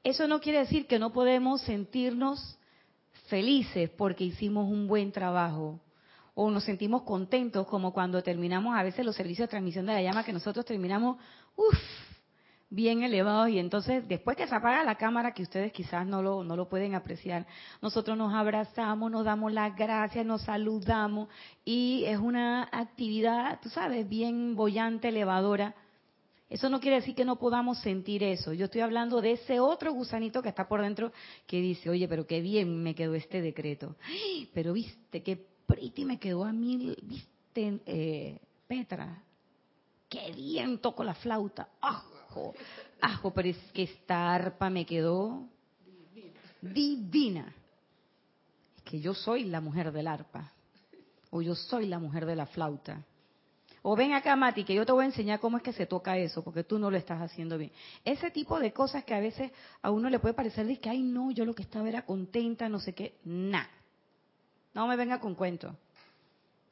Eso 0.04 0.28
no 0.28 0.40
quiere 0.40 0.60
decir 0.60 0.86
que 0.86 0.98
no 0.98 1.12
podemos 1.12 1.62
sentirnos 1.62 2.55
felices 3.26 3.90
porque 3.90 4.24
hicimos 4.24 4.68
un 4.70 4.86
buen 4.86 5.12
trabajo 5.12 5.80
o 6.34 6.50
nos 6.50 6.64
sentimos 6.64 7.02
contentos, 7.02 7.66
como 7.66 7.92
cuando 7.92 8.22
terminamos 8.22 8.76
a 8.76 8.82
veces 8.82 9.06
los 9.06 9.16
servicios 9.16 9.48
de 9.48 9.50
transmisión 9.50 9.86
de 9.86 9.94
la 9.94 10.02
llama, 10.02 10.22
que 10.22 10.34
nosotros 10.34 10.66
terminamos, 10.66 11.16
uff, 11.56 11.78
bien 12.68 13.02
elevados 13.02 13.48
y 13.48 13.58
entonces 13.58 14.06
después 14.06 14.36
que 14.36 14.46
se 14.46 14.54
apaga 14.54 14.84
la 14.84 14.96
cámara, 14.96 15.32
que 15.32 15.42
ustedes 15.42 15.72
quizás 15.72 16.06
no 16.06 16.20
lo, 16.20 16.44
no 16.44 16.56
lo 16.56 16.68
pueden 16.68 16.94
apreciar, 16.94 17.46
nosotros 17.80 18.18
nos 18.18 18.34
abrazamos, 18.34 19.10
nos 19.10 19.24
damos 19.24 19.52
las 19.52 19.74
gracias, 19.76 20.26
nos 20.26 20.42
saludamos 20.42 21.28
y 21.64 22.04
es 22.06 22.18
una 22.18 22.68
actividad, 22.70 23.58
tú 23.62 23.70
sabes, 23.70 24.06
bien 24.08 24.56
bollante, 24.56 25.08
elevadora. 25.08 25.74
Eso 26.48 26.70
no 26.70 26.80
quiere 26.80 26.96
decir 26.96 27.14
que 27.14 27.24
no 27.24 27.36
podamos 27.36 27.78
sentir 27.80 28.22
eso. 28.22 28.52
Yo 28.52 28.66
estoy 28.66 28.80
hablando 28.80 29.20
de 29.20 29.32
ese 29.32 29.58
otro 29.58 29.92
gusanito 29.92 30.42
que 30.42 30.48
está 30.48 30.68
por 30.68 30.80
dentro 30.80 31.12
que 31.46 31.60
dice, 31.60 31.90
oye, 31.90 32.06
pero 32.06 32.26
qué 32.26 32.40
bien 32.40 32.82
me 32.82 32.94
quedó 32.94 33.14
este 33.14 33.40
decreto. 33.40 33.96
Pero 34.54 34.72
viste, 34.72 35.22
qué 35.22 35.44
pretty 35.66 36.04
me 36.04 36.18
quedó 36.18 36.44
a 36.44 36.52
mí, 36.52 36.94
viste, 37.02 37.80
eh, 37.86 38.38
Petra, 38.68 39.22
qué 40.08 40.32
bien 40.32 40.78
toco 40.78 41.02
la 41.02 41.14
flauta. 41.14 41.68
Ajo, 41.80 42.54
ajo, 43.00 43.34
pero 43.34 43.48
es 43.48 43.58
que 43.72 43.84
esta 43.84 44.32
arpa 44.32 44.70
me 44.70 44.86
quedó 44.86 45.48
divina. 46.60 47.54
Es 48.76 48.82
que 48.82 49.00
yo 49.00 49.14
soy 49.14 49.44
la 49.44 49.60
mujer 49.60 49.92
del 49.92 50.06
arpa. 50.06 50.52
O 51.30 51.42
yo 51.42 51.56
soy 51.56 51.86
la 51.86 51.98
mujer 51.98 52.24
de 52.24 52.36
la 52.36 52.46
flauta. 52.46 53.04
O 53.88 53.94
ven 53.94 54.14
acá, 54.14 54.34
Mati, 54.34 54.64
que 54.64 54.74
yo 54.74 54.84
te 54.84 54.90
voy 54.90 55.04
a 55.04 55.06
enseñar 55.06 55.38
cómo 55.38 55.58
es 55.58 55.62
que 55.62 55.72
se 55.72 55.86
toca 55.86 56.18
eso, 56.18 56.42
porque 56.42 56.64
tú 56.64 56.76
no 56.76 56.90
lo 56.90 56.96
estás 56.96 57.22
haciendo 57.22 57.56
bien. 57.56 57.70
Ese 58.04 58.32
tipo 58.32 58.58
de 58.58 58.72
cosas 58.72 59.04
que 59.04 59.14
a 59.14 59.20
veces 59.20 59.52
a 59.80 59.92
uno 59.92 60.10
le 60.10 60.18
puede 60.18 60.34
parecer 60.34 60.66
de 60.66 60.76
que, 60.80 60.90
ay, 60.90 61.02
no, 61.02 61.30
yo 61.30 61.44
lo 61.44 61.54
que 61.54 61.62
estaba 61.62 61.88
era 61.88 62.04
contenta, 62.04 62.68
no 62.68 62.80
sé 62.80 62.94
qué. 62.94 63.14
Nah. 63.22 63.62
No 64.74 64.88
me 64.88 64.96
venga 64.96 65.20
con 65.20 65.36
cuento. 65.36 65.76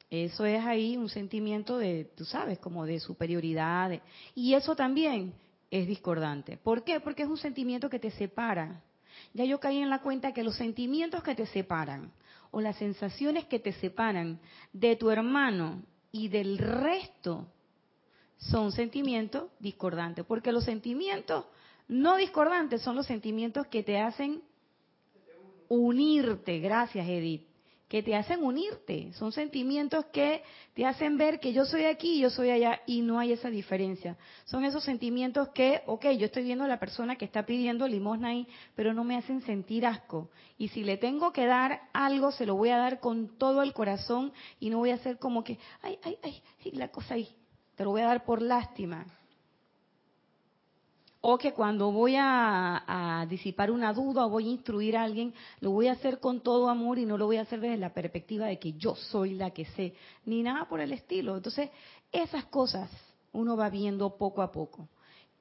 Eso 0.09 0.43
es 0.43 0.61
ahí 0.65 0.97
un 0.97 1.07
sentimiento 1.07 1.77
de, 1.77 2.11
tú 2.17 2.25
sabes, 2.25 2.59
como 2.59 2.85
de 2.85 2.99
superioridad. 2.99 3.97
y 4.35 4.53
eso 4.53 4.75
también 4.75 5.35
es 5.71 5.87
discordante. 5.87 6.57
¿Por 6.57 6.83
qué? 6.83 6.99
Porque 6.99 7.23
es 7.23 7.29
un 7.29 7.37
sentimiento 7.37 7.89
que 7.89 7.99
te 7.99 8.11
separa. 8.11 8.83
Ya 9.33 9.45
yo 9.45 9.61
caí 9.61 9.77
en 9.77 9.89
la 9.89 10.01
cuenta 10.01 10.33
que 10.33 10.43
los 10.43 10.57
sentimientos 10.57 11.23
que 11.23 11.33
te 11.33 11.45
separan 11.45 12.11
o 12.51 12.59
las 12.59 12.75
sensaciones 12.75 13.45
que 13.45 13.59
te 13.59 13.71
separan 13.71 14.37
de 14.73 14.97
tu 14.97 15.09
hermano 15.09 15.81
y 16.15 16.29
del 16.29 16.57
resto 16.57 17.45
son 18.37 18.71
sentimientos 18.71 19.51
discordantes, 19.59 20.25
porque 20.25 20.53
los 20.53 20.63
sentimientos 20.63 21.45
no 21.89 22.15
discordantes 22.15 22.81
son 22.81 22.95
los 22.95 23.05
sentimientos 23.05 23.67
que 23.67 23.83
te 23.83 23.99
hacen 23.99 24.41
unirte, 25.67 26.59
gracias 26.59 27.05
Edith, 27.05 27.45
que 27.87 28.01
te 28.01 28.15
hacen 28.15 28.43
unirte. 28.43 29.13
Son 29.13 29.31
sentimientos 29.31 30.05
que 30.05 30.43
te 30.73 30.85
hacen 30.85 31.17
ver 31.17 31.39
que 31.39 31.53
yo 31.53 31.65
soy 31.65 31.85
aquí 31.85 32.15
y 32.15 32.21
yo 32.21 32.29
soy 32.29 32.49
allá 32.49 32.81
y 32.85 33.01
no 33.01 33.19
hay 33.19 33.31
esa 33.31 33.49
diferencia. 33.49 34.17
Son 34.45 34.65
esos 34.65 34.83
sentimientos 34.83 35.49
que, 35.49 35.81
ok, 35.85 36.07
yo 36.17 36.25
estoy 36.25 36.43
viendo 36.43 36.63
a 36.63 36.67
la 36.67 36.79
persona 36.79 37.15
que 37.15 37.25
está 37.25 37.45
pidiendo 37.45 37.87
limosna 37.87 38.29
ahí, 38.29 38.47
pero 38.75 38.93
no 38.93 39.03
me 39.03 39.17
hacen 39.17 39.41
sentir 39.41 39.85
asco. 39.85 40.29
Y 40.57 40.69
si 40.69 40.83
le 40.83 40.97
tengo 40.97 41.31
que 41.31 41.45
dar 41.45 41.89
algo, 41.93 42.31
se 42.31 42.45
lo 42.45 42.55
voy 42.55 42.69
a 42.69 42.77
dar 42.77 42.99
con 42.99 43.37
todo 43.37 43.61
el 43.61 43.73
corazón 43.73 44.33
y 44.59 44.69
no 44.69 44.79
voy 44.79 44.91
a 44.91 44.95
hacer 44.95 45.19
como 45.19 45.43
que, 45.43 45.59
ay, 45.81 45.99
ay, 46.03 46.17
ay, 46.23 46.71
la 46.71 46.89
cosa 46.89 47.13
ahí. 47.13 47.35
Te 47.75 47.83
lo 47.83 47.91
voy 47.91 48.01
a 48.01 48.07
dar 48.07 48.25
por 48.25 48.41
lástima 48.41 49.05
o 51.27 51.39
que 51.39 51.53
cuando 51.53 51.91
voy 51.91 52.13
a, 52.19 53.25
disipar 53.27 53.71
una 53.71 53.91
duda 53.93 54.27
o 54.27 54.29
voy 54.29 54.47
a 54.47 54.51
instruir 54.51 54.95
a 54.95 55.01
alguien, 55.01 55.33
lo 55.59 55.71
voy 55.71 55.87
a 55.87 55.93
hacer 55.93 56.19
con 56.19 56.41
todo 56.41 56.69
amor 56.69 56.99
y 56.99 57.05
no 57.07 57.17
lo 57.17 57.25
voy 57.25 57.37
a 57.37 57.41
hacer 57.41 57.59
desde 57.59 57.77
la 57.77 57.95
perspectiva 57.95 58.45
de 58.45 58.59
que 58.59 58.73
yo 58.73 58.93
soy 58.93 59.33
la 59.33 59.49
que 59.49 59.65
sé, 59.65 59.95
ni 60.25 60.43
nada 60.43 60.69
por 60.69 60.81
el 60.81 60.91
estilo. 60.91 61.35
Entonces, 61.35 61.71
esas 62.11 62.45
cosas 62.45 62.91
uno 63.33 63.57
va 63.57 63.71
viendo 63.71 64.17
poco 64.17 64.43
a 64.43 64.51
poco. 64.51 64.87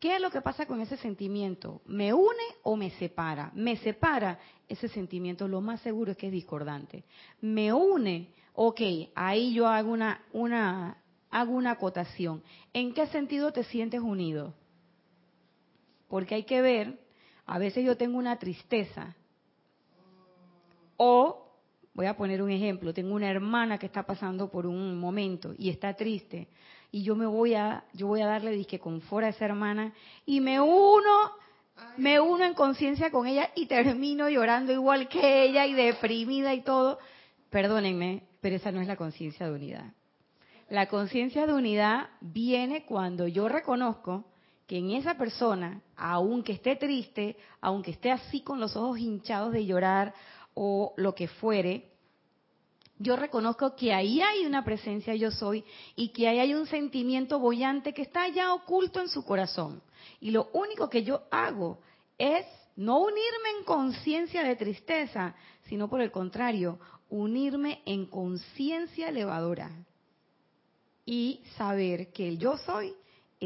¿Qué 0.01 0.17
es 0.17 0.23
lo 0.23 0.31
que 0.31 0.41
pasa 0.41 0.65
con 0.65 0.81
ese 0.81 0.97
sentimiento? 0.97 1.83
¿Me 1.85 2.15
une 2.15 2.45
o 2.63 2.77
me 2.77 2.89
separa? 2.93 3.51
Me 3.55 3.77
separa 3.77 4.39
ese 4.67 4.89
sentimiento, 4.89 5.47
lo 5.49 5.61
más 5.61 5.83
seguro 5.83 6.13
es 6.13 6.17
que 6.17 6.29
es 6.29 6.33
discordante. 6.33 7.05
Me 7.43 7.75
une, 7.75 8.33
ok, 8.55 8.81
ahí 9.15 9.53
yo 9.53 9.67
hago 9.67 9.93
una, 9.93 10.23
una, 10.33 10.97
hago 11.31 11.53
una 11.53 11.73
acotación. 11.73 12.43
¿En 12.73 12.95
qué 12.95 13.07
sentido 13.09 13.53
te 13.53 13.65
sientes 13.65 14.01
unido? 14.01 14.55
Porque 16.09 16.35
hay 16.35 16.45
que 16.45 16.63
ver, 16.63 16.99
a 17.47 17.59
veces 17.59 17.85
yo 17.85 17.97
tengo 17.97 18.19
una 18.19 18.39
tristeza, 18.39 19.15
o, 20.97 21.51
voy 21.93 22.07
a 22.07 22.17
poner 22.17 22.43
un 22.43 22.51
ejemplo, 22.51 22.95
tengo 22.95 23.15
una 23.15 23.31
hermana 23.31 23.79
que 23.79 23.87
está 23.87 24.05
pasando 24.05 24.51
por 24.51 24.67
un 24.67 24.99
momento 24.99 25.55
y 25.59 25.71
está 25.71 25.95
triste, 25.95 26.49
y 26.91 27.03
yo 27.03 27.17
me 27.17 27.27
voy 27.27 27.55
a, 27.55 27.85
yo 27.93 28.07
voy 28.07 28.21
a 28.21 28.27
darle 28.27 28.53
disque 28.53 28.79
confort 28.79 29.25
a 29.25 29.29
esa 29.29 29.45
hermana, 29.45 29.93
y 30.25 30.41
me 30.41 30.61
uno, 30.61 31.33
me 31.97 32.21
uno 32.21 32.45
en 32.45 32.55
conciencia 32.55 33.11
con 33.11 33.27
ella 33.27 33.51
y 33.55 33.67
termino 33.67 34.29
llorando 34.29 34.73
igual 34.73 35.09
que 35.09 35.45
ella 35.45 35.67
y 35.67 35.75
deprimida 35.75 36.55
y 36.55 36.63
todo. 36.63 36.99
Perdónenme, 37.51 38.23
pero 38.41 38.57
esa 38.57 38.73
no 38.73 38.81
es 38.81 38.87
la 38.87 38.97
conciencia 38.97 39.47
de 39.47 39.53
unidad. 39.53 39.93
La 40.69 40.89
conciencia 40.89 41.47
de 41.47 41.53
unidad 41.53 42.09
viene 42.21 42.85
cuando 42.85 43.27
yo 43.27 43.49
reconozco 43.49 44.25
que 44.67 44.79
en 44.79 44.93
esa 44.93 45.17
persona, 45.17 45.83
aunque 45.97 46.53
esté 46.53 46.77
triste, 46.77 47.37
aunque 47.61 47.91
esté 47.91 48.11
así 48.11 48.41
con 48.41 48.61
los 48.61 48.77
ojos 48.77 48.99
hinchados 48.99 49.53
de 49.53 49.67
llorar 49.67 50.15
o 50.55 50.95
lo 50.97 51.15
que 51.15 51.29
fuere, 51.29 51.91
yo 52.99 53.17
reconozco 53.17 53.75
que 53.75 53.93
ahí 53.93 54.21
hay 54.21 54.47
una 54.47 54.65
presencia 54.65 55.15
yo 55.15 55.31
soy 55.31 55.65
y 55.97 56.09
que 56.11 56.29
ahí 56.29 56.39
hay 56.39 56.55
un 56.55 56.67
sentimiento 56.67 57.39
bollante 57.39 57.93
que 57.93 58.03
está 58.03 58.29
ya 58.29 58.55
oculto 58.55 59.01
en 59.01 59.09
su 59.09 59.25
corazón. 59.25 59.83
Y 60.21 60.31
lo 60.31 60.49
único 60.53 60.89
que 60.89 61.03
yo 61.03 61.23
hago 61.31 61.81
es 62.17 62.47
no 62.77 62.99
unirme 63.01 63.59
en 63.59 63.65
conciencia 63.65 64.45
de 64.45 64.57
tristeza, 64.57 65.35
sino 65.69 65.89
por 65.89 66.01
el 66.01 66.11
contrario, 66.11 66.79
unirme 67.11 67.83
en 67.85 68.07
conciencia 68.07 69.09
elevadora 69.09 69.71
y 71.05 71.43
saber 71.57 72.13
que 72.13 72.29
el 72.29 72.39
yo 72.39 72.57
soy 72.59 72.95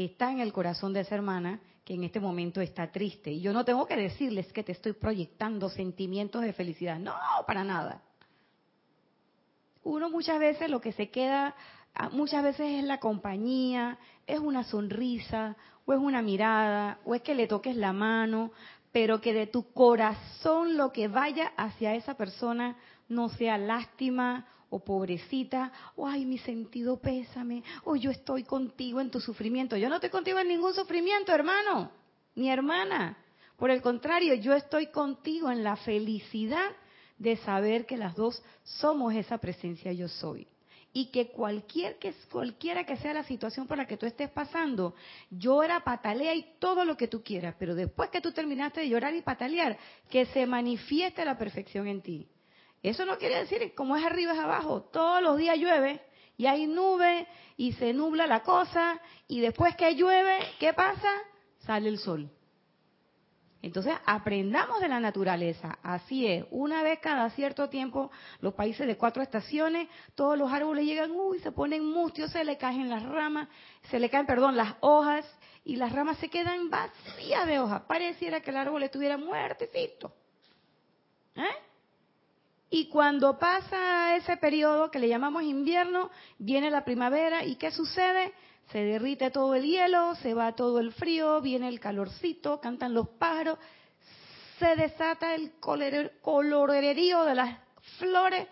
está 0.05 0.31
en 0.31 0.39
el 0.39 0.53
corazón 0.53 0.93
de 0.93 1.01
esa 1.01 1.15
hermana 1.15 1.59
que 1.83 1.95
en 1.95 2.03
este 2.03 2.19
momento 2.19 2.61
está 2.61 2.91
triste. 2.91 3.31
Y 3.31 3.41
yo 3.41 3.53
no 3.53 3.65
tengo 3.65 3.85
que 3.85 3.95
decirles 3.95 4.51
que 4.53 4.63
te 4.63 4.71
estoy 4.71 4.93
proyectando 4.93 5.69
sentimientos 5.69 6.41
de 6.41 6.53
felicidad. 6.53 6.99
No, 6.99 7.15
para 7.47 7.63
nada. 7.63 8.01
Uno 9.83 10.09
muchas 10.09 10.39
veces 10.39 10.69
lo 10.69 10.81
que 10.81 10.91
se 10.91 11.09
queda, 11.09 11.55
ah, 11.95 12.09
muchas 12.09 12.43
veces 12.43 12.79
es 12.79 12.83
la 12.83 12.99
compañía, 12.99 13.97
es 14.27 14.39
una 14.39 14.63
sonrisa, 14.63 15.55
o 15.85 15.93
es 15.93 15.99
una 15.99 16.21
mirada, 16.21 16.99
o 17.05 17.15
es 17.15 17.23
que 17.23 17.33
le 17.33 17.47
toques 17.47 17.75
la 17.75 17.93
mano, 17.93 18.51
pero 18.91 19.21
que 19.21 19.33
de 19.33 19.47
tu 19.47 19.71
corazón 19.73 20.77
lo 20.77 20.91
que 20.91 21.07
vaya 21.07 21.53
hacia 21.57 21.95
esa 21.95 22.15
persona 22.15 22.75
no 23.07 23.29
sea 23.29 23.57
lástima 23.57 24.45
o 24.69 24.79
pobrecita, 24.79 25.71
o 25.95 26.07
ay, 26.07 26.25
mi 26.25 26.37
sentido 26.37 26.99
pésame, 26.99 27.63
o 27.83 27.95
yo 27.95 28.11
estoy 28.11 28.43
contigo 28.43 29.01
en 29.01 29.09
tu 29.09 29.19
sufrimiento. 29.19 29.75
Yo 29.77 29.89
no 29.89 29.95
estoy 29.95 30.09
contigo 30.09 30.39
en 30.39 30.47
ningún 30.47 30.73
sufrimiento, 30.73 31.33
hermano, 31.33 31.91
ni 32.35 32.49
hermana. 32.49 33.17
Por 33.57 33.71
el 33.71 33.81
contrario, 33.81 34.35
yo 34.35 34.53
estoy 34.53 34.87
contigo 34.87 35.51
en 35.51 35.63
la 35.63 35.75
felicidad 35.75 36.71
de 37.17 37.35
saber 37.37 37.85
que 37.85 37.97
las 37.97 38.15
dos 38.15 38.41
somos 38.63 39.13
esa 39.13 39.37
presencia 39.37 39.91
yo 39.91 40.07
soy. 40.07 40.47
Y 40.91 41.11
que, 41.11 41.27
cualquier, 41.27 41.99
que 41.99 42.13
cualquiera 42.31 42.83
que 42.83 42.97
sea 42.97 43.13
la 43.13 43.23
situación 43.23 43.67
por 43.67 43.77
la 43.77 43.85
que 43.85 43.97
tú 43.97 44.07
estés 44.07 44.29
pasando, 44.31 44.95
llora, 45.29 45.83
patalea 45.83 46.33
y 46.33 46.55
todo 46.57 46.83
lo 46.83 46.97
que 46.97 47.07
tú 47.07 47.21
quieras, 47.21 47.55
pero 47.59 47.75
después 47.75 48.09
que 48.09 48.21
tú 48.21 48.31
terminaste 48.31 48.79
de 48.81 48.89
llorar 48.89 49.13
y 49.13 49.21
patalear, 49.21 49.77
que 50.09 50.25
se 50.27 50.47
manifieste 50.47 51.23
la 51.25 51.37
perfección 51.37 51.87
en 51.87 52.01
ti. 52.01 52.27
Eso 52.81 53.05
no 53.05 53.17
quiere 53.17 53.39
decir 53.39 53.73
como 53.75 53.95
es 53.95 54.05
arriba 54.05 54.33
es 54.33 54.39
abajo. 54.39 54.83
Todos 54.83 55.21
los 55.21 55.37
días 55.37 55.57
llueve 55.57 56.01
y 56.37 56.45
hay 56.45 56.67
nube 56.67 57.27
y 57.57 57.73
se 57.73 57.93
nubla 57.93 58.27
la 58.27 58.43
cosa 58.43 58.99
y 59.27 59.41
después 59.41 59.75
que 59.75 59.95
llueve, 59.95 60.39
¿qué 60.59 60.73
pasa? 60.73 61.09
Sale 61.59 61.89
el 61.89 61.99
sol. 61.99 62.29
Entonces, 63.61 63.93
aprendamos 64.05 64.79
de 64.79 64.87
la 64.87 65.01
naturaleza. 65.01 65.79
Así 65.83 66.25
es. 66.25 66.45
Una 66.49 66.81
vez 66.81 66.99
cada 66.99 67.29
cierto 67.31 67.67
tiempo, 67.67 68.09
los 68.39 68.53
países 68.53 68.87
de 68.87 68.95
cuatro 68.95 69.21
estaciones, 69.21 69.89
todos 70.15 70.37
los 70.37 70.51
árboles 70.51 70.85
llegan, 70.85 71.11
uy, 71.11 71.39
se 71.39 71.51
ponen 71.51 71.85
mustios, 71.85 72.31
se 72.31 72.45
le 72.45 72.57
caen 72.57 72.89
las 72.89 73.03
ramas, 73.03 73.49
se 73.89 73.99
le 73.99 74.09
caen, 74.09 74.25
perdón, 74.25 74.55
las 74.55 74.75
hojas, 74.79 75.25
y 75.65 75.75
las 75.75 75.91
ramas 75.91 76.17
se 76.19 76.29
quedan 76.29 76.69
vacías 76.69 77.45
de 77.45 77.59
hojas. 77.59 77.81
Pareciera 77.81 78.39
que 78.39 78.51
el 78.51 78.57
árbol 78.57 78.83
estuviera 78.83 79.17
muertecito. 79.17 80.13
¿Eh? 81.35 81.68
Y 82.69 82.87
cuando 82.87 83.39
pasa 83.39 84.15
ese 84.15 84.37
periodo 84.37 84.91
que 84.91 84.99
le 84.99 85.07
llamamos 85.07 85.43
invierno, 85.43 86.11
viene 86.37 86.69
la 86.69 86.85
primavera 86.85 87.43
y 87.43 87.55
¿qué 87.55 87.71
sucede? 87.71 88.33
Se 88.71 88.77
derrite 88.77 89.31
todo 89.31 89.55
el 89.55 89.63
hielo, 89.63 90.13
se 90.15 90.35
va 90.35 90.55
todo 90.55 90.79
el 90.79 90.91
frío, 90.93 91.41
viene 91.41 91.67
el 91.67 91.79
calorcito, 91.79 92.61
cantan 92.61 92.93
los 92.93 93.09
pájaros, 93.09 93.57
se 94.59 94.75
desata 94.75 95.33
el 95.33 95.53
colorerío 96.21 97.23
de 97.23 97.35
las 97.35 97.57
flores 97.97 98.47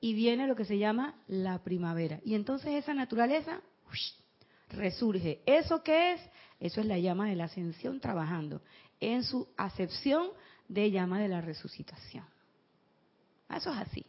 y 0.00 0.14
viene 0.14 0.46
lo 0.46 0.56
que 0.56 0.64
se 0.64 0.78
llama 0.78 1.14
la 1.26 1.62
primavera. 1.62 2.20
Y 2.24 2.34
entonces 2.34 2.72
esa 2.72 2.94
naturaleza 2.94 3.60
resurge. 4.70 5.42
¿Eso 5.44 5.82
qué 5.82 6.12
es? 6.12 6.20
Eso 6.60 6.80
es 6.80 6.86
la 6.86 6.98
llama 6.98 7.28
de 7.28 7.36
la 7.36 7.44
ascensión 7.44 8.00
trabajando 8.00 8.62
en 9.00 9.24
su 9.24 9.48
acepción 9.56 10.30
de 10.68 10.90
llama 10.90 11.20
de 11.20 11.28
la 11.28 11.40
resucitación. 11.40 12.24
Eso 13.50 13.70
es 13.70 13.76
así. 13.78 14.06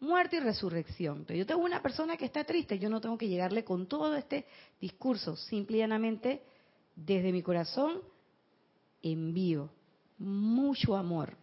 Muerte 0.00 0.36
y 0.36 0.40
resurrección. 0.40 1.18
Entonces, 1.18 1.38
yo 1.38 1.46
tengo 1.46 1.64
una 1.64 1.82
persona 1.82 2.16
que 2.16 2.26
está 2.26 2.44
triste, 2.44 2.78
yo 2.78 2.90
no 2.90 3.00
tengo 3.00 3.16
que 3.16 3.28
llegarle 3.28 3.64
con 3.64 3.86
todo 3.86 4.14
este 4.14 4.46
discurso, 4.80 5.36
simplemente 5.36 6.42
desde 6.94 7.32
mi 7.32 7.42
corazón 7.42 8.02
envío 9.02 9.70
mucho 10.18 10.96
amor. 10.96 11.36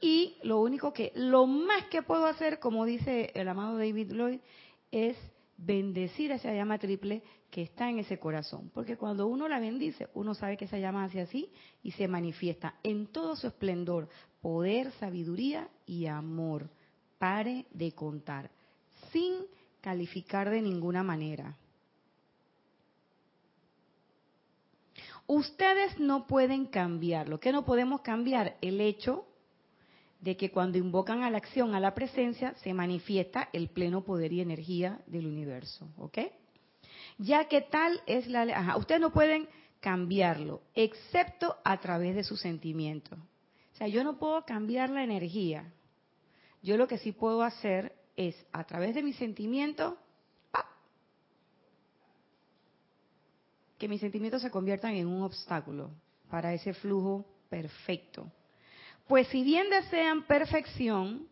Y 0.00 0.36
lo 0.42 0.60
único 0.60 0.92
que, 0.92 1.12
lo 1.14 1.46
más 1.46 1.84
que 1.86 2.02
puedo 2.02 2.26
hacer, 2.26 2.58
como 2.58 2.84
dice 2.84 3.32
el 3.34 3.48
amado 3.48 3.76
David 3.76 4.12
Lloyd, 4.12 4.40
es 4.90 5.16
bendecir 5.56 6.32
esa 6.32 6.54
llama 6.54 6.78
triple 6.78 7.22
que 7.50 7.62
está 7.62 7.90
en 7.90 7.98
ese 7.98 8.18
corazón. 8.18 8.70
Porque 8.72 8.96
cuando 8.96 9.26
uno 9.26 9.46
la 9.46 9.60
bendice, 9.60 10.08
uno 10.14 10.34
sabe 10.34 10.56
que 10.56 10.64
esa 10.64 10.78
llama 10.78 11.04
hace 11.04 11.20
así 11.20 11.52
y 11.82 11.90
se 11.92 12.08
manifiesta 12.08 12.76
en 12.82 13.08
todo 13.08 13.36
su 13.36 13.48
esplendor, 13.48 14.08
poder, 14.40 14.92
sabiduría 14.92 15.68
y 15.86 16.06
amor. 16.06 16.70
Pare 17.18 17.66
de 17.72 17.92
contar, 17.92 18.50
sin 19.12 19.34
calificar 19.80 20.48
de 20.50 20.62
ninguna 20.62 21.02
manera. 21.02 21.56
Ustedes 25.26 25.98
no 26.00 26.26
pueden 26.26 26.66
cambiar. 26.66 27.28
Lo 27.28 27.38
que 27.38 27.52
no 27.52 27.64
podemos 27.64 28.00
cambiar, 28.00 28.56
el 28.62 28.80
hecho 28.80 29.26
de 30.20 30.36
que 30.36 30.50
cuando 30.50 30.78
invocan 30.78 31.22
a 31.22 31.30
la 31.30 31.38
acción, 31.38 31.74
a 31.74 31.80
la 31.80 31.94
presencia, 31.94 32.54
se 32.62 32.74
manifiesta 32.74 33.48
el 33.52 33.68
pleno 33.68 34.02
poder 34.02 34.32
y 34.32 34.40
energía 34.40 35.00
del 35.06 35.26
universo, 35.26 35.88
¿ok? 35.98 36.18
Ya 37.18 37.46
que 37.48 37.60
tal 37.60 38.00
es 38.06 38.26
la... 38.26 38.42
Ajá, 38.42 38.76
ustedes 38.76 39.00
no 39.00 39.12
pueden 39.12 39.48
cambiarlo, 39.80 40.62
excepto 40.74 41.56
a 41.64 41.78
través 41.80 42.14
de 42.16 42.24
su 42.24 42.36
sentimiento. 42.36 43.16
Sea, 43.80 43.88
yo 43.88 44.04
no 44.04 44.18
puedo 44.18 44.44
cambiar 44.44 44.90
la 44.90 45.02
energía. 45.02 45.72
Yo 46.62 46.76
lo 46.76 46.86
que 46.86 46.98
sí 46.98 47.12
puedo 47.12 47.42
hacer 47.42 47.96
es, 48.14 48.36
a 48.52 48.64
través 48.64 48.94
de 48.94 49.02
mi 49.02 49.14
sentimiento, 49.14 49.96
que 53.78 53.88
mis 53.88 54.02
sentimientos 54.02 54.42
se 54.42 54.50
conviertan 54.50 54.96
en 54.96 55.06
un 55.06 55.22
obstáculo 55.22 55.90
para 56.28 56.52
ese 56.52 56.74
flujo 56.74 57.24
perfecto. 57.48 58.30
Pues 59.08 59.26
si 59.28 59.42
bien 59.42 59.70
desean 59.70 60.26
perfección, 60.26 61.26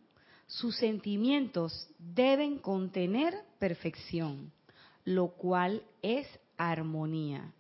sus 0.47 0.75
sentimientos 0.79 1.91
deben 1.99 2.61
contener 2.61 3.35
perfección, 3.59 4.51
lo 5.05 5.33
cual 5.33 5.83
es 6.01 6.27
armonía. 6.57 7.53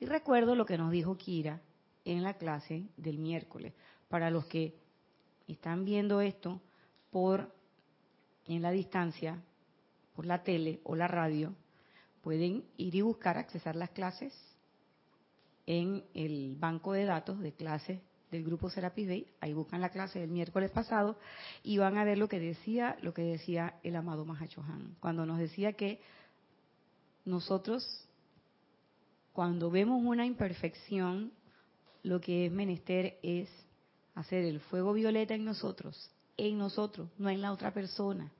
Y 0.00 0.06
recuerdo 0.06 0.54
lo 0.54 0.64
que 0.64 0.78
nos 0.78 0.90
dijo 0.90 1.18
Kira 1.18 1.60
en 2.04 2.22
la 2.22 2.34
clase 2.34 2.84
del 2.96 3.18
miércoles. 3.18 3.72
Para 4.08 4.30
los 4.30 4.46
que 4.46 4.74
están 5.48 5.84
viendo 5.84 6.20
esto 6.20 6.60
por 7.10 7.52
en 8.46 8.62
la 8.62 8.70
distancia, 8.70 9.42
por 10.14 10.26
la 10.26 10.42
tele 10.42 10.80
o 10.84 10.94
la 10.96 11.08
radio, 11.08 11.54
pueden 12.22 12.64
ir 12.76 12.94
y 12.94 13.00
buscar, 13.00 13.38
accesar 13.38 13.76
las 13.76 13.90
clases 13.90 14.32
en 15.66 16.04
el 16.14 16.56
banco 16.58 16.92
de 16.92 17.04
datos 17.04 17.40
de 17.40 17.52
clases 17.52 18.00
del 18.30 18.44
grupo 18.44 18.68
Serapis 18.68 19.06
Bay, 19.08 19.26
ahí 19.40 19.52
buscan 19.52 19.80
la 19.80 19.90
clase 19.90 20.18
del 20.18 20.30
miércoles 20.30 20.70
pasado 20.70 21.16
y 21.62 21.78
van 21.78 21.96
a 21.96 22.04
ver 22.04 22.18
lo 22.18 22.28
que 22.28 22.40
decía, 22.40 22.96
lo 23.00 23.14
que 23.14 23.22
decía 23.22 23.78
el 23.82 23.96
amado 23.96 24.24
Mahachohan, 24.24 24.96
cuando 25.00 25.24
nos 25.24 25.38
decía 25.38 25.74
que 25.74 26.00
nosotros 27.24 28.08
cuando 29.34 29.68
vemos 29.68 30.00
una 30.02 30.24
imperfección, 30.24 31.32
lo 32.04 32.20
que 32.20 32.46
es 32.46 32.52
menester 32.52 33.18
es 33.22 33.48
hacer 34.14 34.44
el 34.44 34.60
fuego 34.60 34.92
violeta 34.92 35.34
en 35.34 35.44
nosotros, 35.44 36.10
en 36.36 36.58
nosotros, 36.58 37.08
no 37.18 37.28
en 37.30 37.40
la 37.40 37.50
otra 37.50 37.72
persona, 37.72 38.30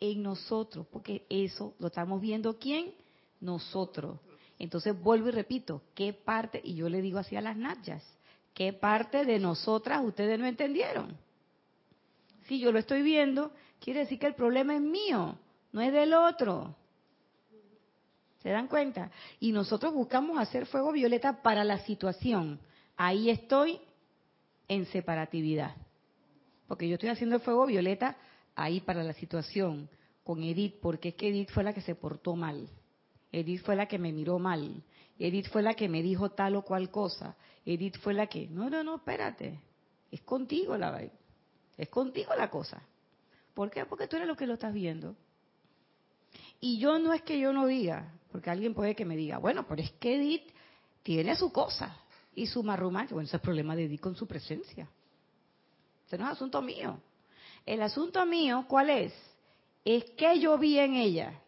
en 0.00 0.22
nosotros, 0.22 0.86
porque 0.92 1.24
eso 1.30 1.74
lo 1.78 1.86
estamos 1.86 2.20
viendo 2.20 2.58
quién? 2.58 2.92
Nosotros. 3.40 4.18
Entonces 4.58 5.00
vuelvo 5.00 5.28
y 5.28 5.32
repito, 5.32 5.82
¿qué 5.94 6.12
parte? 6.12 6.60
Y 6.62 6.74
yo 6.74 6.88
le 6.88 7.00
digo 7.00 7.18
así 7.18 7.36
a 7.36 7.40
las 7.40 7.56
nachas, 7.56 8.04
¿qué 8.52 8.72
parte 8.72 9.24
de 9.24 9.38
nosotras 9.38 10.04
ustedes 10.04 10.38
no 10.38 10.46
entendieron? 10.46 11.16
Si 12.46 12.58
yo 12.58 12.72
lo 12.72 12.80
estoy 12.80 13.02
viendo, 13.02 13.52
quiere 13.80 14.00
decir 14.00 14.18
que 14.18 14.26
el 14.26 14.34
problema 14.34 14.74
es 14.74 14.82
mío, 14.82 15.38
no 15.72 15.80
es 15.80 15.92
del 15.92 16.14
otro. 16.14 16.74
¿Se 18.42 18.50
dan 18.50 18.66
cuenta? 18.66 19.10
Y 19.40 19.52
nosotros 19.52 19.94
buscamos 19.94 20.38
hacer 20.38 20.66
fuego 20.66 20.92
violeta 20.92 21.42
para 21.42 21.64
la 21.64 21.78
situación. 21.78 22.60
Ahí 22.96 23.30
estoy 23.30 23.80
en 24.68 24.86
separatividad. 24.86 25.74
Porque 26.66 26.88
yo 26.88 26.94
estoy 26.94 27.10
haciendo 27.10 27.36
el 27.36 27.42
fuego 27.42 27.66
violeta 27.66 28.16
ahí 28.54 28.80
para 28.80 29.02
la 29.02 29.12
situación 29.12 29.88
con 30.22 30.42
Edith, 30.42 30.76
porque 30.80 31.10
es 31.10 31.14
que 31.14 31.28
Edith 31.28 31.50
fue 31.50 31.64
la 31.64 31.74
que 31.74 31.82
se 31.82 31.94
portó 31.94 32.34
mal. 32.34 32.68
Edith 33.30 33.62
fue 33.62 33.76
la 33.76 33.86
que 33.86 33.98
me 33.98 34.12
miró 34.12 34.38
mal. 34.38 34.82
Edith 35.18 35.48
fue 35.48 35.62
la 35.62 35.74
que 35.74 35.88
me 35.88 36.02
dijo 36.02 36.30
tal 36.30 36.56
o 36.56 36.62
cual 36.62 36.90
cosa. 36.90 37.36
Edith 37.66 37.98
fue 37.98 38.14
la 38.14 38.26
que, 38.26 38.48
no, 38.48 38.70
no, 38.70 38.82
no, 38.82 38.96
espérate. 38.96 39.60
Es 40.10 40.22
contigo 40.22 40.76
la 40.78 41.02
Es 41.76 41.88
contigo 41.88 42.34
la 42.36 42.48
cosa. 42.48 42.82
¿Por 43.52 43.70
qué? 43.70 43.84
Porque 43.84 44.06
tú 44.06 44.16
eres 44.16 44.28
lo 44.28 44.36
que 44.36 44.46
lo 44.46 44.54
estás 44.54 44.72
viendo. 44.72 45.14
Y 46.60 46.78
yo 46.78 46.98
no 46.98 47.12
es 47.12 47.22
que 47.22 47.38
yo 47.38 47.52
no 47.52 47.66
diga, 47.66 48.14
porque 48.32 48.50
alguien 48.50 48.74
puede 48.74 48.94
que 48.94 49.04
me 49.04 49.16
diga, 49.16 49.38
bueno, 49.38 49.66
pero 49.68 49.82
es 49.82 49.92
que 49.92 50.16
Edith 50.16 50.50
tiene 51.02 51.36
su 51.36 51.52
cosa 51.52 52.03
y 52.34 52.46
su 52.46 52.62
marruma, 52.62 53.06
bueno, 53.10 53.22
ese 53.22 53.30
es 53.30 53.34
el 53.34 53.40
problema 53.40 53.76
de 53.76 53.84
Edith 53.84 54.00
con 54.00 54.16
su 54.16 54.26
presencia. 54.26 54.88
Ese 56.06 56.18
no 56.18 56.24
es 56.24 56.32
asunto 56.32 56.60
mío. 56.60 56.98
El 57.64 57.82
asunto 57.82 58.24
mío, 58.26 58.66
¿cuál 58.68 58.90
es? 58.90 59.12
Es 59.84 60.04
que 60.12 60.38
yo 60.40 60.58
vi 60.58 60.78
en 60.78 60.94
ella 60.94 61.40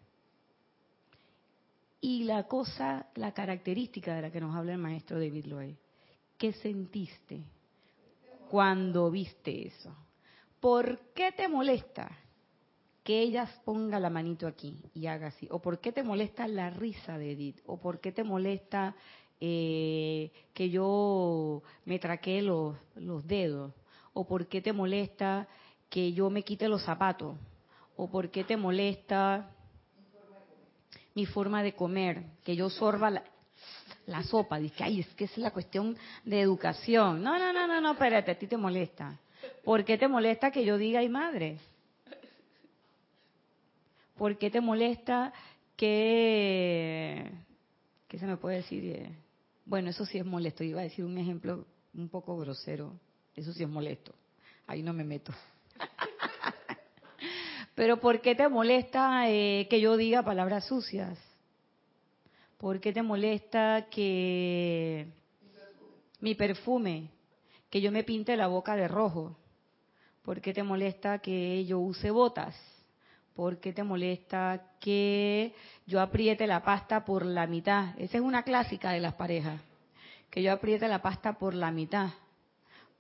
y 2.01 2.25
la 2.25 2.45
cosa, 2.45 3.07
la 3.15 3.33
característica 3.33 4.15
de 4.15 4.23
la 4.23 4.31
que 4.31 4.41
nos 4.41 4.55
habla 4.55 4.73
el 4.73 4.79
maestro 4.79 5.19
David 5.19 5.47
Lloyd, 5.47 5.75
¿qué 6.39 6.53
sentiste 6.53 7.43
cuando 8.51 9.11
viste 9.11 9.67
eso? 9.67 9.95
¿Por 10.61 10.99
qué 11.15 11.33
te 11.33 11.49
molesta 11.49 12.11
que 13.03 13.21
ella 13.21 13.49
ponga 13.65 14.01
la 14.01 14.11
manito 14.11 14.47
aquí 14.47 14.79
y 14.95 15.07
haga 15.07 15.29
así? 15.29 15.49
¿O 15.51 15.61
por 15.61 15.81
qué 15.81 15.93
te 15.93 16.03
molesta 16.03 16.47
la 16.47 16.71
risa 16.71 17.19
de 17.19 17.33
Edith? 17.33 17.61
¿O 17.67 17.79
por 17.79 18.01
qué 18.01 18.13
te 18.13 18.25
molesta 18.25 18.95
eh, 19.41 20.31
que 20.55 20.71
yo 20.71 21.63
me 21.85 21.99
traquee 21.99 22.43
los, 22.43 22.77
los 22.97 23.27
dedos? 23.27 23.73
¿O 24.13 24.27
por 24.27 24.47
qué 24.47 24.61
te 24.61 24.73
molesta 24.73 25.47
que 25.91 26.13
yo 26.13 26.31
me 26.31 26.43
quite 26.43 26.69
los 26.69 26.83
zapatos? 26.83 27.37
¿O 27.97 28.09
por 28.09 28.31
qué 28.31 28.45
te 28.45 28.57
molesta 28.57 29.51
mi 31.17 31.25
forma 31.25 31.63
de 31.63 31.73
comer, 31.73 32.23
que 32.45 32.55
yo 32.55 32.69
sorba 32.69 33.11
la, 34.07 34.23
sopa. 34.25 34.59
Dice, 34.59 34.85
ay, 34.85 35.01
es 35.01 35.07
que 35.15 35.25
es 35.25 35.39
la 35.39 35.51
cuestión 35.51 35.97
de 36.25 36.43
educación. 36.43 37.23
No, 37.23 37.39
no, 37.39 37.55
no, 37.55 37.67
no, 37.67 37.81
no, 37.81 37.93
espérate, 37.93 38.33
a 38.33 38.39
ti 38.39 38.47
te 38.47 38.59
molesta. 38.59 39.19
¿Por 39.65 39.83
qué 39.85 39.97
te 39.97 40.09
molesta 40.09 40.51
que 40.51 40.63
yo 40.63 40.77
diga, 40.77 41.01
ay, 41.01 41.09
madre? 41.09 41.57
¿Por 44.19 44.37
qué 44.37 44.51
te 44.51 44.61
molesta 44.61 45.33
que... 45.75 47.33
¿Qué 48.09 48.19
se 48.19 48.27
me 48.27 48.37
puede 48.37 48.59
decir? 48.59 49.11
Bueno, 49.67 49.91
eso 49.91 50.07
sí 50.07 50.17
es 50.19 50.25
molesto. 50.25 50.63
Iba 50.63 50.81
a 50.81 50.85
decir 50.85 51.05
un 51.05 51.19
ejemplo 51.19 51.67
un 51.93 52.09
poco 52.09 52.39
grosero. 52.39 52.93
Eso 53.35 53.53
sí 53.53 53.65
es 53.65 53.69
molesto. 53.69 54.15
Ahí 54.67 54.83
no 54.83 54.93
me 54.93 55.05
meto. 55.05 55.33
Pero 57.75 58.01
¿por 58.01 58.21
qué 58.21 58.35
te 58.37 58.49
molesta 58.49 59.29
eh, 59.29 59.67
que 59.69 59.81
yo 59.81 59.97
diga 59.97 60.23
palabras 60.23 60.67
sucias? 60.67 61.19
¿Por 62.57 62.81
qué 62.81 62.93
te 62.93 63.03
molesta 63.03 63.89
que 63.91 65.09
mi 66.21 66.35
perfume, 66.35 67.11
que 67.69 67.81
yo 67.81 67.93
me 67.93 68.05
pinte 68.05 68.37
la 68.37 68.47
boca 68.47 68.77
de 68.77 68.89
rojo? 68.89 69.37
¿Por 70.23 70.41
qué 70.41 70.55
te 70.55 70.63
molesta 70.63 71.19
que 71.19 71.67
yo 71.67 71.81
use 71.81 72.11
botas? 72.11 72.55
¿Por 73.37 73.61
qué 73.61 73.73
te 73.73 73.85
molesta 73.85 74.73
que 74.81 75.55
yo 75.87 76.01
apriete 76.01 76.47
la 76.47 76.65
pasta 76.65 77.05
por 77.05 77.25
la 77.25 77.47
mitad? 77.47 77.91
Esa 77.99 78.17
es 78.17 78.25
una 78.25 78.43
clásica 78.43 78.91
de 78.91 79.01
las 79.01 79.15
parejas, 79.15 79.61
que 80.31 80.43
yo 80.43 80.53
apriete 80.53 80.89
la 80.89 81.03
pasta 81.03 81.35
por 81.39 81.55
la 81.55 81.71
mitad. 81.71 82.09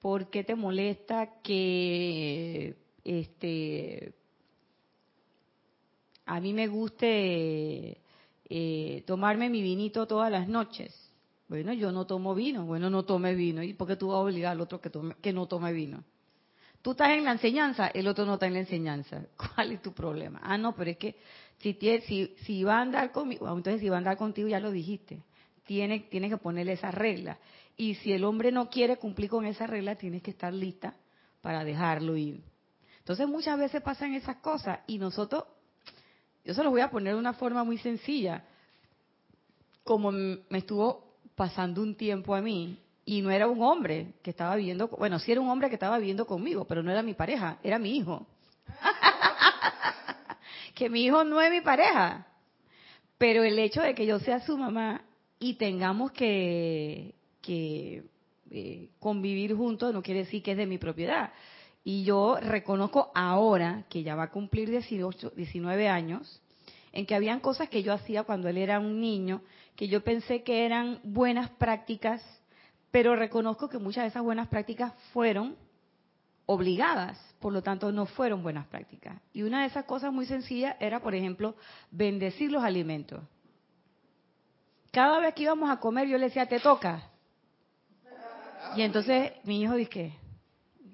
¿Por 0.00 0.28
qué 0.28 0.44
te 0.44 0.54
molesta 0.54 1.40
que 1.42 2.76
este 3.02 4.12
a 6.26 6.40
mí 6.40 6.52
me 6.52 6.66
guste 6.66 7.98
eh, 8.48 9.02
tomarme 9.06 9.48
mi 9.48 9.62
vinito 9.62 10.06
todas 10.06 10.30
las 10.30 10.48
noches. 10.48 10.94
Bueno, 11.48 11.72
yo 11.72 11.92
no 11.92 12.06
tomo 12.06 12.34
vino. 12.34 12.64
Bueno, 12.64 12.90
no 12.90 13.04
tome 13.04 13.34
vino. 13.34 13.62
¿Y 13.62 13.74
por 13.74 13.86
qué 13.88 13.96
tú 13.96 14.08
vas 14.08 14.16
a 14.16 14.20
obligar 14.20 14.52
al 14.52 14.60
otro 14.60 14.80
que, 14.80 14.90
tome, 14.90 15.14
que 15.20 15.32
no 15.32 15.46
tome 15.46 15.72
vino? 15.72 16.04
Tú 16.86 16.92
estás 16.92 17.10
en 17.10 17.24
la 17.24 17.32
enseñanza, 17.32 17.88
el 17.88 18.06
otro 18.06 18.24
no 18.24 18.34
está 18.34 18.46
en 18.46 18.52
la 18.52 18.60
enseñanza. 18.60 19.20
¿Cuál 19.36 19.72
es 19.72 19.82
tu 19.82 19.92
problema? 19.92 20.38
Ah, 20.40 20.56
no, 20.56 20.72
pero 20.76 20.92
es 20.92 20.96
que 20.96 21.16
si, 21.58 21.74
tiene, 21.74 22.00
si, 22.44 22.62
va 22.62 22.78
a 22.78 22.82
andar 22.82 23.10
conmigo, 23.10 23.48
ah, 23.48 23.54
entonces 23.56 23.80
si 23.80 23.88
va 23.88 23.96
a 23.96 23.98
andar 23.98 24.16
contigo 24.16 24.46
ya 24.46 24.60
lo 24.60 24.70
dijiste. 24.70 25.20
Tiene, 25.64 25.98
tienes 26.08 26.30
que 26.30 26.36
ponerle 26.36 26.74
esa 26.74 26.92
regla. 26.92 27.40
Y 27.76 27.96
si 27.96 28.12
el 28.12 28.22
hombre 28.22 28.52
no 28.52 28.70
quiere 28.70 28.98
cumplir 28.98 29.28
con 29.28 29.46
esa 29.46 29.66
regla, 29.66 29.96
tienes 29.96 30.22
que 30.22 30.30
estar 30.30 30.54
lista 30.54 30.94
para 31.40 31.64
dejarlo 31.64 32.16
ir. 32.16 32.40
Entonces 32.98 33.26
muchas 33.26 33.58
veces 33.58 33.82
pasan 33.82 34.14
esas 34.14 34.36
cosas 34.36 34.78
y 34.86 34.98
nosotros, 34.98 35.42
yo 36.44 36.54
se 36.54 36.62
los 36.62 36.70
voy 36.70 36.82
a 36.82 36.90
poner 36.92 37.14
de 37.14 37.18
una 37.18 37.32
forma 37.32 37.64
muy 37.64 37.78
sencilla, 37.78 38.44
como 39.82 40.12
me 40.12 40.58
estuvo 40.58 41.16
pasando 41.34 41.82
un 41.82 41.96
tiempo 41.96 42.32
a 42.32 42.40
mí, 42.40 42.78
y 43.08 43.22
no 43.22 43.30
era 43.30 43.46
un 43.46 43.62
hombre 43.62 44.14
que 44.22 44.30
estaba 44.30 44.56
viviendo, 44.56 44.88
bueno, 44.88 45.20
sí 45.20 45.30
era 45.30 45.40
un 45.40 45.48
hombre 45.48 45.68
que 45.68 45.76
estaba 45.76 45.96
viviendo 45.96 46.26
conmigo, 46.26 46.66
pero 46.66 46.82
no 46.82 46.90
era 46.90 47.02
mi 47.02 47.14
pareja, 47.14 47.58
era 47.62 47.78
mi 47.78 47.96
hijo. 47.96 48.26
que 50.74 50.90
mi 50.90 51.04
hijo 51.04 51.22
no 51.22 51.40
es 51.40 51.52
mi 51.52 51.60
pareja. 51.60 52.26
Pero 53.16 53.44
el 53.44 53.56
hecho 53.60 53.80
de 53.80 53.94
que 53.94 54.06
yo 54.06 54.18
sea 54.18 54.40
su 54.40 54.58
mamá 54.58 55.02
y 55.38 55.54
tengamos 55.54 56.10
que, 56.10 57.14
que 57.40 58.02
eh, 58.50 58.88
convivir 58.98 59.54
juntos 59.54 59.94
no 59.94 60.02
quiere 60.02 60.24
decir 60.24 60.42
que 60.42 60.52
es 60.52 60.58
de 60.58 60.66
mi 60.66 60.78
propiedad. 60.78 61.32
Y 61.84 62.02
yo 62.02 62.38
reconozco 62.40 63.12
ahora, 63.14 63.84
que 63.88 64.02
ya 64.02 64.16
va 64.16 64.24
a 64.24 64.30
cumplir 64.30 64.68
18, 64.68 65.30
19 65.36 65.88
años, 65.88 66.42
en 66.90 67.06
que 67.06 67.14
habían 67.14 67.38
cosas 67.38 67.68
que 67.68 67.84
yo 67.84 67.92
hacía 67.92 68.24
cuando 68.24 68.48
él 68.48 68.58
era 68.58 68.80
un 68.80 69.00
niño, 69.00 69.42
que 69.76 69.86
yo 69.86 70.02
pensé 70.02 70.42
que 70.42 70.66
eran 70.66 70.98
buenas 71.04 71.50
prácticas, 71.50 72.20
pero 72.90 73.16
reconozco 73.16 73.68
que 73.68 73.78
muchas 73.78 74.04
de 74.04 74.08
esas 74.08 74.22
buenas 74.22 74.48
prácticas 74.48 74.92
fueron 75.12 75.56
obligadas, 76.46 77.18
por 77.40 77.52
lo 77.52 77.62
tanto 77.62 77.90
no 77.92 78.06
fueron 78.06 78.42
buenas 78.42 78.66
prácticas. 78.68 79.20
Y 79.32 79.42
una 79.42 79.62
de 79.62 79.66
esas 79.66 79.84
cosas 79.84 80.12
muy 80.12 80.26
sencillas 80.26 80.76
era, 80.80 81.00
por 81.00 81.14
ejemplo, 81.14 81.56
bendecir 81.90 82.50
los 82.52 82.62
alimentos. 82.62 83.22
Cada 84.92 85.18
vez 85.18 85.34
que 85.34 85.42
íbamos 85.42 85.68
a 85.68 85.78
comer 85.78 86.08
yo 86.08 86.16
le 86.16 86.26
decía, 86.26 86.46
te 86.46 86.60
toca. 86.60 87.10
Y 88.76 88.82
entonces 88.82 89.32
mi 89.44 89.60
hijo 89.60 89.74
dice, 89.74 90.14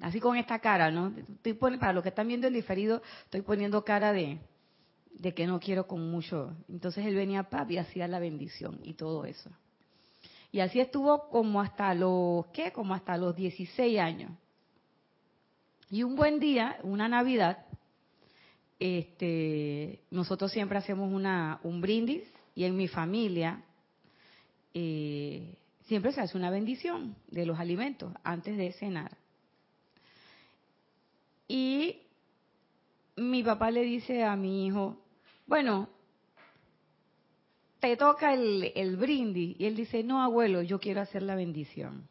así 0.00 0.20
con 0.20 0.36
esta 0.36 0.58
cara, 0.58 0.90
¿no? 0.90 1.12
Estoy 1.16 1.54
para 1.54 1.92
los 1.92 2.02
que 2.02 2.08
están 2.08 2.28
viendo 2.28 2.46
el 2.46 2.54
diferido, 2.54 3.02
estoy 3.24 3.42
poniendo 3.42 3.84
cara 3.84 4.12
de, 4.12 4.38
de 5.12 5.34
que 5.34 5.46
no 5.46 5.60
quiero 5.60 5.86
con 5.86 6.10
mucho. 6.10 6.56
Entonces 6.68 7.06
él 7.06 7.14
venía 7.14 7.44
papi 7.44 7.78
hacía 7.78 8.08
la 8.08 8.18
bendición 8.18 8.80
y 8.82 8.94
todo 8.94 9.24
eso. 9.24 9.50
Y 10.52 10.60
así 10.60 10.80
estuvo 10.80 11.30
como 11.30 11.62
hasta 11.62 11.94
los, 11.94 12.46
¿qué? 12.52 12.72
Como 12.72 12.94
hasta 12.94 13.16
los 13.16 13.34
16 13.34 13.98
años. 13.98 14.30
Y 15.90 16.02
un 16.02 16.14
buen 16.14 16.38
día, 16.38 16.78
una 16.82 17.08
Navidad, 17.08 17.64
este, 18.78 20.00
nosotros 20.10 20.52
siempre 20.52 20.76
hacemos 20.76 21.10
una, 21.10 21.60
un 21.62 21.80
brindis 21.80 22.24
y 22.54 22.64
en 22.64 22.76
mi 22.76 22.86
familia 22.88 23.62
eh, 24.74 25.54
siempre 25.86 26.12
se 26.12 26.20
hace 26.20 26.36
una 26.36 26.50
bendición 26.50 27.16
de 27.28 27.46
los 27.46 27.58
alimentos 27.58 28.12
antes 28.22 28.56
de 28.56 28.72
cenar. 28.72 29.16
Y 31.48 32.02
mi 33.16 33.42
papá 33.42 33.70
le 33.70 33.82
dice 33.82 34.24
a 34.24 34.36
mi 34.36 34.66
hijo, 34.66 34.98
bueno, 35.46 35.88
te 37.82 37.96
toca 37.96 38.32
el, 38.32 38.96
brindis. 38.96 39.58
Y 39.58 39.66
él 39.66 39.74
dice, 39.74 40.04
no, 40.04 40.22
abuelo, 40.22 40.62
yo 40.62 40.78
quiero 40.78 41.00
hacer 41.00 41.24
la 41.24 41.34
bendición. 41.34 42.06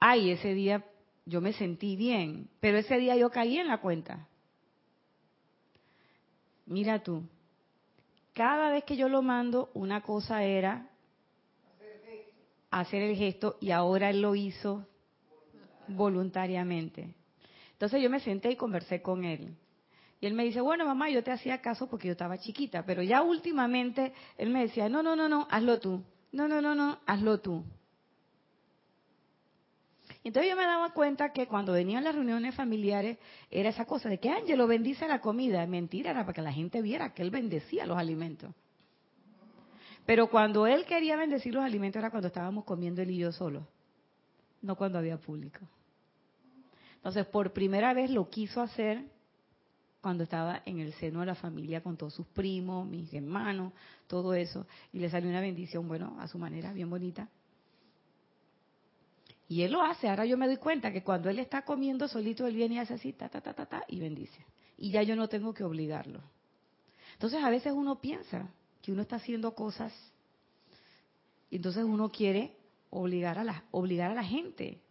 Ay, 0.00 0.30
ese 0.30 0.54
día 0.54 0.82
yo 1.26 1.42
me 1.42 1.52
sentí 1.52 1.94
bien, 1.94 2.48
pero 2.58 2.78
ese 2.78 2.96
día 2.96 3.14
yo 3.14 3.28
caí 3.28 3.58
en 3.58 3.68
la 3.68 3.82
cuenta. 3.82 4.26
Mira 6.64 7.02
tú, 7.02 7.22
cada 8.32 8.70
vez 8.70 8.84
que 8.84 8.96
yo 8.96 9.10
lo 9.10 9.20
mando, 9.20 9.70
una 9.74 10.00
cosa 10.00 10.42
era 10.42 10.88
hacer 12.70 13.02
el 13.02 13.14
gesto 13.14 13.58
y 13.60 13.72
ahora 13.72 14.08
él 14.08 14.22
lo 14.22 14.34
hizo 14.34 14.86
voluntariamente. 15.86 17.14
Entonces 17.72 18.02
yo 18.02 18.08
me 18.08 18.20
senté 18.20 18.52
y 18.52 18.56
conversé 18.56 19.02
con 19.02 19.24
él. 19.24 19.54
Y 20.24 20.26
él 20.26 20.32
me 20.32 20.44
dice, 20.44 20.62
bueno, 20.62 20.86
mamá, 20.86 21.10
yo 21.10 21.22
te 21.22 21.32
hacía 21.32 21.60
caso 21.60 21.86
porque 21.86 22.06
yo 22.06 22.12
estaba 22.12 22.38
chiquita, 22.38 22.82
pero 22.86 23.02
ya 23.02 23.20
últimamente 23.20 24.14
él 24.38 24.48
me 24.48 24.62
decía, 24.62 24.88
no, 24.88 25.02
no, 25.02 25.14
no, 25.14 25.28
no, 25.28 25.46
hazlo 25.50 25.78
tú. 25.78 26.02
No, 26.32 26.48
no, 26.48 26.62
no, 26.62 26.74
no, 26.74 26.98
hazlo 27.04 27.40
tú. 27.42 27.62
Entonces 30.24 30.50
yo 30.50 30.56
me 30.56 30.62
daba 30.62 30.94
cuenta 30.94 31.30
que 31.30 31.46
cuando 31.46 31.74
venían 31.74 32.04
las 32.04 32.14
reuniones 32.14 32.54
familiares 32.54 33.18
era 33.50 33.68
esa 33.68 33.84
cosa 33.84 34.08
de 34.08 34.18
que 34.18 34.30
Ángelo 34.30 34.66
bendice 34.66 35.06
la 35.06 35.20
comida. 35.20 35.66
Mentira, 35.66 36.12
era 36.12 36.22
para 36.22 36.32
que 36.32 36.40
la 36.40 36.54
gente 36.54 36.80
viera 36.80 37.12
que 37.12 37.20
él 37.20 37.28
bendecía 37.30 37.84
los 37.84 37.98
alimentos. 37.98 38.50
Pero 40.06 40.30
cuando 40.30 40.66
él 40.66 40.86
quería 40.86 41.16
bendecir 41.16 41.52
los 41.52 41.62
alimentos 41.62 42.00
era 42.00 42.08
cuando 42.08 42.28
estábamos 42.28 42.64
comiendo 42.64 43.02
él 43.02 43.10
y 43.10 43.18
yo 43.18 43.30
solo, 43.30 43.68
no 44.62 44.74
cuando 44.74 44.96
había 44.96 45.18
público. 45.18 45.60
Entonces, 46.94 47.26
por 47.26 47.52
primera 47.52 47.92
vez 47.92 48.10
lo 48.10 48.30
quiso 48.30 48.62
hacer 48.62 49.12
cuando 50.04 50.24
estaba 50.24 50.60
en 50.66 50.80
el 50.80 50.92
seno 50.92 51.20
de 51.20 51.26
la 51.26 51.34
familia 51.34 51.82
con 51.82 51.96
todos 51.96 52.12
sus 52.12 52.26
primos, 52.26 52.86
mis 52.86 53.10
hermanos, 53.14 53.72
todo 54.06 54.34
eso, 54.34 54.66
y 54.92 54.98
le 54.98 55.08
salió 55.08 55.30
una 55.30 55.40
bendición, 55.40 55.88
bueno, 55.88 56.14
a 56.20 56.28
su 56.28 56.36
manera, 56.36 56.74
bien 56.74 56.90
bonita. 56.90 57.26
Y 59.48 59.62
él 59.62 59.72
lo 59.72 59.80
hace, 59.80 60.10
ahora 60.10 60.26
yo 60.26 60.36
me 60.36 60.46
doy 60.46 60.58
cuenta 60.58 60.92
que 60.92 61.02
cuando 61.02 61.30
él 61.30 61.38
está 61.38 61.62
comiendo 61.62 62.06
solito, 62.06 62.46
él 62.46 62.54
viene 62.54 62.74
y 62.74 62.78
hace 62.80 62.92
así, 62.92 63.14
ta, 63.14 63.30
ta, 63.30 63.40
ta, 63.40 63.54
ta, 63.54 63.64
ta, 63.64 63.82
y 63.88 63.98
bendice. 63.98 64.44
Y 64.76 64.90
ya 64.90 65.02
yo 65.02 65.16
no 65.16 65.26
tengo 65.26 65.54
que 65.54 65.64
obligarlo. 65.64 66.20
Entonces 67.14 67.42
a 67.42 67.48
veces 67.48 67.72
uno 67.72 67.98
piensa 68.02 68.50
que 68.82 68.92
uno 68.92 69.00
está 69.00 69.16
haciendo 69.16 69.54
cosas 69.54 69.90
y 71.48 71.56
entonces 71.56 71.82
uno 71.82 72.10
quiere 72.10 72.54
obligar 72.90 73.38
a 73.38 73.44
la, 73.44 73.64
obligar 73.70 74.10
a 74.10 74.14
la 74.14 74.24
gente 74.24 74.82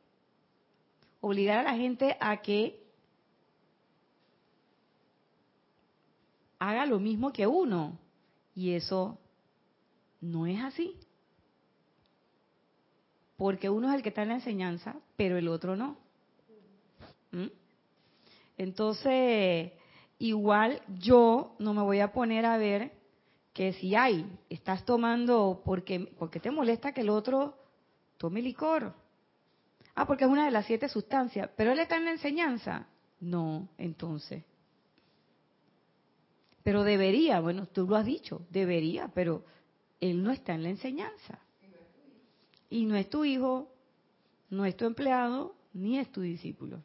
obligar 1.21 1.59
a 1.59 1.63
la 1.63 1.75
gente 1.77 2.17
a 2.19 2.41
que 2.41 2.82
haga 6.69 6.85
lo 6.85 6.99
mismo 6.99 7.33
que 7.33 7.45
uno. 7.45 7.99
Y 8.55 8.71
eso 8.71 9.19
no 10.21 10.47
es 10.47 10.61
así. 10.61 10.97
Porque 13.35 13.69
uno 13.69 13.89
es 13.89 13.95
el 13.95 14.03
que 14.03 14.09
está 14.09 14.21
en 14.21 14.29
la 14.29 14.35
enseñanza, 14.35 14.95
pero 15.17 15.37
el 15.37 15.47
otro 15.49 15.75
no. 15.75 15.97
¿Mm? 17.31 17.47
Entonces, 18.57 19.73
igual 20.19 20.81
yo 20.99 21.55
no 21.59 21.73
me 21.73 21.81
voy 21.81 21.99
a 21.99 22.13
poner 22.13 22.45
a 22.45 22.57
ver 22.57 22.93
que 23.51 23.73
si 23.73 23.95
hay, 23.95 24.25
estás 24.49 24.85
tomando 24.85 25.61
porque, 25.65 26.11
porque 26.17 26.39
te 26.39 26.49
molesta 26.49 26.93
que 26.93 27.01
el 27.01 27.09
otro 27.09 27.57
tome 28.17 28.41
licor. 28.41 28.93
Ah, 29.95 30.05
porque 30.07 30.23
es 30.23 30.29
una 30.29 30.45
de 30.45 30.51
las 30.51 30.65
siete 30.65 30.87
sustancias. 30.87 31.49
¿Pero 31.57 31.71
él 31.71 31.79
está 31.79 31.97
en 31.97 32.05
la 32.05 32.11
enseñanza? 32.11 32.87
No, 33.19 33.67
entonces. 33.77 34.43
Pero 36.63 36.83
debería, 36.83 37.39
bueno, 37.39 37.67
tú 37.67 37.87
lo 37.87 37.95
has 37.95 38.05
dicho, 38.05 38.45
debería, 38.49 39.09
pero 39.13 39.43
él 39.99 40.23
no 40.23 40.31
está 40.31 40.53
en 40.53 40.63
la 40.63 40.69
enseñanza. 40.69 41.39
Y 42.69 42.85
no 42.85 42.95
es 42.95 43.09
tu 43.09 43.25
hijo, 43.25 43.71
no 44.49 44.65
es 44.65 44.75
tu 44.75 44.85
empleado, 44.85 45.55
ni 45.73 45.99
es 45.99 46.11
tu 46.11 46.21
discípulo. 46.21 46.81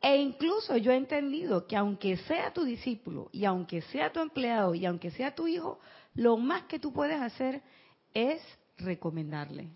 E 0.00 0.16
incluso 0.16 0.76
yo 0.76 0.92
he 0.92 0.96
entendido 0.96 1.66
que 1.66 1.76
aunque 1.76 2.16
sea 2.18 2.52
tu 2.52 2.64
discípulo, 2.64 3.30
y 3.32 3.44
aunque 3.44 3.82
sea 3.82 4.12
tu 4.12 4.20
empleado, 4.20 4.74
y 4.74 4.86
aunque 4.86 5.10
sea 5.10 5.34
tu 5.34 5.48
hijo, 5.48 5.80
lo 6.14 6.36
más 6.36 6.64
que 6.64 6.78
tú 6.78 6.92
puedes 6.92 7.20
hacer 7.20 7.62
es 8.14 8.40
recomendarle 8.76 9.70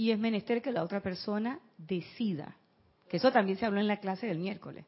y 0.00 0.12
es 0.12 0.18
menester 0.18 0.62
que 0.62 0.72
la 0.72 0.82
otra 0.82 1.02
persona 1.02 1.60
decida. 1.76 2.56
Que 3.10 3.18
eso 3.18 3.30
también 3.30 3.58
se 3.58 3.66
habló 3.66 3.80
en 3.80 3.86
la 3.86 4.00
clase 4.00 4.26
del 4.26 4.38
miércoles. 4.38 4.86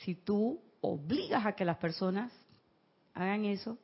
Si 0.00 0.16
tú 0.16 0.60
obligas 0.80 1.44
a 1.46 1.52
que 1.52 1.64
las 1.64 1.78
personas 1.78 2.32
hagan 3.14 3.44
eso, 3.44 3.78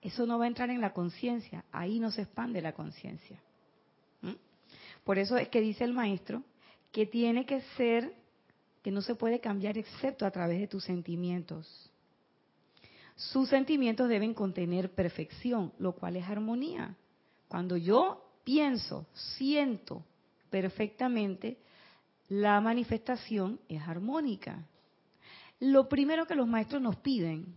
eso 0.00 0.26
no 0.26 0.38
va 0.38 0.44
a 0.44 0.48
entrar 0.48 0.70
en 0.70 0.80
la 0.80 0.92
conciencia, 0.92 1.64
ahí 1.72 1.98
no 1.98 2.10
se 2.10 2.22
expande 2.22 2.62
la 2.62 2.72
conciencia. 2.72 3.40
¿Mm? 4.22 4.34
Por 5.04 5.18
eso 5.18 5.36
es 5.36 5.48
que 5.48 5.60
dice 5.60 5.84
el 5.84 5.92
maestro 5.92 6.42
que 6.92 7.06
tiene 7.06 7.44
que 7.44 7.60
ser, 7.76 8.14
que 8.82 8.90
no 8.90 9.02
se 9.02 9.14
puede 9.14 9.40
cambiar 9.40 9.76
excepto 9.76 10.24
a 10.24 10.30
través 10.30 10.60
de 10.60 10.68
tus 10.68 10.84
sentimientos. 10.84 11.90
Sus 13.16 13.48
sentimientos 13.48 14.08
deben 14.08 14.34
contener 14.34 14.90
perfección, 14.90 15.72
lo 15.78 15.92
cual 15.92 16.16
es 16.16 16.28
armonía. 16.28 16.94
Cuando 17.48 17.76
yo 17.76 18.24
pienso, 18.44 19.06
siento 19.12 20.04
perfectamente, 20.50 21.58
la 22.28 22.60
manifestación 22.60 23.58
es 23.68 23.82
armónica. 23.82 24.64
Lo 25.60 25.88
primero 25.88 26.26
que 26.26 26.34
los 26.34 26.46
maestros 26.46 26.82
nos 26.82 26.96
piden 26.96 27.54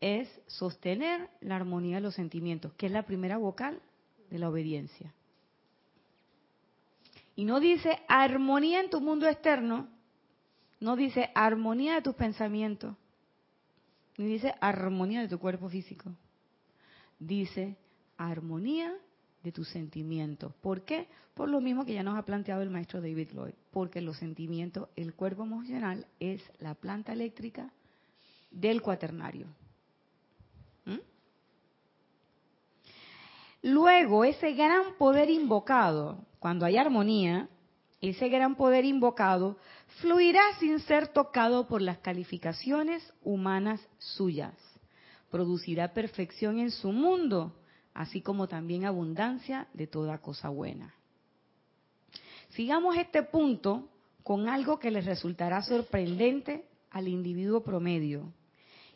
es 0.00 0.28
sostener 0.46 1.30
la 1.40 1.56
armonía 1.56 1.96
de 1.96 2.02
los 2.02 2.14
sentimientos, 2.14 2.72
que 2.74 2.86
es 2.86 2.92
la 2.92 3.04
primera 3.04 3.36
vocal 3.36 3.80
de 4.30 4.38
la 4.38 4.48
obediencia. 4.48 5.14
Y 7.36 7.44
no 7.44 7.60
dice 7.60 8.00
armonía 8.08 8.80
en 8.80 8.90
tu 8.90 9.00
mundo 9.00 9.26
externo, 9.26 9.88
no 10.80 10.96
dice 10.96 11.30
armonía 11.34 11.94
de 11.94 12.02
tus 12.02 12.14
pensamientos, 12.14 12.94
ni 14.16 14.26
dice 14.26 14.54
armonía 14.60 15.22
de 15.22 15.28
tu 15.28 15.38
cuerpo 15.38 15.68
físico. 15.68 16.12
Dice 17.18 17.76
armonía 18.16 18.94
de 19.44 19.52
tus 19.52 19.68
sentimientos. 19.68 20.54
¿Por 20.62 20.82
qué? 20.82 21.06
Por 21.34 21.50
lo 21.50 21.60
mismo 21.60 21.84
que 21.84 21.92
ya 21.92 22.02
nos 22.02 22.16
ha 22.16 22.24
planteado 22.24 22.62
el 22.62 22.70
maestro 22.70 23.00
David 23.00 23.28
Lloyd. 23.34 23.52
Porque 23.70 24.00
los 24.00 24.16
sentimientos, 24.16 24.88
el 24.96 25.14
cuerpo 25.14 25.44
emocional 25.44 26.06
es 26.18 26.42
la 26.58 26.74
planta 26.74 27.12
eléctrica 27.12 27.70
del 28.50 28.80
cuaternario. 28.80 29.46
¿Mm? 30.86 30.98
Luego, 33.62 34.24
ese 34.24 34.54
gran 34.54 34.94
poder 34.96 35.28
invocado, 35.28 36.24
cuando 36.38 36.64
hay 36.64 36.78
armonía, 36.78 37.48
ese 38.00 38.28
gran 38.30 38.54
poder 38.54 38.86
invocado 38.86 39.58
fluirá 40.00 40.42
sin 40.58 40.80
ser 40.80 41.08
tocado 41.08 41.68
por 41.68 41.82
las 41.82 41.98
calificaciones 41.98 43.02
humanas 43.22 43.80
suyas. 43.98 44.54
Producirá 45.30 45.92
perfección 45.92 46.58
en 46.60 46.70
su 46.70 46.92
mundo, 46.92 47.54
así 47.94 48.20
como 48.20 48.48
también 48.48 48.84
abundancia 48.84 49.68
de 49.72 49.86
toda 49.86 50.18
cosa 50.18 50.48
buena. 50.48 50.94
Sigamos 52.50 52.96
este 52.96 53.22
punto 53.22 53.88
con 54.22 54.48
algo 54.48 54.78
que 54.78 54.90
les 54.90 55.04
resultará 55.04 55.62
sorprendente 55.62 56.66
al 56.90 57.08
individuo 57.08 57.62
promedio 57.62 58.32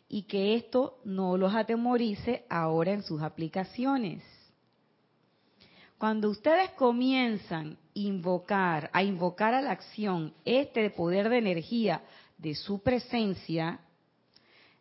y 0.07 0.23
que 0.23 0.55
esto 0.55 0.99
no 1.05 1.37
los 1.37 1.53
atemorice 1.53 2.45
ahora 2.49 2.93
en 2.93 3.03
sus 3.03 3.21
aplicaciones. 3.21 4.23
Cuando 5.97 6.29
ustedes 6.29 6.71
comienzan 6.71 7.77
invocar, 7.93 8.89
a 8.93 9.03
invocar 9.03 9.53
a 9.53 9.61
la 9.61 9.71
acción 9.71 10.33
este 10.45 10.89
poder 10.89 11.29
de 11.29 11.37
energía 11.37 12.01
de 12.37 12.55
su 12.55 12.81
presencia, 12.81 13.81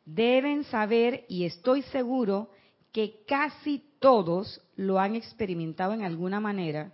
deben 0.05 0.65
saber, 0.65 1.25
y 1.29 1.45
estoy 1.45 1.83
seguro, 1.83 2.51
que 2.93 3.25
casi 3.27 3.85
todos 3.99 4.61
lo 4.77 4.99
han 4.99 5.17
experimentado 5.17 5.93
en 5.93 6.03
alguna 6.03 6.41
manera, 6.41 6.93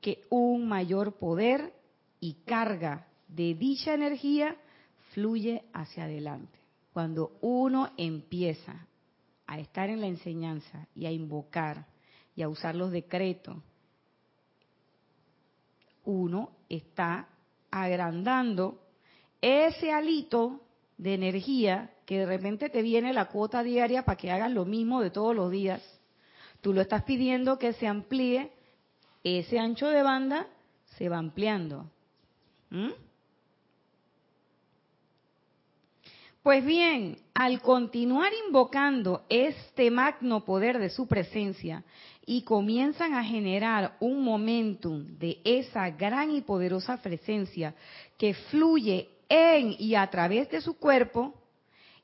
que 0.00 0.22
un 0.30 0.68
mayor 0.68 1.14
poder 1.14 1.72
y 2.20 2.34
carga 2.44 3.08
de 3.28 3.54
dicha 3.54 3.94
energía 3.94 4.56
fluye 5.12 5.64
hacia 5.72 6.04
adelante. 6.04 6.58
Cuando 6.92 7.32
uno 7.40 7.90
empieza 7.96 8.86
a 9.46 9.58
estar 9.58 9.90
en 9.90 10.00
la 10.00 10.06
enseñanza 10.06 10.86
y 10.94 11.06
a 11.06 11.10
invocar 11.10 11.86
y 12.34 12.42
a 12.42 12.48
usar 12.48 12.74
los 12.74 12.90
decretos, 12.90 13.56
uno 16.04 16.52
está 16.68 17.28
agrandando 17.70 18.80
ese 19.40 19.92
alito 19.92 20.60
de 20.96 21.14
energía 21.14 21.92
que 22.06 22.20
de 22.20 22.26
repente 22.26 22.70
te 22.70 22.82
viene 22.82 23.12
la 23.12 23.26
cuota 23.26 23.62
diaria 23.62 24.04
para 24.04 24.16
que 24.16 24.30
hagas 24.30 24.50
lo 24.50 24.64
mismo 24.64 25.00
de 25.00 25.10
todos 25.10 25.34
los 25.34 25.50
días. 25.50 25.82
Tú 26.66 26.72
lo 26.72 26.80
estás 26.80 27.04
pidiendo 27.04 27.60
que 27.60 27.74
se 27.74 27.86
amplíe, 27.86 28.50
ese 29.22 29.56
ancho 29.56 29.86
de 29.86 30.02
banda 30.02 30.48
se 30.98 31.08
va 31.08 31.16
ampliando. 31.16 31.88
¿Mm? 32.70 32.88
Pues 36.42 36.66
bien, 36.66 37.18
al 37.34 37.60
continuar 37.60 38.32
invocando 38.48 39.24
este 39.28 39.92
magno 39.92 40.44
poder 40.44 40.80
de 40.80 40.90
su 40.90 41.06
presencia 41.06 41.84
y 42.26 42.42
comienzan 42.42 43.14
a 43.14 43.22
generar 43.22 43.96
un 44.00 44.24
momentum 44.24 45.06
de 45.20 45.38
esa 45.44 45.90
gran 45.90 46.32
y 46.32 46.40
poderosa 46.40 47.00
presencia 47.00 47.76
que 48.18 48.34
fluye 48.34 49.08
en 49.28 49.76
y 49.78 49.94
a 49.94 50.10
través 50.10 50.50
de 50.50 50.60
su 50.60 50.76
cuerpo, 50.76 51.32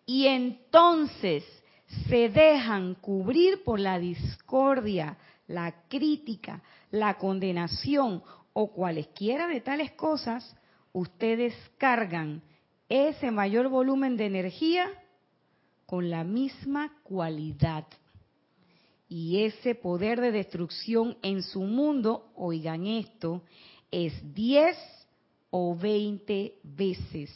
y 0.06 0.28
entonces 0.28 1.42
se 2.08 2.28
dejan 2.28 2.94
cubrir 2.94 3.62
por 3.64 3.80
la 3.80 3.98
discordia, 3.98 5.16
la 5.46 5.72
crítica, 5.88 6.62
la 6.90 7.18
condenación 7.18 8.22
o 8.52 8.72
cualesquiera 8.72 9.46
de 9.48 9.60
tales 9.60 9.92
cosas, 9.92 10.56
ustedes 10.92 11.54
cargan 11.78 12.42
ese 12.88 13.30
mayor 13.30 13.68
volumen 13.68 14.16
de 14.16 14.26
energía 14.26 14.90
con 15.86 16.10
la 16.10 16.24
misma 16.24 16.92
cualidad. 17.02 17.86
Y 19.08 19.44
ese 19.44 19.74
poder 19.74 20.20
de 20.20 20.32
destrucción 20.32 21.18
en 21.22 21.42
su 21.42 21.60
mundo, 21.60 22.32
oigan 22.34 22.86
esto, 22.86 23.42
es 23.90 24.14
10 24.34 24.76
o 25.50 25.76
20 25.76 26.58
veces 26.62 27.30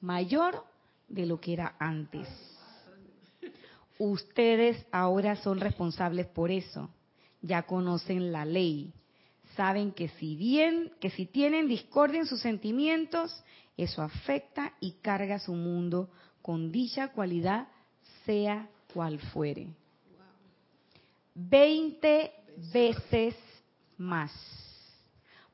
mayor 0.00 0.64
de 1.08 1.26
lo 1.26 1.40
que 1.40 1.54
era 1.54 1.74
antes. 1.78 2.28
Ustedes 3.98 4.86
ahora 4.92 5.36
son 5.36 5.60
responsables 5.60 6.26
por 6.26 6.50
eso. 6.50 6.90
Ya 7.42 7.62
conocen 7.62 8.32
la 8.32 8.44
ley. 8.44 8.92
Saben 9.56 9.92
que 9.92 10.08
si 10.08 10.36
bien, 10.36 10.92
que 11.00 11.10
si 11.10 11.26
tienen 11.26 11.68
discordia 11.68 12.20
en 12.20 12.26
sus 12.26 12.40
sentimientos, 12.40 13.44
eso 13.76 14.02
afecta 14.02 14.74
y 14.80 14.92
carga 15.02 15.38
su 15.38 15.52
mundo 15.52 16.10
con 16.42 16.70
dicha 16.70 17.08
cualidad, 17.08 17.68
sea 18.24 18.68
cual 18.92 19.18
fuere. 19.18 19.68
Veinte 21.34 22.32
veces 22.72 23.36
más. 23.96 24.32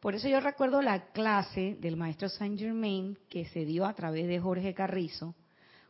Por 0.00 0.14
eso 0.14 0.28
yo 0.28 0.40
recuerdo 0.40 0.82
la 0.82 1.12
clase 1.12 1.76
del 1.80 1.96
maestro 1.96 2.28
Saint 2.28 2.58
Germain 2.58 3.18
que 3.28 3.46
se 3.46 3.64
dio 3.64 3.86
a 3.86 3.94
través 3.94 4.28
de 4.28 4.38
Jorge 4.38 4.74
Carrizo, 4.74 5.34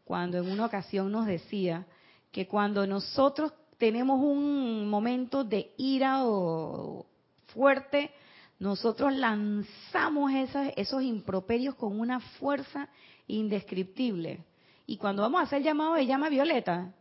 cuando 0.04 0.38
en 0.38 0.50
una 0.50 0.66
ocasión 0.66 1.10
nos 1.10 1.26
decía 1.26 1.86
que 2.34 2.48
cuando 2.48 2.84
nosotros 2.84 3.52
tenemos 3.78 4.20
un 4.20 4.90
momento 4.90 5.44
de 5.44 5.72
ira 5.76 6.24
o 6.24 7.06
fuerte, 7.46 8.10
nosotros 8.58 9.14
lanzamos 9.14 10.32
esos 10.74 11.00
improperios 11.04 11.76
con 11.76 12.00
una 12.00 12.18
fuerza 12.18 12.88
indescriptible. 13.28 14.42
Y 14.84 14.96
cuando 14.96 15.22
vamos 15.22 15.38
a 15.38 15.44
hacer 15.44 15.62
llamado 15.62 15.94
de 15.94 16.06
llama 16.06 16.28
violeta, 16.28 16.92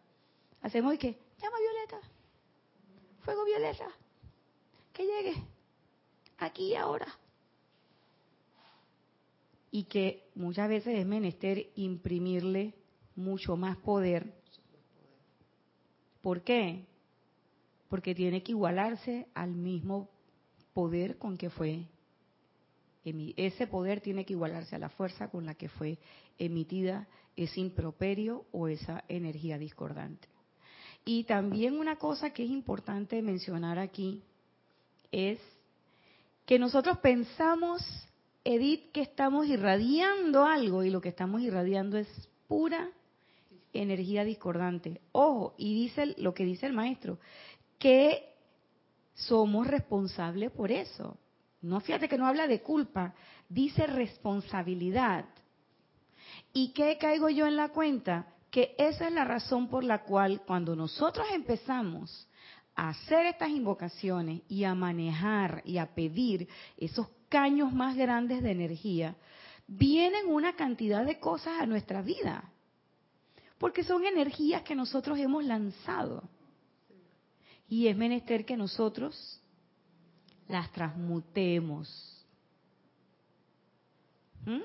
hacemos 0.62 1.00
que, 1.00 1.18
llama 1.42 1.58
violeta, 1.58 2.08
fuego 3.22 3.44
violeta, 3.44 3.88
que 4.94 5.04
llegue 5.04 5.34
aquí 6.38 6.74
y 6.74 6.76
ahora. 6.76 7.08
Y 9.72 9.86
que 9.86 10.30
muchas 10.36 10.70
veces 10.70 11.00
es 11.00 11.08
menester 11.08 11.72
imprimirle 11.76 12.76
mucho 13.16 13.58
más 13.58 13.78
poder. 13.78 14.43
¿Por 16.24 16.42
qué? 16.42 16.86
Porque 17.90 18.16
tiene 18.16 18.42
que 18.42 18.54
igualarse 18.54 19.28
al 19.36 19.54
mismo 19.54 20.10
poder 20.74 21.20
con 21.20 21.38
que 21.38 21.52
fue 21.52 21.86
ese 23.36 23.68
poder 23.68 24.00
tiene 24.00 24.24
que 24.24 24.32
igualarse 24.32 24.78
a 24.78 24.80
la 24.80 24.88
fuerza 24.88 25.30
con 25.30 25.46
la 25.46 25.56
que 25.56 25.68
fue 25.68 26.00
emitida 26.38 27.06
ese 27.36 27.60
improperio 27.60 28.46
o 28.54 28.70
esa 28.70 29.04
energía 29.10 29.58
discordante. 29.58 30.30
Y 31.04 31.26
también 31.26 31.78
una 31.78 31.98
cosa 31.98 32.30
que 32.30 32.46
es 32.46 32.50
importante 32.50 33.22
mencionar 33.22 33.78
aquí 33.78 34.24
es 35.12 35.38
que 36.46 36.58
nosotros 36.58 37.00
pensamos, 37.00 37.82
Edith, 38.46 38.90
que 38.94 39.02
estamos 39.02 39.48
irradiando 39.48 40.46
algo 40.46 40.86
y 40.86 40.90
lo 40.90 41.02
que 41.02 41.10
estamos 41.10 41.42
irradiando 41.42 41.98
es 41.98 42.08
pura 42.48 42.90
energía 43.74 44.24
discordante. 44.24 45.02
Ojo, 45.12 45.56
y 45.58 45.74
dice 45.74 46.16
lo 46.18 46.34
que 46.34 46.46
dice 46.46 46.66
el 46.66 46.74
maestro, 46.74 47.20
que 47.80 48.34
somos 49.14 49.68
responsables 49.68 50.52
por 50.52 50.72
eso. 50.72 51.18
No 51.62 51.80
fíjate 51.80 52.10
que 52.10 52.18
no 52.18 52.28
habla 52.28 52.48
de 52.48 52.62
culpa, 52.62 53.14
dice 53.50 53.88
responsabilidad. 53.88 55.26
¿Y 56.52 56.74
qué 56.74 56.98
caigo 56.98 57.30
yo 57.30 57.48
en 57.48 57.56
la 57.56 57.70
cuenta? 57.70 58.28
Que 58.52 58.76
esa 58.78 59.08
es 59.08 59.14
la 59.14 59.24
razón 59.24 59.68
por 59.70 59.84
la 59.84 60.04
cual 60.04 60.42
cuando 60.46 60.76
nosotros 60.76 61.26
empezamos 61.34 62.28
a 62.76 62.90
hacer 62.90 63.26
estas 63.28 63.50
invocaciones 63.50 64.42
y 64.48 64.64
a 64.64 64.76
manejar 64.76 65.62
y 65.66 65.78
a 65.78 65.94
pedir 65.94 66.48
esos 66.78 67.08
caños 67.30 67.74
más 67.74 67.96
grandes 67.96 68.44
de 68.44 68.52
energía, 68.52 69.16
vienen 69.68 70.28
una 70.28 70.56
cantidad 70.56 71.06
de 71.06 71.20
cosas 71.20 71.62
a 71.62 71.66
nuestra 71.66 72.02
vida. 72.02 72.53
Porque 73.64 73.86
son 73.86 74.06
energías 74.06 74.62
que 74.64 74.76
nosotros 74.76 75.18
hemos 75.18 75.42
lanzado. 75.46 76.22
Y 77.70 77.88
es 77.88 77.96
menester 77.96 78.44
que 78.44 78.58
nosotros 78.58 79.42
las 80.50 80.70
transmutemos. 80.74 81.88
¿Mm? 84.46 84.64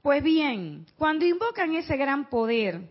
Pues 0.00 0.22
bien, 0.22 0.86
cuando 0.96 1.26
invocan 1.26 1.74
ese 1.74 1.94
gran 1.98 2.30
poder, 2.30 2.90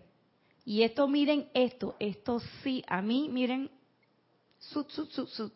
y 0.63 0.83
esto 0.83 1.07
miren 1.07 1.49
esto, 1.55 1.95
esto 1.97 2.39
sí, 2.61 2.83
a 2.85 3.01
mí 3.01 3.29
miren, 3.31 3.71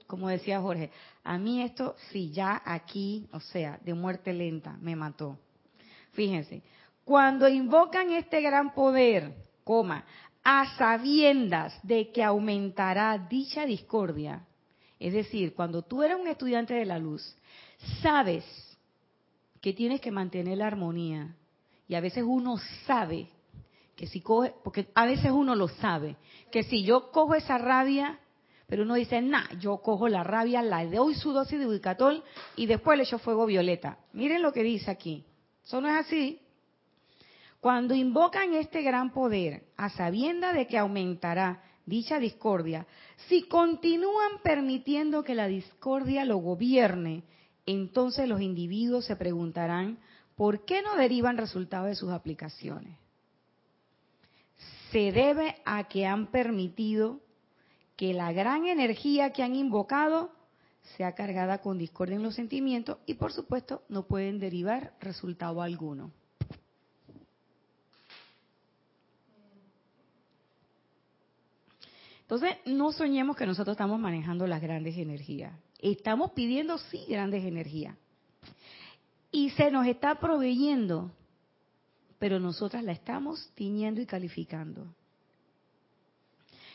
como 0.08 0.30
decía 0.30 0.60
Jorge. 0.62 0.89
A 1.24 1.38
mí 1.38 1.62
esto, 1.62 1.96
sí, 2.10 2.32
ya 2.32 2.60
aquí, 2.66 3.30
o 3.32 3.39
sea, 3.39 3.80
de 3.86 3.93
muerte 3.93 4.34
lenta, 4.34 4.76
me 4.82 4.96
mató. 4.96 5.38
Fíjense, 6.14 6.64
cuando 7.06 7.47
invocan 7.47 8.12
este 8.12 8.41
gran 8.41 8.74
poder, 8.74 9.34
coma, 9.64 10.03
a 10.43 10.76
sabiendas 10.76 11.80
de 11.84 12.12
que 12.12 12.24
aumentará 12.24 13.18
dicha 13.30 13.66
discordia, 13.66 14.45
es 14.99 15.14
decir, 15.14 15.53
cuando 15.53 15.84
tú 15.84 16.01
eres 16.01 16.20
un 16.20 16.28
estudiante 16.28 16.74
de 16.74 16.86
la 16.86 16.97
luz, 16.97 17.36
sabes 18.01 18.43
que 19.62 19.74
tienes 19.74 20.01
que 20.01 20.12
mantener 20.12 20.58
la 20.58 20.68
armonía, 20.68 21.36
y 21.88 21.93
a 21.93 22.01
veces 22.01 22.24
uno 22.26 22.58
sabe 22.88 23.28
que 23.95 24.08
si 24.08 24.22
coge, 24.22 24.53
porque 24.64 24.88
a 24.95 25.06
veces 25.06 25.32
uno 25.32 25.56
lo 25.56 25.68
sabe, 25.68 26.16
que 26.51 26.64
si 26.64 26.84
yo 26.84 27.12
cojo 27.12 27.36
esa 27.36 27.60
rabia, 27.60 28.20
pero 28.68 28.82
uno 28.82 28.95
dice, 28.95 29.22
nah, 29.22 29.47
yo 29.60 29.78
cojo 29.78 30.08
la 30.08 30.24
rabia, 30.24 30.64
la 30.64 30.84
doy 30.86 31.14
su 31.14 31.32
dosis 31.34 31.60
de 31.60 31.68
ubicatol 31.68 32.24
y 32.56 32.66
después 32.66 32.97
le 32.97 33.03
echo 33.03 33.20
fuego 33.20 33.45
violeta. 33.45 33.99
Miren 34.14 34.41
lo 34.41 34.51
que 34.51 34.64
dice 34.64 34.89
aquí. 34.89 35.24
Eso 35.64 35.82
no 35.82 35.88
es 35.88 36.06
así. 36.06 36.41
Cuando 37.60 37.95
invocan 37.95 38.53
este 38.53 38.82
gran 38.82 39.12
poder, 39.12 39.64
a 39.76 39.89
sabienda 39.89 40.53
de 40.53 40.68
que 40.68 40.78
aumentará 40.78 41.64
dicha 41.86 42.20
discordia, 42.20 42.86
si 43.28 43.43
continúan 43.43 44.41
permitiendo 44.43 45.24
que 45.24 45.36
la 45.36 45.47
discordia 45.47 46.26
lo 46.26 46.38
gobierne, 46.38 47.24
entonces 47.66 48.28
los 48.28 48.41
individuos 48.41 49.06
se 49.06 49.16
preguntarán, 49.16 49.97
¿por 50.36 50.66
qué 50.66 50.82
no 50.82 50.95
derivan 50.95 51.38
resultados 51.38 51.88
de 51.88 51.95
sus 51.95 52.12
aplicaciones? 52.12 52.97
Se 54.91 55.12
debe 55.12 55.56
a 55.66 55.88
que 55.88 56.06
han 56.06 56.28
permitido 56.28 57.20
que 57.95 58.14
la 58.14 58.32
gran 58.32 58.66
energía 58.68 59.32
que 59.32 59.43
han 59.43 59.56
invocado 59.56 60.32
sea 60.97 61.14
cargada 61.14 61.62
con 61.62 61.78
discordia 61.78 62.16
en 62.16 62.24
los 62.24 62.36
sentimientos 62.36 62.97
y 63.06 63.16
por 63.16 63.34
supuesto 63.34 63.84
no 63.89 64.03
pueden 64.03 64.39
derivar 64.39 64.93
resultado 64.99 65.62
alguno. 65.62 66.12
Entonces, 72.26 72.57
no 72.65 72.91
soñemos 72.91 73.38
que 73.38 73.45
nosotros 73.45 73.76
estamos 73.76 73.99
manejando 73.99 74.47
las 74.47 74.59
grandes 74.59 74.97
energías. 74.97 75.53
Estamos 75.78 76.32
pidiendo, 76.32 76.80
sí, 76.80 77.05
grandes 77.07 77.45
energías. 77.45 77.95
Y 79.32 79.51
se 79.51 79.69
nos 79.69 79.86
está 79.86 80.15
proveyendo, 80.19 81.11
pero 82.17 82.39
nosotras 82.39 82.84
la 82.84 82.93
estamos 82.93 83.47
tiñendo 83.53 84.01
y 84.01 84.07
calificando. 84.07 84.88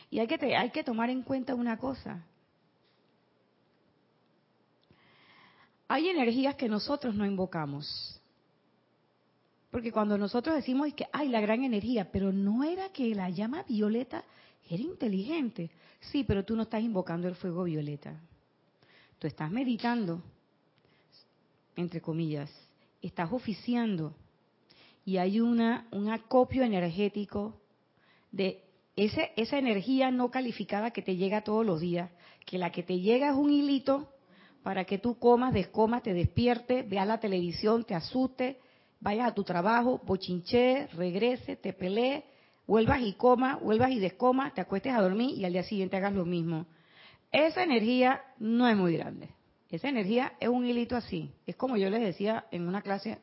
Y 0.08 0.20
hay 0.20 0.28
que, 0.28 0.56
hay 0.56 0.70
que 0.70 0.84
tomar 0.84 1.10
en 1.10 1.22
cuenta 1.22 1.56
una 1.56 1.78
cosa. 1.78 2.24
Hay 5.88 6.08
energías 6.10 6.54
que 6.54 6.68
nosotros 6.68 7.16
no 7.16 7.26
invocamos. 7.26 8.20
Porque 9.72 9.90
cuando 9.90 10.16
nosotros 10.16 10.54
decimos 10.54 10.94
que 10.94 11.08
hay 11.12 11.28
la 11.28 11.40
gran 11.40 11.64
energía, 11.64 12.12
pero 12.12 12.32
no 12.32 12.62
era 12.62 12.90
que 12.90 13.12
la 13.16 13.30
llama 13.30 13.64
violeta 13.64 14.24
era 14.70 14.82
inteligente. 14.82 15.70
Sí, 15.98 16.24
pero 16.24 16.44
tú 16.44 16.56
no 16.56 16.62
estás 16.62 16.82
invocando 16.82 17.28
el 17.28 17.34
fuego 17.34 17.64
violeta. 17.64 18.18
Tú 19.18 19.26
estás 19.26 19.50
meditando, 19.50 20.22
entre 21.76 22.00
comillas, 22.00 22.50
estás 23.02 23.32
oficiando 23.32 24.14
y 25.04 25.16
hay 25.16 25.40
una, 25.40 25.88
un 25.90 26.08
acopio 26.08 26.62
energético 26.62 27.60
de 28.30 28.62
ese, 28.96 29.32
esa 29.36 29.58
energía 29.58 30.10
no 30.10 30.30
calificada 30.30 30.92
que 30.92 31.02
te 31.02 31.16
llega 31.16 31.42
todos 31.42 31.66
los 31.66 31.80
días, 31.80 32.10
que 32.46 32.56
la 32.58 32.70
que 32.70 32.82
te 32.82 33.00
llega 33.00 33.30
es 33.30 33.36
un 33.36 33.50
hilito 33.50 34.08
para 34.62 34.84
que 34.84 34.98
tú 34.98 35.18
comas, 35.18 35.52
descomas, 35.52 36.02
te 36.02 36.14
despiertes, 36.14 36.88
veas 36.88 37.06
la 37.06 37.18
televisión, 37.18 37.84
te 37.84 37.94
asuste, 37.94 38.60
vayas 39.00 39.28
a 39.28 39.34
tu 39.34 39.42
trabajo, 39.42 40.00
bochinche, 40.04 40.86
regrese, 40.88 41.56
te 41.56 41.72
pelees, 41.72 42.24
vuelvas 42.70 43.00
y 43.02 43.14
comas, 43.14 43.60
vuelvas 43.60 43.90
y 43.90 43.98
descomas, 43.98 44.54
te 44.54 44.60
acuestes 44.60 44.94
a 44.94 45.02
dormir 45.02 45.36
y 45.36 45.44
al 45.44 45.52
día 45.52 45.64
siguiente 45.64 45.96
hagas 45.96 46.12
lo 46.12 46.24
mismo. 46.24 46.66
Esa 47.32 47.64
energía 47.64 48.22
no 48.38 48.68
es 48.68 48.76
muy 48.76 48.96
grande. 48.96 49.28
Esa 49.68 49.88
energía 49.88 50.34
es 50.38 50.48
un 50.48 50.64
hilito 50.64 50.94
así. 50.94 51.32
Es 51.48 51.56
como 51.56 51.76
yo 51.76 51.90
les 51.90 52.00
decía 52.00 52.44
en 52.52 52.68
una 52.68 52.80
clase 52.80 53.18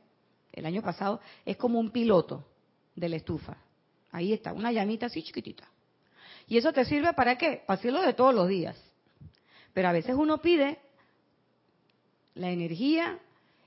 el 0.51 0.65
año 0.65 0.81
pasado, 0.81 1.21
es 1.45 1.55
como 1.55 1.79
un 1.79 1.91
piloto 1.91 2.45
de 2.93 3.07
la 3.07 3.15
estufa. 3.15 3.55
Ahí 4.11 4.33
está, 4.33 4.51
una 4.51 4.73
llamita 4.73 5.05
así 5.05 5.23
chiquitita. 5.23 5.63
¿Y 6.49 6.57
eso 6.57 6.73
te 6.73 6.83
sirve 6.83 7.13
para 7.13 7.37
qué? 7.37 7.63
Para 7.65 7.79
hacerlo 7.79 8.01
de 8.01 8.11
todos 8.11 8.35
los 8.35 8.49
días. 8.49 8.77
Pero 9.73 9.87
a 9.87 9.93
veces 9.93 10.13
uno 10.13 10.41
pide 10.41 10.77
la 12.35 12.51
energía 12.51 13.17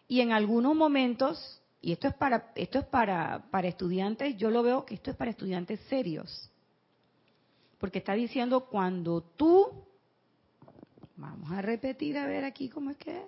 y 0.09 0.20
en 0.20 0.33
algunos 0.33 0.76
momentos 0.76 1.59
y 1.83 1.93
esto 1.93 2.09
es 2.09 2.14
para 2.14 2.53
esto 2.55 2.78
es 2.78 2.85
para 2.87 3.45
para 3.51 3.68
estudiantes, 3.68 4.37
yo 4.37 4.51
lo 4.51 4.62
veo 4.62 4.85
que 4.85 4.95
esto 4.95 5.11
es 5.11 5.16
para 5.16 5.31
estudiantes 5.31 5.81
serios. 5.89 6.51
Porque 7.78 7.99
está 7.99 8.12
diciendo 8.12 8.66
cuando 8.66 9.22
tú 9.22 9.87
vamos 11.16 11.51
a 11.53 11.62
repetir 11.62 12.18
a 12.18 12.26
ver 12.26 12.45
aquí 12.45 12.68
cómo 12.68 12.91
es 12.91 12.97
que 12.99 13.16
es. 13.16 13.24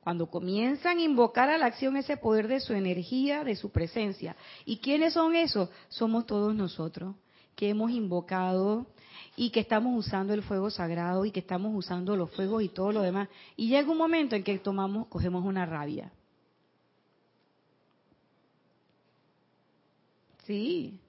Cuando 0.00 0.30
comienzan 0.30 0.98
a 0.98 1.02
invocar 1.02 1.50
a 1.50 1.58
la 1.58 1.66
acción 1.66 1.96
ese 1.96 2.16
poder 2.16 2.46
de 2.46 2.60
su 2.60 2.72
energía, 2.72 3.42
de 3.42 3.56
su 3.56 3.70
presencia. 3.70 4.36
¿Y 4.64 4.78
quiénes 4.78 5.14
son 5.14 5.34
esos? 5.34 5.68
Somos 5.88 6.26
todos 6.26 6.54
nosotros 6.54 7.16
que 7.56 7.70
hemos 7.70 7.90
invocado 7.90 8.86
y 9.34 9.50
que 9.50 9.60
estamos 9.60 9.98
usando 9.98 10.32
el 10.34 10.42
fuego 10.42 10.70
sagrado 10.70 11.24
y 11.24 11.30
que 11.30 11.40
estamos 11.40 11.74
usando 11.74 12.14
los 12.14 12.30
fuegos 12.30 12.62
y 12.62 12.68
todo 12.68 12.92
lo 12.92 13.02
demás. 13.02 13.28
Y 13.56 13.68
llega 13.68 13.90
un 13.90 13.98
momento 13.98 14.36
en 14.36 14.44
que 14.44 14.58
tomamos, 14.58 15.08
cogemos 15.08 15.44
una 15.44 15.66
rabia. 15.66 16.12
Sí. 20.44 21.00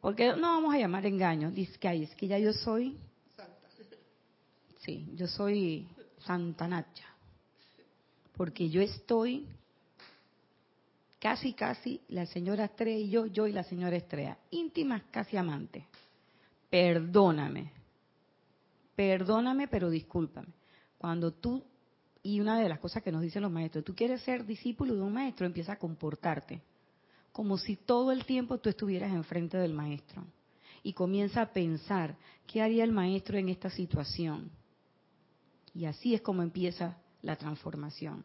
Porque 0.00 0.28
no 0.36 0.42
vamos 0.42 0.74
a 0.74 0.78
llamar 0.78 1.04
engaño. 1.04 1.50
Dice 1.50 1.78
que 1.78 2.02
es 2.02 2.14
que 2.14 2.26
ya 2.26 2.38
yo 2.38 2.52
soy. 2.52 2.96
Sí, 4.80 5.10
yo 5.14 5.26
soy 5.26 5.86
Santa 6.24 6.68
Nacha. 6.68 7.06
Porque 8.36 8.68
yo 8.68 8.80
estoy 8.80 9.46
casi, 11.24 11.54
casi, 11.54 12.02
la 12.08 12.26
señora 12.26 12.66
Estrella 12.66 12.98
y 12.98 13.08
yo, 13.08 13.24
yo 13.24 13.46
y 13.46 13.52
la 13.52 13.64
señora 13.64 13.96
Estrella, 13.96 14.36
íntimas, 14.50 15.02
casi 15.10 15.38
amantes 15.38 15.84
perdóname, 16.74 17.70
perdóname, 18.96 19.68
pero 19.68 19.90
discúlpame. 19.90 20.48
Cuando 20.98 21.30
tú, 21.30 21.62
y 22.20 22.40
una 22.40 22.58
de 22.58 22.68
las 22.68 22.80
cosas 22.80 23.00
que 23.00 23.12
nos 23.12 23.22
dicen 23.22 23.42
los 23.42 23.52
maestros, 23.52 23.84
tú 23.84 23.94
quieres 23.94 24.22
ser 24.22 24.44
discípulo 24.44 24.96
de 24.96 25.02
un 25.02 25.12
maestro, 25.12 25.46
empieza 25.46 25.74
a 25.74 25.78
comportarte 25.78 26.62
como 27.30 27.58
si 27.58 27.76
todo 27.76 28.10
el 28.10 28.26
tiempo 28.26 28.58
tú 28.58 28.70
estuvieras 28.70 29.12
enfrente 29.12 29.56
del 29.56 29.72
maestro. 29.72 30.24
Y 30.82 30.94
comienza 30.94 31.42
a 31.42 31.52
pensar, 31.52 32.16
¿qué 32.48 32.60
haría 32.60 32.82
el 32.82 32.90
maestro 32.90 33.38
en 33.38 33.50
esta 33.50 33.70
situación? 33.70 34.50
Y 35.76 35.84
así 35.84 36.12
es 36.12 36.22
como 36.22 36.42
empieza 36.42 36.98
la 37.22 37.36
transformación. 37.36 38.24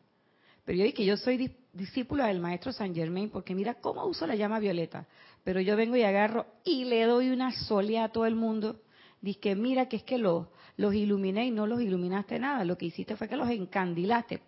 Pero 0.70 0.78
yo 0.78 0.84
dije 0.84 0.98
que 0.98 1.06
yo 1.06 1.18
soy 1.18 1.52
discípula 1.74 2.28
del 2.28 2.40
maestro 2.40 2.72
San 2.72 2.94
Germain 2.94 3.32
porque 3.32 3.56
mira 3.56 3.74
cómo 3.82 4.06
uso 4.06 4.28
la 4.28 4.36
llama 4.36 4.60
violeta. 4.60 5.08
Pero 5.44 5.62
yo 5.62 5.76
vengo 5.76 5.96
y 5.96 6.04
agarro 6.04 6.46
y 6.64 6.86
le 6.86 7.06
doy 7.06 7.32
una 7.32 7.52
solia 7.52 8.04
a 8.04 8.10
todo 8.10 8.28
el 8.28 8.36
mundo. 8.36 8.80
Dice 9.20 9.40
que 9.40 9.56
mira 9.56 9.90
que 9.90 9.96
es 9.96 10.04
que 10.04 10.20
los, 10.20 10.46
iluminé 10.78 11.48
y 11.48 11.50
no 11.50 11.66
los 11.66 11.82
iluminaste 11.82 12.38
nada. 12.38 12.64
Lo 12.66 12.78
que 12.78 12.86
hiciste 12.86 13.16
fue 13.16 13.28
que 13.28 13.36
los 13.36 13.50
encandilaste, 13.50 14.44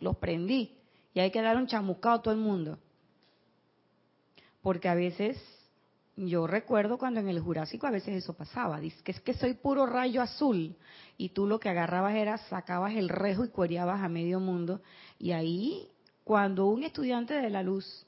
los 0.00 0.14
prendí. 0.18 0.76
Y 1.14 1.20
hay 1.20 1.30
que 1.30 1.40
dar 1.40 1.56
un 1.56 1.66
chamuscado 1.66 2.16
a 2.16 2.22
todo 2.22 2.34
el 2.34 2.40
mundo. 2.40 2.78
Porque 4.60 4.90
a 4.90 4.94
veces, 4.94 5.42
yo 6.16 6.46
recuerdo 6.46 6.98
cuando 6.98 7.20
en 7.20 7.28
el 7.28 7.40
Jurásico 7.40 7.86
a 7.86 7.90
veces 7.90 8.22
eso 8.22 8.34
pasaba. 8.34 8.80
Dice 8.80 9.02
que 9.02 9.12
es 9.12 9.20
que 9.20 9.34
soy 9.34 9.54
puro 9.54 9.86
rayo 9.86 10.20
azul. 10.20 10.76
Y 11.16 11.30
tú 11.30 11.46
lo 11.46 11.58
que 11.58 11.68
agarrabas 11.68 12.14
era, 12.14 12.38
sacabas 12.38 12.94
el 12.94 13.08
rejo 13.08 13.44
y 13.44 13.48
cuereabas 13.48 14.02
a 14.02 14.08
medio 14.08 14.38
mundo. 14.38 14.82
Y 15.18 15.32
ahí 15.32 15.88
cuando 16.24 16.66
un 16.66 16.82
estudiante 16.82 17.34
de 17.34 17.50
la 17.50 17.62
luz 17.62 18.06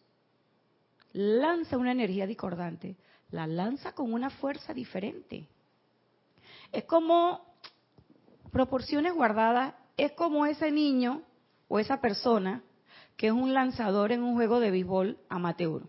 lanza 1.12 1.78
una 1.78 1.92
energía 1.92 2.26
discordante, 2.26 2.96
la 3.30 3.46
lanza 3.46 3.92
con 3.92 4.12
una 4.12 4.30
fuerza 4.30 4.74
diferente. 4.74 5.46
Es 6.72 6.84
como 6.84 7.54
proporciones 8.52 9.14
guardadas, 9.14 9.74
es 9.96 10.12
como 10.12 10.44
ese 10.46 10.70
niño 10.70 11.22
o 11.68 11.78
esa 11.78 12.00
persona 12.00 12.62
que 13.16 13.28
es 13.28 13.32
un 13.32 13.54
lanzador 13.54 14.12
en 14.12 14.22
un 14.22 14.34
juego 14.34 14.60
de 14.60 14.70
béisbol 14.70 15.18
amateur. 15.28 15.82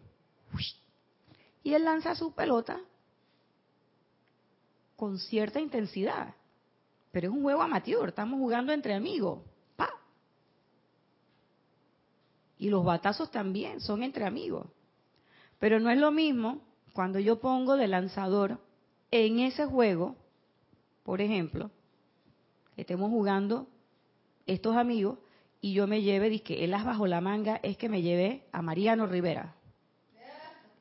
Y 1.66 1.74
él 1.74 1.84
lanza 1.84 2.14
su 2.14 2.32
pelota 2.32 2.80
con 4.96 5.18
cierta 5.18 5.60
intensidad, 5.60 6.36
pero 7.12 7.28
es 7.28 7.34
un 7.34 7.42
juego 7.42 7.64
amateur, 7.64 8.10
estamos 8.10 8.40
jugando 8.40 8.72
entre 8.72 8.94
amigos. 8.94 9.40
Y 12.60 12.70
los 12.70 12.86
batazos 12.86 13.32
también 13.32 13.82
son 13.82 14.04
entre 14.04 14.26
amigos. 14.26 14.68
Pero 15.58 15.80
no 15.80 15.90
es 15.90 15.98
lo 15.98 16.12
mismo 16.12 16.62
cuando 16.94 17.18
yo 17.18 17.40
pongo 17.40 17.78
de 17.78 17.88
lanzador 17.88 18.60
en 19.10 19.40
ese 19.40 19.66
juego, 19.66 20.16
por 21.04 21.20
ejemplo, 21.20 21.72
estemos 22.78 23.10
jugando 23.10 23.68
estos 24.46 24.78
amigos 24.78 25.18
y 25.62 25.74
yo 25.74 25.88
me 25.88 26.04
lleve, 26.04 26.44
que 26.44 26.64
el 26.64 26.76
as 26.76 26.86
bajo 26.86 27.08
la 27.08 27.22
manga 27.22 27.60
es 27.64 27.76
que 27.76 27.90
me 27.90 28.04
llevé 28.04 28.46
a 28.52 28.62
Mariano 28.62 29.08
Rivera, 29.08 29.56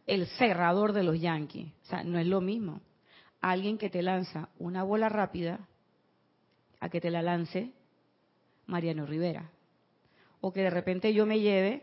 el 0.07 0.27
cerrador 0.27 0.93
de 0.93 1.03
los 1.03 1.21
Yankees. 1.21 1.73
O 1.85 1.87
sea, 1.87 2.05
no 2.05 2.19
es 2.19 2.27
lo 2.27 2.41
mismo. 2.41 2.81
Alguien 3.41 3.79
que 3.79 3.91
te 3.91 4.03
lanza 4.03 4.49
una 4.59 4.83
bola 4.83 5.09
rápida 5.09 5.61
a 6.81 6.89
que 6.89 7.01
te 7.01 7.11
la 7.11 7.23
lance 7.23 7.73
Mariano 8.67 9.07
Rivera. 9.07 9.51
O 10.41 10.53
que 10.53 10.63
de 10.63 10.71
repente 10.71 11.15
yo 11.15 11.27
me 11.27 11.41
lleve 11.41 11.83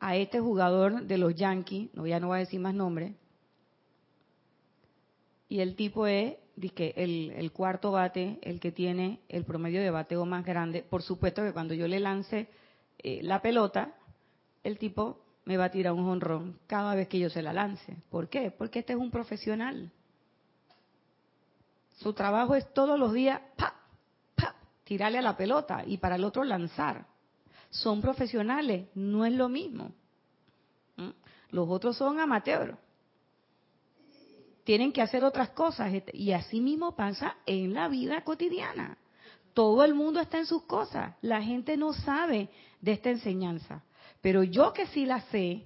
a 0.00 0.16
este 0.16 0.40
jugador 0.40 1.02
de 1.02 1.18
los 1.18 1.34
Yankees, 1.34 1.90
no 1.94 2.06
ya 2.06 2.20
no 2.20 2.28
voy 2.28 2.36
a 2.36 2.40
decir 2.40 2.60
más 2.60 2.74
nombre, 2.74 3.14
y 5.48 5.60
el 5.60 5.76
tipo 5.76 6.06
es 6.06 6.36
el, 6.56 7.30
el, 7.36 7.52
cuarto 7.52 7.92
bate, 7.92 8.38
el 8.42 8.60
que 8.60 8.72
tiene 8.72 9.20
el 9.28 9.44
promedio 9.44 9.80
de 9.80 9.90
bateo 9.90 10.24
más 10.26 10.44
grande. 10.44 10.82
Por 10.82 11.02
supuesto 11.02 11.42
que 11.42 11.52
cuando 11.52 11.74
yo 11.74 11.86
le 11.86 12.00
lance 12.00 12.48
eh, 12.98 13.20
la 13.22 13.42
pelota, 13.42 13.94
el 14.64 14.78
tipo 14.78 15.25
me 15.46 15.56
va 15.56 15.64
a 15.64 15.70
tirar 15.70 15.94
un 15.94 16.04
jonrón 16.04 16.58
cada 16.66 16.94
vez 16.94 17.08
que 17.08 17.18
yo 17.18 17.30
se 17.30 17.40
la 17.40 17.54
lance. 17.54 17.96
¿Por 18.10 18.28
qué? 18.28 18.50
Porque 18.50 18.80
este 18.80 18.92
es 18.92 18.98
un 18.98 19.10
profesional. 19.10 19.90
Su 21.94 22.12
trabajo 22.12 22.54
es 22.54 22.70
todos 22.74 22.98
los 22.98 23.14
días, 23.14 23.40
pa, 23.56 23.74
pa, 24.34 24.54
tirarle 24.84 25.18
a 25.18 25.22
la 25.22 25.36
pelota 25.36 25.82
y 25.86 25.96
para 25.96 26.16
el 26.16 26.24
otro 26.24 26.44
lanzar. 26.44 27.06
Son 27.70 28.02
profesionales, 28.02 28.88
no 28.94 29.24
es 29.24 29.32
lo 29.32 29.48
mismo. 29.48 29.92
¿Mm? 30.96 31.10
Los 31.50 31.68
otros 31.70 31.96
son 31.96 32.20
amateurs 32.20 32.76
tienen 34.66 34.92
que 34.92 35.00
hacer 35.00 35.24
otras 35.24 35.50
cosas. 35.50 35.94
Este, 35.94 36.14
y 36.14 36.32
así 36.32 36.60
mismo 36.60 36.96
pasa 36.96 37.36
en 37.46 37.72
la 37.72 37.86
vida 37.86 38.22
cotidiana. 38.24 38.98
Todo 39.54 39.84
el 39.84 39.94
mundo 39.94 40.20
está 40.20 40.38
en 40.38 40.46
sus 40.46 40.64
cosas. 40.64 41.14
La 41.22 41.40
gente 41.40 41.76
no 41.76 41.92
sabe 41.92 42.50
de 42.80 42.92
esta 42.92 43.10
enseñanza. 43.10 43.84
Pero 44.26 44.42
yo 44.42 44.72
que 44.72 44.88
sí 44.88 45.06
la 45.06 45.20
sé, 45.30 45.62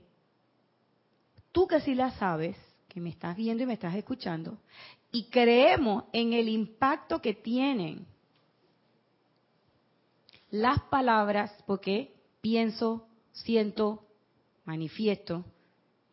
tú 1.51 1.67
que 1.67 1.81
sí 1.81 1.95
la 1.95 2.11
sabes, 2.19 2.59
que 2.89 3.01
me 3.01 3.09
estás 3.09 3.35
viendo 3.35 3.63
y 3.63 3.67
me 3.67 3.73
estás 3.73 3.95
escuchando, 3.95 4.59
y 5.11 5.31
creemos 5.31 6.05
en 6.13 6.35
el 6.35 6.47
impacto 6.47 7.23
que 7.23 7.33
tienen 7.33 8.05
las 10.51 10.79
palabras, 10.91 11.51
porque 11.67 12.13
pienso, 12.43 13.09
siento, 13.33 14.05
manifiesto, 14.67 15.47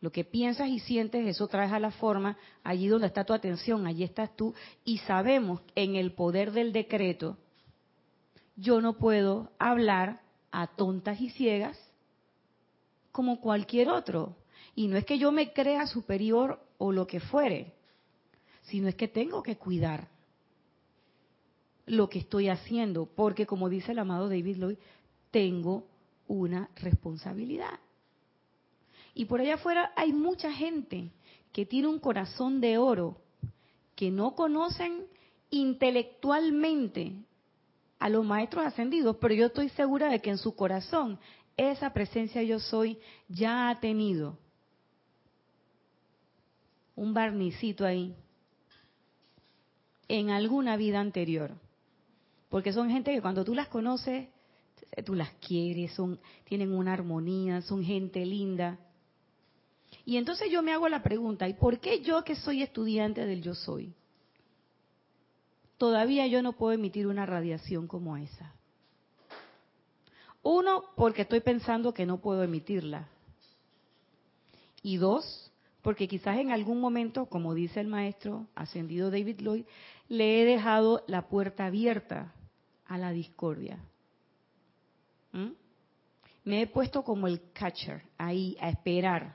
lo 0.00 0.10
que 0.10 0.24
piensas 0.24 0.68
y 0.68 0.78
sientes, 0.78 1.26
eso 1.26 1.48
traes 1.48 1.72
a 1.72 1.78
la 1.78 1.90
forma, 1.90 2.38
allí 2.64 2.88
donde 2.88 3.08
está 3.08 3.24
tu 3.24 3.34
atención, 3.34 3.86
allí 3.86 4.04
estás 4.04 4.34
tú, 4.34 4.54
y 4.86 4.96
sabemos 5.00 5.60
en 5.74 5.96
el 5.96 6.12
poder 6.12 6.52
del 6.52 6.72
decreto, 6.72 7.36
yo 8.56 8.80
no 8.80 8.94
puedo 8.94 9.52
hablar 9.58 10.22
a 10.50 10.66
tontas 10.68 11.20
y 11.20 11.28
ciegas 11.28 11.87
como 13.18 13.40
cualquier 13.40 13.88
otro. 13.88 14.36
Y 14.76 14.86
no 14.86 14.96
es 14.96 15.04
que 15.04 15.18
yo 15.18 15.32
me 15.32 15.52
crea 15.52 15.88
superior 15.88 16.64
o 16.78 16.92
lo 16.92 17.08
que 17.08 17.18
fuere, 17.18 17.74
sino 18.62 18.86
es 18.86 18.94
que 18.94 19.08
tengo 19.08 19.42
que 19.42 19.56
cuidar 19.56 20.06
lo 21.86 22.08
que 22.08 22.20
estoy 22.20 22.48
haciendo, 22.48 23.06
porque 23.06 23.44
como 23.44 23.68
dice 23.68 23.90
el 23.90 23.98
amado 23.98 24.28
David 24.28 24.58
Lloyd, 24.58 24.78
tengo 25.32 25.88
una 26.28 26.70
responsabilidad. 26.76 27.80
Y 29.14 29.24
por 29.24 29.40
allá 29.40 29.54
afuera 29.54 29.92
hay 29.96 30.12
mucha 30.12 30.52
gente 30.52 31.10
que 31.52 31.66
tiene 31.66 31.88
un 31.88 31.98
corazón 31.98 32.60
de 32.60 32.78
oro, 32.78 33.16
que 33.96 34.12
no 34.12 34.36
conocen 34.36 35.06
intelectualmente 35.50 37.16
a 37.98 38.08
los 38.10 38.24
maestros 38.24 38.64
ascendidos, 38.64 39.16
pero 39.16 39.34
yo 39.34 39.46
estoy 39.46 39.70
segura 39.70 40.08
de 40.08 40.20
que 40.20 40.30
en 40.30 40.38
su 40.38 40.54
corazón 40.54 41.18
esa 41.58 41.92
presencia 41.92 42.42
yo 42.42 42.60
soy 42.60 42.98
ya 43.28 43.68
ha 43.68 43.80
tenido 43.80 44.38
un 46.94 47.12
barnicito 47.12 47.84
ahí 47.84 48.14
en 50.08 50.30
alguna 50.30 50.76
vida 50.76 51.00
anterior. 51.00 51.52
Porque 52.48 52.72
son 52.72 52.88
gente 52.88 53.12
que 53.12 53.20
cuando 53.20 53.44
tú 53.44 53.54
las 53.54 53.68
conoces, 53.68 54.28
tú 55.04 55.14
las 55.14 55.30
quieres, 55.34 55.92
son, 55.92 56.18
tienen 56.44 56.72
una 56.72 56.94
armonía, 56.94 57.60
son 57.60 57.84
gente 57.84 58.24
linda. 58.24 58.78
Y 60.04 60.16
entonces 60.16 60.50
yo 60.50 60.62
me 60.62 60.72
hago 60.72 60.88
la 60.88 61.02
pregunta, 61.02 61.46
¿y 61.48 61.54
por 61.54 61.80
qué 61.80 62.00
yo 62.00 62.24
que 62.24 62.36
soy 62.36 62.62
estudiante 62.62 63.26
del 63.26 63.42
yo 63.42 63.54
soy? 63.54 63.92
Todavía 65.76 66.26
yo 66.26 66.42
no 66.42 66.54
puedo 66.54 66.72
emitir 66.72 67.06
una 67.06 67.26
radiación 67.26 67.86
como 67.86 68.16
esa. 68.16 68.57
Uno, 70.50 70.84
porque 70.96 71.22
estoy 71.22 71.40
pensando 71.40 71.92
que 71.92 72.06
no 72.06 72.22
puedo 72.22 72.42
emitirla. 72.42 73.06
Y 74.82 74.96
dos, 74.96 75.52
porque 75.82 76.08
quizás 76.08 76.38
en 76.38 76.52
algún 76.52 76.80
momento, 76.80 77.26
como 77.26 77.52
dice 77.52 77.80
el 77.80 77.86
maestro 77.86 78.46
ascendido 78.54 79.10
David 79.10 79.40
Lloyd, 79.40 79.66
le 80.08 80.40
he 80.40 80.46
dejado 80.46 81.04
la 81.06 81.28
puerta 81.28 81.66
abierta 81.66 82.32
a 82.86 82.96
la 82.96 83.12
discordia. 83.12 83.78
¿Mm? 85.32 85.50
Me 86.44 86.62
he 86.62 86.66
puesto 86.66 87.04
como 87.04 87.26
el 87.26 87.52
catcher 87.52 88.04
ahí 88.16 88.56
a 88.58 88.70
esperar 88.70 89.34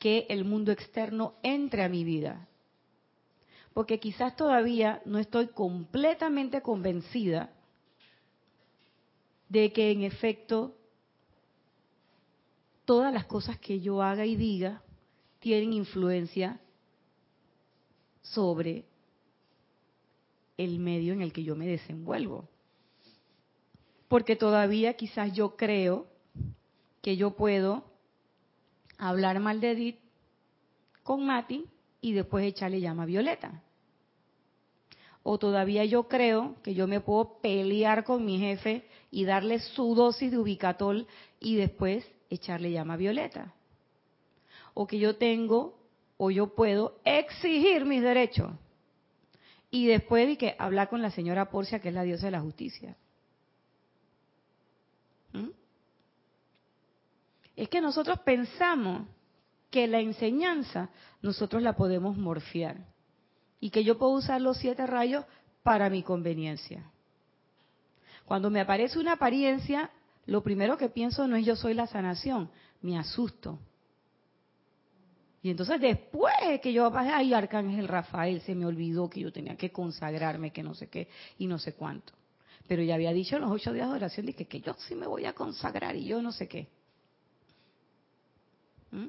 que 0.00 0.26
el 0.30 0.44
mundo 0.44 0.72
externo 0.72 1.34
entre 1.44 1.84
a 1.84 1.88
mi 1.88 2.02
vida. 2.02 2.48
Porque 3.72 4.00
quizás 4.00 4.34
todavía 4.34 5.00
no 5.04 5.20
estoy 5.20 5.46
completamente 5.46 6.60
convencida 6.60 7.52
de 9.52 9.70
que 9.70 9.90
en 9.90 10.02
efecto 10.02 10.74
todas 12.86 13.12
las 13.12 13.26
cosas 13.26 13.58
que 13.58 13.80
yo 13.80 14.00
haga 14.00 14.24
y 14.24 14.34
diga 14.34 14.82
tienen 15.40 15.74
influencia 15.74 16.58
sobre 18.22 18.86
el 20.56 20.78
medio 20.78 21.12
en 21.12 21.20
el 21.20 21.34
que 21.34 21.44
yo 21.44 21.54
me 21.54 21.66
desenvuelvo. 21.66 22.48
Porque 24.08 24.36
todavía 24.36 24.94
quizás 24.94 25.34
yo 25.34 25.54
creo 25.56 26.06
que 27.02 27.18
yo 27.18 27.36
puedo 27.36 27.84
hablar 28.96 29.38
mal 29.40 29.60
de 29.60 29.72
Edith 29.72 29.98
con 31.02 31.26
Mati 31.26 31.66
y 32.00 32.12
después 32.14 32.46
echarle 32.46 32.80
llama 32.80 33.02
a 33.02 33.06
Violeta. 33.06 33.62
O 35.22 35.38
todavía 35.38 35.84
yo 35.84 36.08
creo 36.08 36.56
que 36.62 36.74
yo 36.74 36.86
me 36.86 37.00
puedo 37.00 37.38
pelear 37.40 38.04
con 38.04 38.24
mi 38.24 38.38
jefe 38.38 38.88
y 39.10 39.24
darle 39.24 39.60
su 39.60 39.94
dosis 39.94 40.30
de 40.30 40.38
ubicatol 40.38 41.06
y 41.38 41.56
después 41.56 42.04
echarle 42.30 42.72
llama 42.72 42.96
Violeta. 42.96 43.54
O 44.74 44.86
que 44.86 44.98
yo 44.98 45.16
tengo 45.16 45.78
o 46.16 46.30
yo 46.30 46.54
puedo 46.54 47.00
exigir 47.04 47.84
mis 47.84 48.02
derechos 48.02 48.52
y 49.70 49.86
después 49.86 50.26
de 50.26 50.36
que 50.36 50.56
hablar 50.58 50.88
con 50.88 51.02
la 51.02 51.10
señora 51.10 51.50
Porcia, 51.50 51.80
que 51.80 51.88
es 51.88 51.94
la 51.94 52.02
diosa 52.02 52.26
de 52.26 52.32
la 52.32 52.40
justicia. 52.40 52.96
¿Mm? 55.32 55.48
es 57.56 57.68
que 57.68 57.80
nosotros 57.80 58.18
pensamos 58.20 59.06
que 59.70 59.86
la 59.86 60.00
enseñanza 60.00 60.90
nosotros 61.20 61.62
la 61.62 61.74
podemos 61.76 62.16
morfiar 62.16 62.91
y 63.62 63.70
que 63.70 63.84
yo 63.84 63.96
puedo 63.96 64.14
usar 64.14 64.40
los 64.40 64.58
siete 64.58 64.84
rayos 64.88 65.24
para 65.62 65.88
mi 65.88 66.02
conveniencia. 66.02 66.82
Cuando 68.24 68.50
me 68.50 68.60
aparece 68.60 68.98
una 68.98 69.12
apariencia, 69.12 69.88
lo 70.26 70.42
primero 70.42 70.76
que 70.76 70.88
pienso 70.88 71.28
no 71.28 71.36
es 71.36 71.46
yo 71.46 71.54
soy 71.54 71.72
la 71.72 71.86
sanación, 71.86 72.50
me 72.80 72.98
asusto. 72.98 73.60
Y 75.44 75.50
entonces 75.50 75.80
después 75.80 76.60
que 76.60 76.72
yo, 76.72 76.90
ay, 76.92 77.32
Arcángel 77.32 77.86
Rafael, 77.86 78.40
se 78.40 78.56
me 78.56 78.66
olvidó 78.66 79.08
que 79.08 79.20
yo 79.20 79.32
tenía 79.32 79.56
que 79.56 79.70
consagrarme, 79.70 80.50
que 80.50 80.64
no 80.64 80.74
sé 80.74 80.88
qué 80.88 81.06
y 81.38 81.46
no 81.46 81.60
sé 81.60 81.74
cuánto. 81.74 82.12
Pero 82.66 82.82
ya 82.82 82.96
había 82.96 83.12
dicho 83.12 83.36
en 83.36 83.42
los 83.42 83.52
ocho 83.52 83.72
días 83.72 83.88
de 83.88 83.94
oración, 83.94 84.26
dije 84.26 84.46
que 84.46 84.60
yo 84.60 84.74
sí 84.74 84.96
me 84.96 85.06
voy 85.06 85.24
a 85.24 85.34
consagrar 85.34 85.94
y 85.94 86.06
yo 86.06 86.20
no 86.20 86.32
sé 86.32 86.48
qué. 86.48 86.66
¿Mm? 88.90 89.06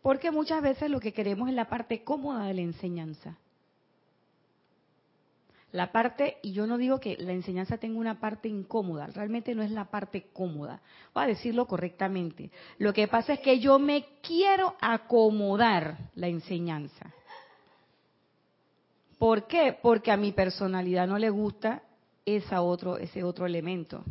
Porque 0.00 0.30
muchas 0.30 0.62
veces 0.62 0.88
lo 0.88 1.00
que 1.00 1.12
queremos 1.12 1.48
es 1.48 1.56
la 1.56 1.68
parte 1.68 2.04
cómoda 2.04 2.44
de 2.46 2.54
la 2.54 2.60
enseñanza. 2.60 3.36
La 5.72 5.92
parte, 5.92 6.38
y 6.42 6.52
yo 6.52 6.66
no 6.66 6.78
digo 6.78 6.98
que 6.98 7.16
la 7.18 7.32
enseñanza 7.32 7.76
tenga 7.76 7.98
una 7.98 8.20
parte 8.20 8.48
incómoda, 8.48 9.06
realmente 9.08 9.54
no 9.54 9.62
es 9.62 9.70
la 9.70 9.84
parte 9.84 10.28
cómoda. 10.32 10.80
Voy 11.12 11.24
a 11.24 11.26
decirlo 11.26 11.66
correctamente. 11.66 12.50
Lo 12.78 12.94
que 12.94 13.06
pasa 13.06 13.34
es 13.34 13.40
que 13.40 13.58
yo 13.58 13.78
me 13.78 14.06
quiero 14.22 14.76
acomodar 14.80 15.98
la 16.14 16.28
enseñanza. 16.28 17.12
¿Por 19.18 19.46
qué? 19.46 19.76
Porque 19.82 20.10
a 20.10 20.16
mi 20.16 20.32
personalidad 20.32 21.06
no 21.06 21.18
le 21.18 21.28
gusta 21.28 21.82
esa 22.24 22.62
otro, 22.62 22.96
ese 22.96 23.22
otro 23.22 23.44
elemento. 23.44 24.04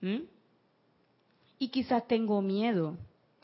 ¿Mm? 0.00 0.22
Y 1.58 1.68
quizás 1.68 2.06
tengo 2.06 2.40
miedo 2.40 2.96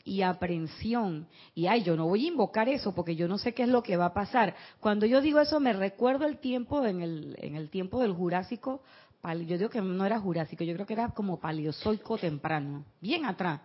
y 0.05 0.21
aprensión. 0.21 1.27
Y 1.53 1.65
ay, 1.67 1.83
yo 1.83 1.97
no 1.97 2.05
voy 2.07 2.25
a 2.25 2.29
invocar 2.29 2.69
eso 2.69 2.93
porque 2.95 3.15
yo 3.15 3.27
no 3.27 3.37
sé 3.37 3.53
qué 3.53 3.63
es 3.63 3.69
lo 3.69 3.83
que 3.83 3.97
va 3.97 4.05
a 4.05 4.13
pasar. 4.13 4.55
Cuando 4.79 5.05
yo 5.05 5.19
digo 5.19 5.41
eso 5.41 5.59
me 5.59 5.73
recuerdo 5.73 6.25
el 6.25 6.37
tiempo 6.37 6.85
en 6.85 7.01
el, 7.01 7.35
en 7.39 7.55
el 7.55 7.69
tiempo 7.69 8.01
del 8.01 8.13
Jurásico, 8.13 8.81
yo 9.23 9.57
digo 9.57 9.69
que 9.69 9.81
no 9.81 10.05
era 10.05 10.19
Jurásico, 10.19 10.63
yo 10.63 10.75
creo 10.75 10.85
que 10.85 10.93
era 10.93 11.09
como 11.09 11.39
Paleozoico 11.39 12.17
temprano, 12.19 12.85
bien 13.01 13.25
atrás. 13.25 13.59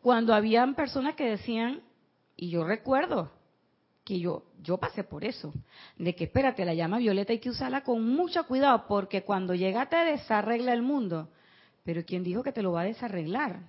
Cuando 0.00 0.32
habían 0.32 0.76
personas 0.76 1.16
que 1.16 1.28
decían, 1.28 1.82
y 2.36 2.50
yo 2.50 2.64
recuerdo 2.64 3.32
que 4.04 4.20
yo 4.20 4.44
yo 4.62 4.78
pasé 4.78 5.04
por 5.04 5.24
eso, 5.24 5.52
de 5.96 6.14
que 6.14 6.24
espérate, 6.24 6.64
la 6.64 6.74
llama 6.74 6.98
violeta 6.98 7.32
hay 7.32 7.38
que 7.38 7.50
usarla 7.50 7.82
con 7.82 8.04
mucho 8.04 8.46
cuidado 8.46 8.86
porque 8.86 9.22
cuando 9.22 9.54
llega 9.54 9.88
te 9.88 9.96
desarregla 9.96 10.72
el 10.72 10.82
mundo. 10.82 11.28
Pero 11.82 12.04
¿quién 12.04 12.22
dijo 12.22 12.42
que 12.42 12.52
te 12.52 12.62
lo 12.62 12.72
va 12.72 12.82
a 12.82 12.84
desarreglar? 12.84 13.60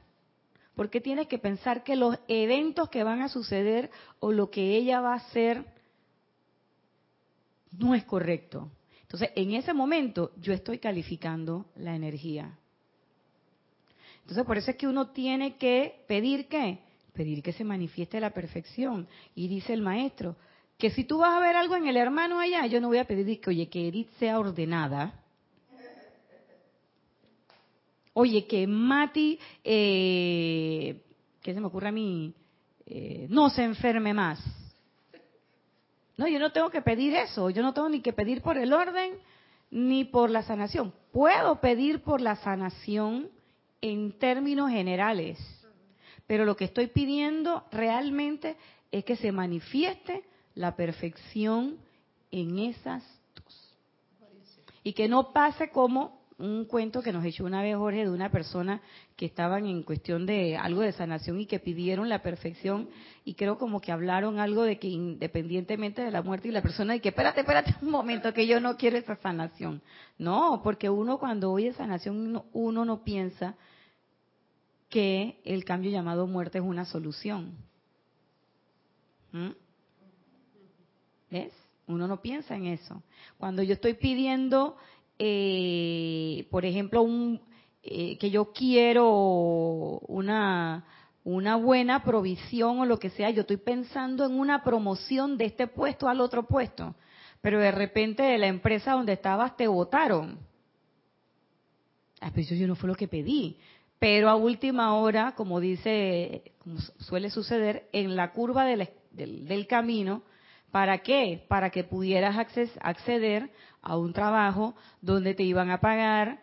Porque 0.75 1.01
tienes 1.01 1.27
que 1.27 1.37
pensar 1.37 1.83
que 1.83 1.95
los 1.95 2.17
eventos 2.27 2.89
que 2.89 3.03
van 3.03 3.21
a 3.21 3.29
suceder 3.29 3.91
o 4.19 4.31
lo 4.31 4.49
que 4.49 4.75
ella 4.75 5.01
va 5.01 5.13
a 5.13 5.17
hacer 5.17 5.65
no 7.77 7.93
es 7.95 8.03
correcto. 8.05 8.69
Entonces, 9.01 9.29
en 9.35 9.51
ese 9.51 9.73
momento 9.73 10.31
yo 10.39 10.53
estoy 10.53 10.79
calificando 10.79 11.65
la 11.75 11.95
energía. 11.95 12.57
Entonces, 14.21 14.45
por 14.45 14.57
eso 14.57 14.71
es 14.71 14.77
que 14.77 14.87
uno 14.87 15.09
tiene 15.09 15.57
que 15.57 16.03
pedir 16.07 16.47
qué? 16.47 16.79
Pedir 17.13 17.43
que 17.43 17.51
se 17.51 17.65
manifieste 17.65 18.21
la 18.21 18.29
perfección. 18.29 19.07
Y 19.35 19.49
dice 19.49 19.73
el 19.73 19.81
maestro, 19.81 20.37
que 20.77 20.89
si 20.91 21.03
tú 21.03 21.19
vas 21.19 21.33
a 21.33 21.39
ver 21.39 21.55
algo 21.55 21.75
en 21.75 21.87
el 21.87 21.97
hermano 21.97 22.39
allá, 22.39 22.65
yo 22.67 22.79
no 22.79 22.87
voy 22.87 22.99
a 22.99 23.05
pedir 23.05 23.41
que, 23.41 23.49
oye, 23.49 23.67
que 23.67 23.87
Edith 23.87 24.09
sea 24.17 24.39
ordenada, 24.39 25.20
Oye, 28.13 28.45
que 28.45 28.67
Mati, 28.67 29.39
eh, 29.63 31.01
¿qué 31.41 31.53
se 31.53 31.59
me 31.59 31.67
ocurre 31.67 31.89
a 31.89 31.91
mí? 31.91 32.33
Eh, 32.85 33.27
no 33.29 33.49
se 33.49 33.63
enferme 33.63 34.13
más. 34.13 34.43
No, 36.17 36.27
yo 36.27 36.39
no 36.39 36.51
tengo 36.51 36.69
que 36.69 36.81
pedir 36.81 37.15
eso. 37.15 37.49
Yo 37.49 37.63
no 37.63 37.73
tengo 37.73 37.89
ni 37.89 38.01
que 38.01 38.13
pedir 38.13 38.41
por 38.41 38.57
el 38.57 38.73
orden 38.73 39.13
ni 39.71 40.03
por 40.03 40.29
la 40.29 40.43
sanación. 40.43 40.93
Puedo 41.11 41.61
pedir 41.61 42.01
por 42.01 42.21
la 42.21 42.35
sanación 42.35 43.29
en 43.79 44.11
términos 44.19 44.69
generales. 44.69 45.39
Pero 46.27 46.45
lo 46.45 46.55
que 46.55 46.65
estoy 46.65 46.87
pidiendo 46.87 47.65
realmente 47.71 48.57
es 48.91 49.05
que 49.05 49.15
se 49.15 49.31
manifieste 49.31 50.23
la 50.53 50.75
perfección 50.75 51.77
en 52.29 52.59
esas 52.59 53.03
dos. 53.35 53.77
Y 54.83 54.93
que 54.93 55.07
no 55.07 55.31
pase 55.31 55.69
como 55.69 56.20
un 56.41 56.65
cuento 56.65 57.01
que 57.01 57.13
nos 57.13 57.23
echó 57.23 57.45
una 57.45 57.61
vez 57.61 57.75
Jorge 57.75 58.03
de 58.03 58.09
una 58.09 58.31
persona 58.31 58.81
que 59.15 59.25
estaban 59.25 59.65
en 59.67 59.83
cuestión 59.83 60.25
de 60.25 60.57
algo 60.57 60.81
de 60.81 60.91
sanación 60.91 61.39
y 61.39 61.45
que 61.45 61.59
pidieron 61.59 62.09
la 62.09 62.23
perfección 62.23 62.89
y 63.23 63.35
creo 63.35 63.57
como 63.57 63.79
que 63.79 63.91
hablaron 63.91 64.39
algo 64.39 64.63
de 64.63 64.79
que 64.79 64.87
independientemente 64.87 66.01
de 66.01 66.11
la 66.11 66.23
muerte 66.23 66.47
y 66.47 66.51
la 66.51 66.61
persona 66.61 66.95
y 66.95 66.99
que 66.99 67.09
espérate, 67.09 67.41
espérate 67.41 67.75
un 67.81 67.91
momento 67.91 68.33
que 68.33 68.47
yo 68.47 68.59
no 68.59 68.75
quiero 68.75 68.97
esa 68.97 69.15
sanación. 69.17 69.81
No, 70.17 70.61
porque 70.63 70.89
uno 70.89 71.19
cuando 71.19 71.51
oye 71.51 71.73
sanación 71.73 72.43
uno 72.53 72.85
no 72.85 73.03
piensa 73.03 73.55
que 74.89 75.39
el 75.45 75.63
cambio 75.63 75.91
llamado 75.91 76.27
muerte 76.27 76.57
es 76.57 76.63
una 76.63 76.85
solución. 76.85 77.55
¿Mm? 79.31 79.51
¿Ves? 81.29 81.53
Uno 81.87 82.07
no 82.07 82.21
piensa 82.21 82.55
en 82.55 82.65
eso. 82.65 83.01
Cuando 83.37 83.63
yo 83.63 83.73
estoy 83.73 83.93
pidiendo 83.93 84.75
eh, 85.23 86.47
por 86.49 86.65
ejemplo, 86.65 87.03
un, 87.03 87.39
eh, 87.83 88.17
que 88.17 88.31
yo 88.31 88.51
quiero 88.53 89.99
una, 90.07 90.83
una 91.23 91.57
buena 91.57 92.03
provisión 92.03 92.79
o 92.79 92.85
lo 92.87 92.97
que 92.97 93.11
sea, 93.11 93.29
yo 93.29 93.41
estoy 93.41 93.57
pensando 93.57 94.25
en 94.25 94.39
una 94.39 94.63
promoción 94.63 95.37
de 95.37 95.45
este 95.45 95.67
puesto 95.67 96.09
al 96.09 96.21
otro 96.21 96.47
puesto, 96.47 96.95
pero 97.39 97.59
de 97.59 97.69
repente 97.69 98.23
de 98.23 98.39
la 98.39 98.47
empresa 98.47 98.93
donde 98.93 99.13
estabas 99.13 99.55
te 99.55 99.67
votaron. 99.67 100.39
Ah, 102.19 102.31
yo 102.35 102.67
no 102.67 102.75
fue 102.75 102.89
lo 102.89 102.95
que 102.95 103.07
pedí. 103.07 103.57
Pero 103.99 104.27
a 104.27 104.35
última 104.35 104.95
hora, 104.95 105.35
como 105.35 105.59
dice, 105.59 106.53
como 106.57 106.79
suele 106.97 107.29
suceder, 107.29 107.87
en 107.91 108.15
la 108.15 108.31
curva 108.31 108.65
del 108.65 109.67
camino, 109.67 110.23
¿para 110.71 110.99
qué? 110.99 111.43
Para 111.47 111.69
que 111.69 111.83
pudieras 111.83 112.37
acceder 112.81 113.51
a 113.81 113.97
un 113.97 114.13
trabajo 114.13 114.75
donde 115.01 115.33
te 115.33 115.43
iban 115.43 115.69
a 115.69 115.81
pagar 115.81 116.39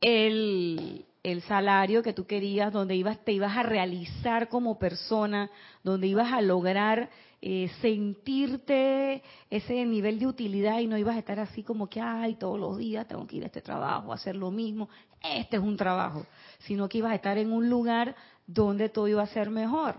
el, 0.00 1.04
salario 1.46 2.02
que 2.02 2.12
tú 2.12 2.26
querías, 2.26 2.72
donde 2.72 2.96
ibas, 2.96 3.22
te 3.24 3.32
ibas 3.32 3.56
a 3.56 3.62
realizar 3.62 4.48
como 4.48 4.78
persona, 4.78 5.50
donde 5.82 6.06
ibas 6.06 6.32
a 6.32 6.40
lograr 6.40 7.10
eh, 7.42 7.70
sentirte 7.80 9.22
ese 9.50 9.84
nivel 9.84 10.18
de 10.18 10.26
utilidad 10.26 10.78
y 10.80 10.86
no 10.86 10.96
ibas 10.96 11.16
a 11.16 11.20
estar 11.20 11.40
así 11.40 11.62
como 11.62 11.88
que, 11.88 12.00
ay, 12.00 12.36
todos 12.36 12.58
los 12.58 12.78
días 12.78 13.06
tengo 13.06 13.26
que 13.26 13.36
ir 13.36 13.42
a 13.42 13.46
este 13.46 13.60
trabajo, 13.60 14.12
hacer 14.12 14.36
lo 14.36 14.50
mismo, 14.50 14.88
este 15.22 15.56
es 15.56 15.62
un 15.62 15.76
trabajo, 15.76 16.26
sino 16.60 16.88
que 16.88 16.98
ibas 16.98 17.12
a 17.12 17.16
estar 17.16 17.36
en 17.36 17.52
un 17.52 17.68
lugar 17.68 18.14
donde 18.46 18.88
todo 18.88 19.08
iba 19.08 19.22
a 19.22 19.26
ser 19.26 19.50
mejor. 19.50 19.96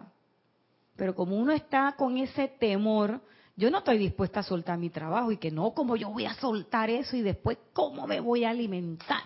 Pero 0.96 1.16
como 1.16 1.36
uno 1.38 1.52
está 1.52 1.96
con 1.98 2.18
ese 2.18 2.48
temor, 2.48 3.22
yo 3.56 3.70
no 3.70 3.80
estoy 3.80 3.98
dispuesta 3.98 4.40
a 4.40 4.44
soltar 4.44 4.78
mi 4.78 4.90
trabajo 4.90 5.32
y 5.32 5.38
que 5.38 5.52
no, 5.52 5.72
como 5.72 5.96
yo 5.96 6.10
voy 6.10 6.26
a 6.26 6.34
soltar 6.36 6.90
eso 6.90 7.16
y 7.16 7.22
después 7.22 7.58
cómo 7.74 8.08
me 8.08 8.20
voy 8.20 8.44
a 8.44 8.50
alimentar. 8.50 9.24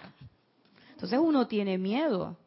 Entonces 0.92 1.20
uno 1.20 1.48
tiene 1.48 1.78
miedo. 1.78 2.38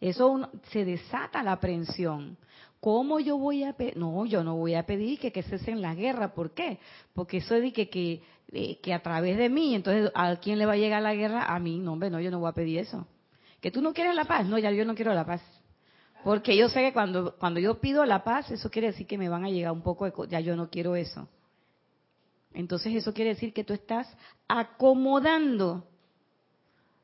Eso 0.00 0.48
se 0.70 0.84
desata 0.84 1.42
la 1.42 1.52
aprensión. 1.52 2.36
¿Cómo 2.80 3.20
yo 3.20 3.36
voy 3.36 3.64
a 3.64 3.74
pedir? 3.74 3.96
No, 3.96 4.24
yo 4.24 4.42
no 4.42 4.56
voy 4.56 4.74
a 4.74 4.86
pedir 4.86 5.18
que, 5.18 5.32
que 5.32 5.42
cesen 5.42 5.82
la 5.82 5.94
guerra. 5.94 6.32
¿Por 6.32 6.52
qué? 6.52 6.78
Porque 7.12 7.38
eso 7.38 7.54
de 7.54 7.72
que, 7.72 7.90
que, 7.90 8.22
eh, 8.52 8.78
que 8.80 8.94
a 8.94 9.02
través 9.02 9.36
de 9.36 9.50
mí, 9.50 9.74
entonces, 9.74 10.10
¿a 10.14 10.36
quién 10.36 10.58
le 10.58 10.64
va 10.64 10.72
a 10.72 10.76
llegar 10.76 11.02
la 11.02 11.14
guerra? 11.14 11.44
A 11.44 11.58
mí, 11.58 11.78
no, 11.78 11.92
hombre, 11.92 12.08
no, 12.08 12.20
yo 12.20 12.30
no 12.30 12.40
voy 12.40 12.48
a 12.48 12.54
pedir 12.54 12.78
eso. 12.78 13.06
¿Que 13.60 13.70
tú 13.70 13.82
no 13.82 13.92
quieres 13.92 14.14
la 14.14 14.24
paz? 14.24 14.46
No, 14.46 14.58
ya 14.58 14.70
yo 14.70 14.86
no 14.86 14.94
quiero 14.94 15.12
la 15.12 15.26
paz. 15.26 15.42
Porque 16.24 16.56
yo 16.56 16.68
sé 16.68 16.80
que 16.80 16.92
cuando, 16.92 17.36
cuando 17.36 17.60
yo 17.60 17.80
pido 17.80 18.04
la 18.04 18.24
paz, 18.24 18.50
eso 18.50 18.70
quiere 18.70 18.88
decir 18.88 19.06
que 19.06 19.18
me 19.18 19.28
van 19.28 19.44
a 19.44 19.50
llegar 19.50 19.72
un 19.72 19.82
poco 19.82 20.04
de... 20.04 20.12
Ya 20.28 20.40
yo 20.40 20.56
no 20.56 20.68
quiero 20.70 20.96
eso. 20.96 21.28
Entonces 22.52 22.94
eso 22.94 23.14
quiere 23.14 23.34
decir 23.34 23.52
que 23.52 23.64
tú 23.64 23.72
estás 23.72 24.08
acomodando 24.48 25.84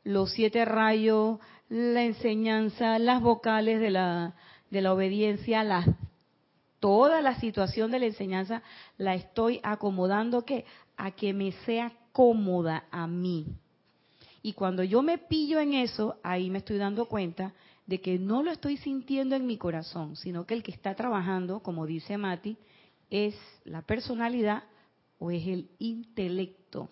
los 0.04 0.32
siete 0.32 0.64
rayos, 0.64 1.38
la 1.68 2.02
enseñanza, 2.02 2.98
las 2.98 3.20
vocales 3.20 3.80
de 3.80 3.90
la, 3.90 4.34
de 4.70 4.80
la 4.80 4.92
obediencia, 4.92 5.64
las, 5.64 5.86
toda 6.80 7.20
la 7.22 7.38
situación 7.40 7.90
de 7.90 8.00
la 8.00 8.06
enseñanza 8.06 8.62
la 8.98 9.14
estoy 9.14 9.60
acomodando 9.62 10.44
¿qué? 10.44 10.64
a 10.96 11.10
que 11.12 11.32
me 11.32 11.52
sea 11.64 11.92
cómoda 12.12 12.84
a 12.90 13.06
mí. 13.06 13.46
Y 14.42 14.52
cuando 14.52 14.84
yo 14.84 15.02
me 15.02 15.18
pillo 15.18 15.58
en 15.58 15.74
eso, 15.74 16.18
ahí 16.22 16.50
me 16.50 16.58
estoy 16.58 16.78
dando 16.78 17.06
cuenta 17.06 17.52
de 17.86 18.00
que 18.00 18.18
no 18.18 18.42
lo 18.42 18.50
estoy 18.50 18.76
sintiendo 18.76 19.36
en 19.36 19.46
mi 19.46 19.56
corazón, 19.56 20.16
sino 20.16 20.44
que 20.44 20.54
el 20.54 20.62
que 20.62 20.72
está 20.72 20.94
trabajando, 20.94 21.60
como 21.60 21.86
dice 21.86 22.18
Mati, 22.18 22.56
es 23.10 23.36
la 23.64 23.82
personalidad 23.82 24.64
o 25.18 25.30
es 25.30 25.46
el 25.46 25.70
intelecto, 25.78 26.90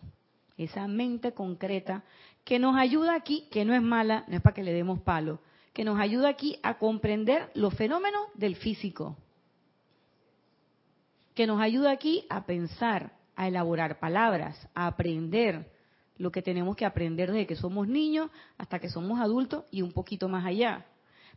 esa 0.57 0.86
mente 0.86 1.32
concreta 1.32 2.05
que 2.45 2.59
nos 2.59 2.76
ayuda 2.76 3.14
aquí, 3.16 3.49
que 3.51 3.64
no 3.64 3.74
es 3.74 3.82
mala, 3.82 4.24
no 4.28 4.36
es 4.36 4.42
para 4.42 4.55
que 4.55 4.62
le 4.62 4.72
demos 4.72 5.01
palo, 5.01 5.40
que 5.72 5.84
nos 5.84 5.99
ayuda 5.99 6.28
aquí 6.28 6.59
a 6.62 6.78
comprender 6.78 7.51
los 7.55 7.74
fenómenos 7.74 8.26
del 8.34 8.55
físico, 8.55 9.16
que 11.34 11.49
nos 11.49 11.61
ayuda 11.61 11.90
aquí 11.90 12.24
a 12.30 12.47
pensar, 12.47 13.12
a 13.34 13.49
elaborar 13.49 13.99
palabras, 13.99 14.68
a 14.74 14.86
aprender, 14.86 15.74
lo 16.17 16.31
que 16.31 16.43
tenemos 16.43 16.77
que 16.77 16.87
aprender 16.87 17.31
desde 17.33 17.47
que 17.47 17.57
somos 17.57 17.89
niños 17.89 18.31
hasta 18.57 18.79
que 18.79 18.89
somos 18.89 19.21
adultos 19.21 19.65
y 19.71 19.83
un 19.83 19.93
poquito 19.93 20.29
más 20.29 20.45
allá. 20.45 20.87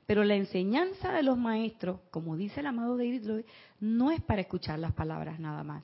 Pero 0.05 0.23
la 0.23 0.35
enseñanza 0.35 1.11
de 1.11 1.23
los 1.23 1.37
maestros, 1.37 1.99
como 2.11 2.37
dice 2.37 2.59
el 2.59 2.67
amado 2.67 2.95
David 2.95 3.25
Lloyd, 3.25 3.45
no 3.79 4.11
es 4.11 4.21
para 4.21 4.41
escuchar 4.41 4.79
las 4.79 4.93
palabras 4.93 5.39
nada 5.39 5.63
más, 5.63 5.83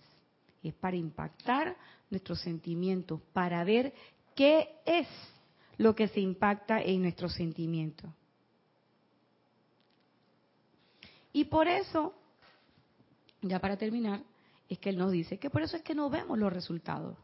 es 0.61 0.73
para 0.73 0.95
impactar 0.95 1.75
nuestros 2.09 2.39
sentimientos, 2.41 3.19
para 3.33 3.63
ver 3.63 3.93
qué 4.35 4.69
es 4.85 5.07
lo 5.77 5.95
que 5.95 6.07
se 6.07 6.21
impacta 6.21 6.79
en 6.81 7.01
nuestros 7.01 7.33
sentimientos. 7.33 8.09
Y 11.33 11.45
por 11.45 11.67
eso, 11.67 12.13
ya 13.41 13.59
para 13.59 13.75
terminar, 13.75 14.21
es 14.69 14.77
que 14.77 14.89
él 14.89 14.97
nos 14.97 15.11
dice 15.11 15.39
que 15.39 15.49
por 15.49 15.63
eso 15.63 15.75
es 15.75 15.81
que 15.81 15.95
no 15.95 16.09
vemos 16.09 16.37
los 16.37 16.53
resultados 16.53 17.17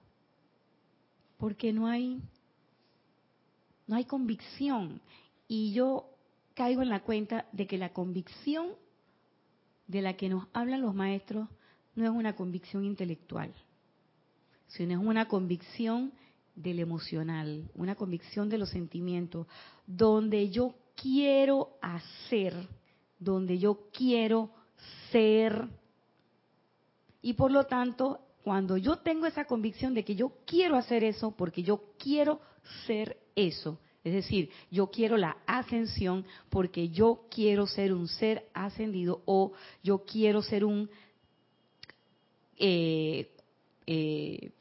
porque 1.39 1.73
no 1.73 1.87
hay 1.87 2.21
no 3.87 3.95
hay 3.95 4.05
convicción 4.05 5.01
y 5.47 5.73
yo 5.73 6.05
caigo 6.53 6.83
en 6.83 6.89
la 6.89 6.99
cuenta 6.99 7.47
de 7.51 7.65
que 7.65 7.79
la 7.79 7.91
convicción 7.91 8.67
de 9.87 10.03
la 10.03 10.15
que 10.15 10.29
nos 10.29 10.45
hablan 10.53 10.81
los 10.81 10.93
maestros 10.93 11.49
no 11.95 12.05
es 12.05 12.11
una 12.11 12.35
convicción 12.35 12.85
intelectual, 12.85 13.51
sino 14.67 14.93
es 14.93 14.99
una 14.99 15.27
convicción 15.27 16.13
del 16.55 16.79
emocional, 16.79 17.71
una 17.73 17.95
convicción 17.95 18.49
de 18.49 18.59
los 18.59 18.69
sentimientos, 18.69 19.47
donde 19.87 20.49
yo 20.49 20.75
quiero 20.95 21.77
hacer, 21.81 22.53
donde 23.17 23.57
yo 23.57 23.89
quiero 23.91 24.51
ser. 25.11 25.67
Y 27.21 27.33
por 27.33 27.51
lo 27.51 27.65
tanto, 27.65 28.19
cuando 28.43 28.77
yo 28.77 28.97
tengo 28.97 29.25
esa 29.25 29.45
convicción 29.45 29.93
de 29.93 30.03
que 30.03 30.15
yo 30.15 30.33
quiero 30.45 30.75
hacer 30.75 31.03
eso, 31.03 31.31
porque 31.31 31.63
yo 31.63 31.81
quiero 31.97 32.39
ser 32.85 33.17
eso, 33.35 33.79
es 34.03 34.13
decir, 34.13 34.49
yo 34.71 34.87
quiero 34.87 35.17
la 35.17 35.37
ascensión 35.45 36.25
porque 36.49 36.89
yo 36.89 37.25
quiero 37.29 37.67
ser 37.67 37.93
un 37.93 38.07
ser 38.07 38.47
ascendido 38.53 39.21
o 39.25 39.51
yo 39.83 40.05
quiero 40.05 40.41
ser 40.41 40.63
un 40.63 40.89
eh, 42.57 43.29
eh, 43.85 44.51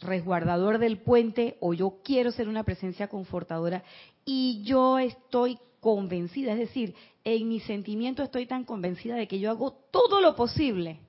resguardador 0.00 0.78
del 0.78 0.98
puente 0.98 1.56
o 1.60 1.72
yo 1.72 1.98
quiero 2.04 2.30
ser 2.30 2.48
una 2.48 2.64
presencia 2.64 3.08
confortadora 3.08 3.82
y 4.24 4.62
yo 4.64 4.98
estoy 4.98 5.58
convencida, 5.80 6.52
es 6.52 6.58
decir, 6.58 6.94
en 7.24 7.48
mi 7.48 7.60
sentimiento 7.60 8.22
estoy 8.22 8.46
tan 8.46 8.64
convencida 8.64 9.16
de 9.16 9.28
que 9.28 9.38
yo 9.38 9.50
hago 9.50 9.72
todo 9.90 10.20
lo 10.20 10.36
posible 10.36 11.00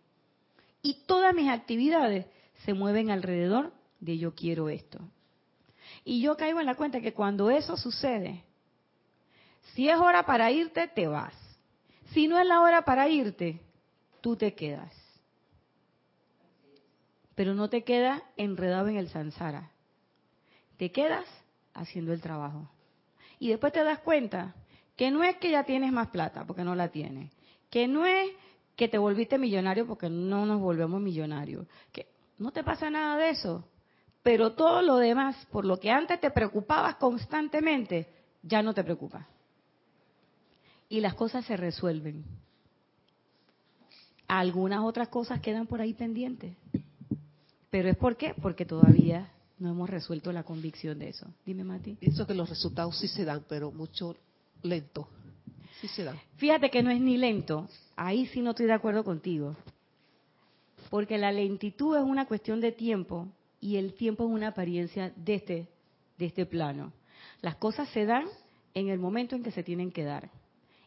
y 0.88 0.93
todas 1.05 1.35
mis 1.35 1.49
actividades 1.49 2.27
se 2.63 2.73
mueven 2.73 3.11
alrededor 3.11 3.73
de 3.99 4.17
yo 4.17 4.33
quiero 4.33 4.69
esto. 4.69 4.99
Y 6.05 6.21
yo 6.21 6.38
caigo 6.38 6.61
en 6.61 6.65
la 6.65 6.75
cuenta 6.75 7.01
que 7.01 7.13
cuando 7.13 7.49
eso 7.49 7.75
sucede, 7.75 8.45
si 9.73 9.89
es 9.89 9.97
hora 9.97 10.25
para 10.25 10.49
irte, 10.49 10.88
te 10.88 11.07
vas. 11.07 11.33
Si 12.13 12.29
no 12.29 12.39
es 12.39 12.47
la 12.47 12.61
hora 12.61 12.83
para 12.83 13.09
irte, 13.09 13.59
tú 14.21 14.38
te 14.38 14.53
quedas. 14.53 14.93
Pero 17.35 17.53
no 17.53 17.69
te 17.69 17.83
quedas 17.83 18.21
enredado 18.38 18.88
en 18.88 18.95
el 18.95 19.09
sansara. 19.09 19.71
Te 20.77 20.93
quedas 20.93 21.25
haciendo 21.73 22.13
el 22.13 22.21
trabajo. 22.21 22.71
Y 23.39 23.49
después 23.49 23.73
te 23.73 23.83
das 23.83 23.99
cuenta 23.99 24.55
que 24.95 25.11
no 25.11 25.21
es 25.21 25.35
que 25.35 25.51
ya 25.51 25.65
tienes 25.65 25.91
más 25.91 26.07
plata, 26.07 26.45
porque 26.45 26.63
no 26.63 26.75
la 26.75 26.88
tienes. 26.88 27.29
Que 27.69 27.89
no 27.89 28.05
es 28.05 28.31
que 28.78 28.88
te 28.88 28.97
volviste 28.97 29.38
millonario, 29.38 29.86
porque 29.86 30.09
no 30.09 30.45
nos 30.45 30.61
volvemos 30.61 31.01
millonarios. 31.01 31.67
Que 31.91 32.07
no 32.38 32.51
te 32.51 32.63
pasa 32.63 32.89
nada 32.89 33.17
de 33.17 33.32
eso 33.32 33.65
pero 34.28 34.51
todo 34.51 34.82
lo 34.82 34.97
demás, 34.97 35.38
por 35.53 35.63
lo 35.63 35.80
que 35.80 35.89
antes 35.89 36.19
te 36.19 36.30
preocupabas 36.32 36.95
constantemente, 36.95 38.09
ya 38.43 38.61
no 38.61 38.73
te 38.73 38.84
preocupa. 38.84 39.25
Y 40.89 40.99
las 40.99 41.13
cosas 41.13 41.45
se 41.45 41.55
resuelven. 41.55 42.25
Algunas 44.28 44.84
otras 44.84 45.07
cosas 45.07 45.39
quedan 45.39 45.65
por 45.65 45.80
ahí 45.80 45.93
pendientes. 45.93 46.57
Pero 47.69 47.88
es 47.88 47.95
por 47.95 48.17
qué? 48.17 48.34
Porque 48.41 48.65
todavía 48.65 49.32
no 49.59 49.69
hemos 49.69 49.89
resuelto 49.89 50.34
la 50.34 50.43
convicción 50.43 50.99
de 50.99 51.07
eso. 51.07 51.25
Dime, 51.45 51.63
Mati. 51.63 51.95
Pienso 51.95 52.28
que 52.28 52.34
los 52.34 52.49
resultados 52.49 52.99
sí 52.99 53.07
se 53.07 53.23
dan, 53.23 53.45
pero 53.47 53.71
mucho 53.71 54.17
lento. 54.61 55.07
Sí 55.80 55.88
se 55.88 56.03
dan. 56.03 56.19
Fíjate 56.36 56.69
que 56.69 56.84
no 56.84 56.91
es 56.91 56.99
ni 56.99 57.15
lento. 57.15 57.69
Ahí 57.98 58.28
sí 58.28 58.41
no 58.41 58.52
estoy 58.52 58.68
de 58.68 58.74
acuerdo 58.74 59.04
contigo. 59.04 59.56
Porque 60.91 61.18
la 61.18 61.32
lentitud 61.32 61.98
es 61.98 62.04
una 62.04 62.28
cuestión 62.28 62.62
de 62.62 62.72
tiempo 62.72 63.28
y 63.60 63.78
el 63.78 63.95
tiempo 63.95 64.24
es 64.24 64.30
una 64.30 64.50
apariencia 64.50 65.12
de 65.16 65.34
este, 65.34 65.68
de 66.18 66.26
este 66.28 66.45
plano. 66.45 66.93
Las 67.41 67.56
cosas 67.56 67.89
se 67.89 68.06
dan 68.06 68.28
en 68.76 68.89
el 68.89 69.00
momento 69.00 69.36
en 69.36 69.43
que 69.43 69.52
se 69.52 69.64
tienen 69.64 69.91
que 69.91 70.04
dar. 70.04 70.30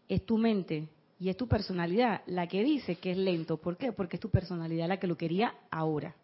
Es 0.09 0.25
tu 0.25 0.39
mente 0.39 0.89
y 1.19 1.29
es 1.29 1.37
tu 1.37 1.49
personalidad 1.49 2.23
la 2.27 2.47
que 2.47 2.63
dice 2.63 2.95
que 2.95 3.11
es 3.11 3.19
lento. 3.19 3.57
¿Por 3.57 3.77
qué? 3.77 3.93
Porque 3.93 4.17
es 4.17 4.21
tu 4.21 4.31
personalidad 4.31 4.89
la 4.89 4.99
que 4.99 5.09
lo 5.09 5.17
quería 5.17 5.53
ahora. 5.69 6.15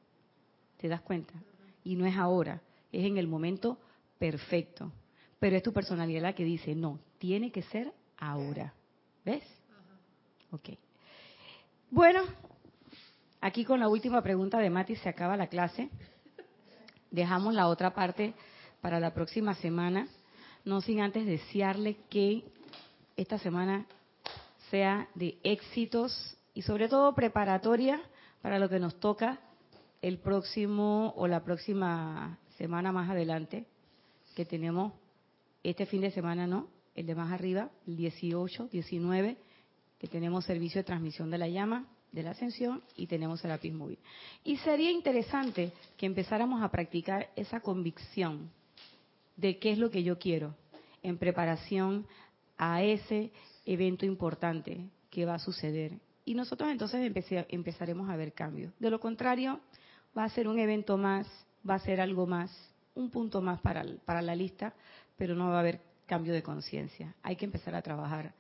¿Te 0.79 0.87
das 0.87 1.01
cuenta? 1.01 1.35
Y 1.83 1.97
no 1.97 2.07
es 2.07 2.17
ahora, 2.17 2.63
es 2.93 3.05
en 3.05 3.19
el 3.19 3.27
momento 3.27 3.77
perfecto. 4.19 4.93
Pero 5.41 5.57
es 5.57 5.65
tu 5.65 5.73
personalidad 5.73 6.23
la 6.23 6.35
que 6.35 6.45
dice, 6.45 6.77
no, 6.77 7.01
tiene 7.19 7.51
que 7.51 7.63
ser 7.63 7.93
ahora. 8.19 8.73
¿Ves? 9.25 9.43
Ok. 10.51 10.71
Bueno, 11.91 12.23
aquí 13.41 13.65
con 13.65 13.81
la 13.81 13.89
última 13.89 14.23
pregunta 14.23 14.59
de 14.59 14.71
Mati 14.71 14.97
se 14.97 15.09
acaba 15.09 15.37
la 15.37 15.49
clase. 15.49 15.91
Dejamos 17.11 17.55
la 17.55 17.69
otra 17.69 17.95
parte 17.95 18.35
para 18.81 19.01
la 19.01 19.15
próxima 19.15 19.55
semana, 19.55 20.09
no 20.65 20.81
sin 20.81 21.01
antes 21.01 21.27
desearle 21.27 21.97
que 22.11 22.45
esta 23.17 23.39
semana 23.39 23.87
sea 24.71 25.09
de 25.15 25.39
éxitos 25.43 26.37
y 26.55 26.63
sobre 26.63 26.89
todo 26.89 27.15
preparatoria 27.15 28.01
para 28.43 28.59
lo 28.59 28.69
que 28.69 28.79
nos 28.79 28.99
toca 29.01 29.41
el 30.03 30.19
próximo 30.19 31.13
o 31.17 31.27
la 31.27 31.43
próxima 31.43 32.39
semana 32.59 32.93
más 32.93 33.11
adelante, 33.11 33.67
que 34.35 34.45
tenemos 34.45 34.93
este 35.63 35.87
fin 35.87 36.03
de 36.03 36.11
semana, 36.11 36.47
¿no? 36.47 36.69
El 36.95 37.07
de 37.07 37.15
más 37.15 37.33
arriba, 37.33 37.71
el 37.87 37.97
18, 37.97 38.69
19, 38.71 39.37
que 39.99 40.09
tenemos 40.09 40.45
servicio 40.45 40.81
de 40.81 40.85
transmisión 40.85 41.31
de 41.31 41.39
la 41.39 41.49
llama, 41.49 41.87
de 42.13 42.23
la 42.23 42.31
ascensión 42.31 42.83
y 42.97 43.07
tenemos 43.07 43.43
el 43.45 43.51
lápiz 43.51 43.73
móvil. 43.73 43.99
Y 44.45 44.57
sería 44.59 44.91
interesante 44.91 45.73
que 45.97 46.07
empezáramos 46.07 46.63
a 46.63 46.71
practicar 46.71 47.31
esa 47.37 47.61
convicción 47.61 48.51
de 49.37 49.59
qué 49.59 49.73
es 49.73 49.79
lo 49.79 49.91
que 49.91 50.03
yo 50.03 50.19
quiero 50.19 50.55
en 51.03 51.19
preparación 51.19 52.07
a 52.59 52.83
ese 52.83 53.33
evento 53.65 54.07
importante 54.07 54.89
que 55.11 55.27
va 55.27 55.35
a 55.35 55.39
suceder. 55.39 55.93
Y 56.25 56.35
nosotros 56.35 56.71
entonces 56.71 57.13
empezaremos 57.49 58.11
a 58.11 58.17
ver 58.17 58.33
cambios. 58.33 58.73
De 58.79 58.91
lo 58.91 58.99
contrario, 58.99 59.61
va 60.17 60.25
a 60.25 60.31
ser 60.31 60.49
un 60.49 60.59
evento 60.59 60.97
más, 60.97 61.29
va 61.69 61.75
a 61.75 61.81
ser 61.81 62.01
algo 62.01 62.27
más, 62.27 62.51
un 62.95 63.11
punto 63.11 63.41
más 63.41 63.61
para, 63.61 63.85
para 64.05 64.23
la 64.23 64.35
lista, 64.35 64.75
pero 65.17 65.35
no 65.35 65.51
va 65.51 65.57
a 65.57 65.61
haber 65.61 65.81
cambio 66.07 66.33
de 66.33 66.43
conciencia. 66.43 67.15
Hay 67.23 67.37
que 67.37 67.45
empezar 67.45 67.75
a 67.75 67.83
trabajar 67.83 68.35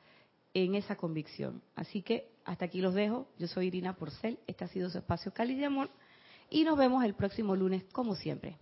en 0.64 0.74
esa 0.74 0.96
convicción. 0.96 1.62
Así 1.74 2.00
que 2.00 2.30
hasta 2.46 2.64
aquí 2.64 2.80
los 2.80 2.94
dejo. 2.94 3.28
Yo 3.38 3.46
soy 3.46 3.66
Irina 3.66 3.94
Porcel. 3.94 4.38
Este 4.46 4.64
ha 4.64 4.68
sido 4.68 4.88
su 4.88 4.96
espacio 4.96 5.32
Cáliz 5.34 5.58
de 5.58 5.66
Amor. 5.66 5.90
Y 6.48 6.64
nos 6.64 6.78
vemos 6.78 7.04
el 7.04 7.14
próximo 7.14 7.54
lunes, 7.54 7.84
como 7.92 8.14
siempre. 8.14 8.56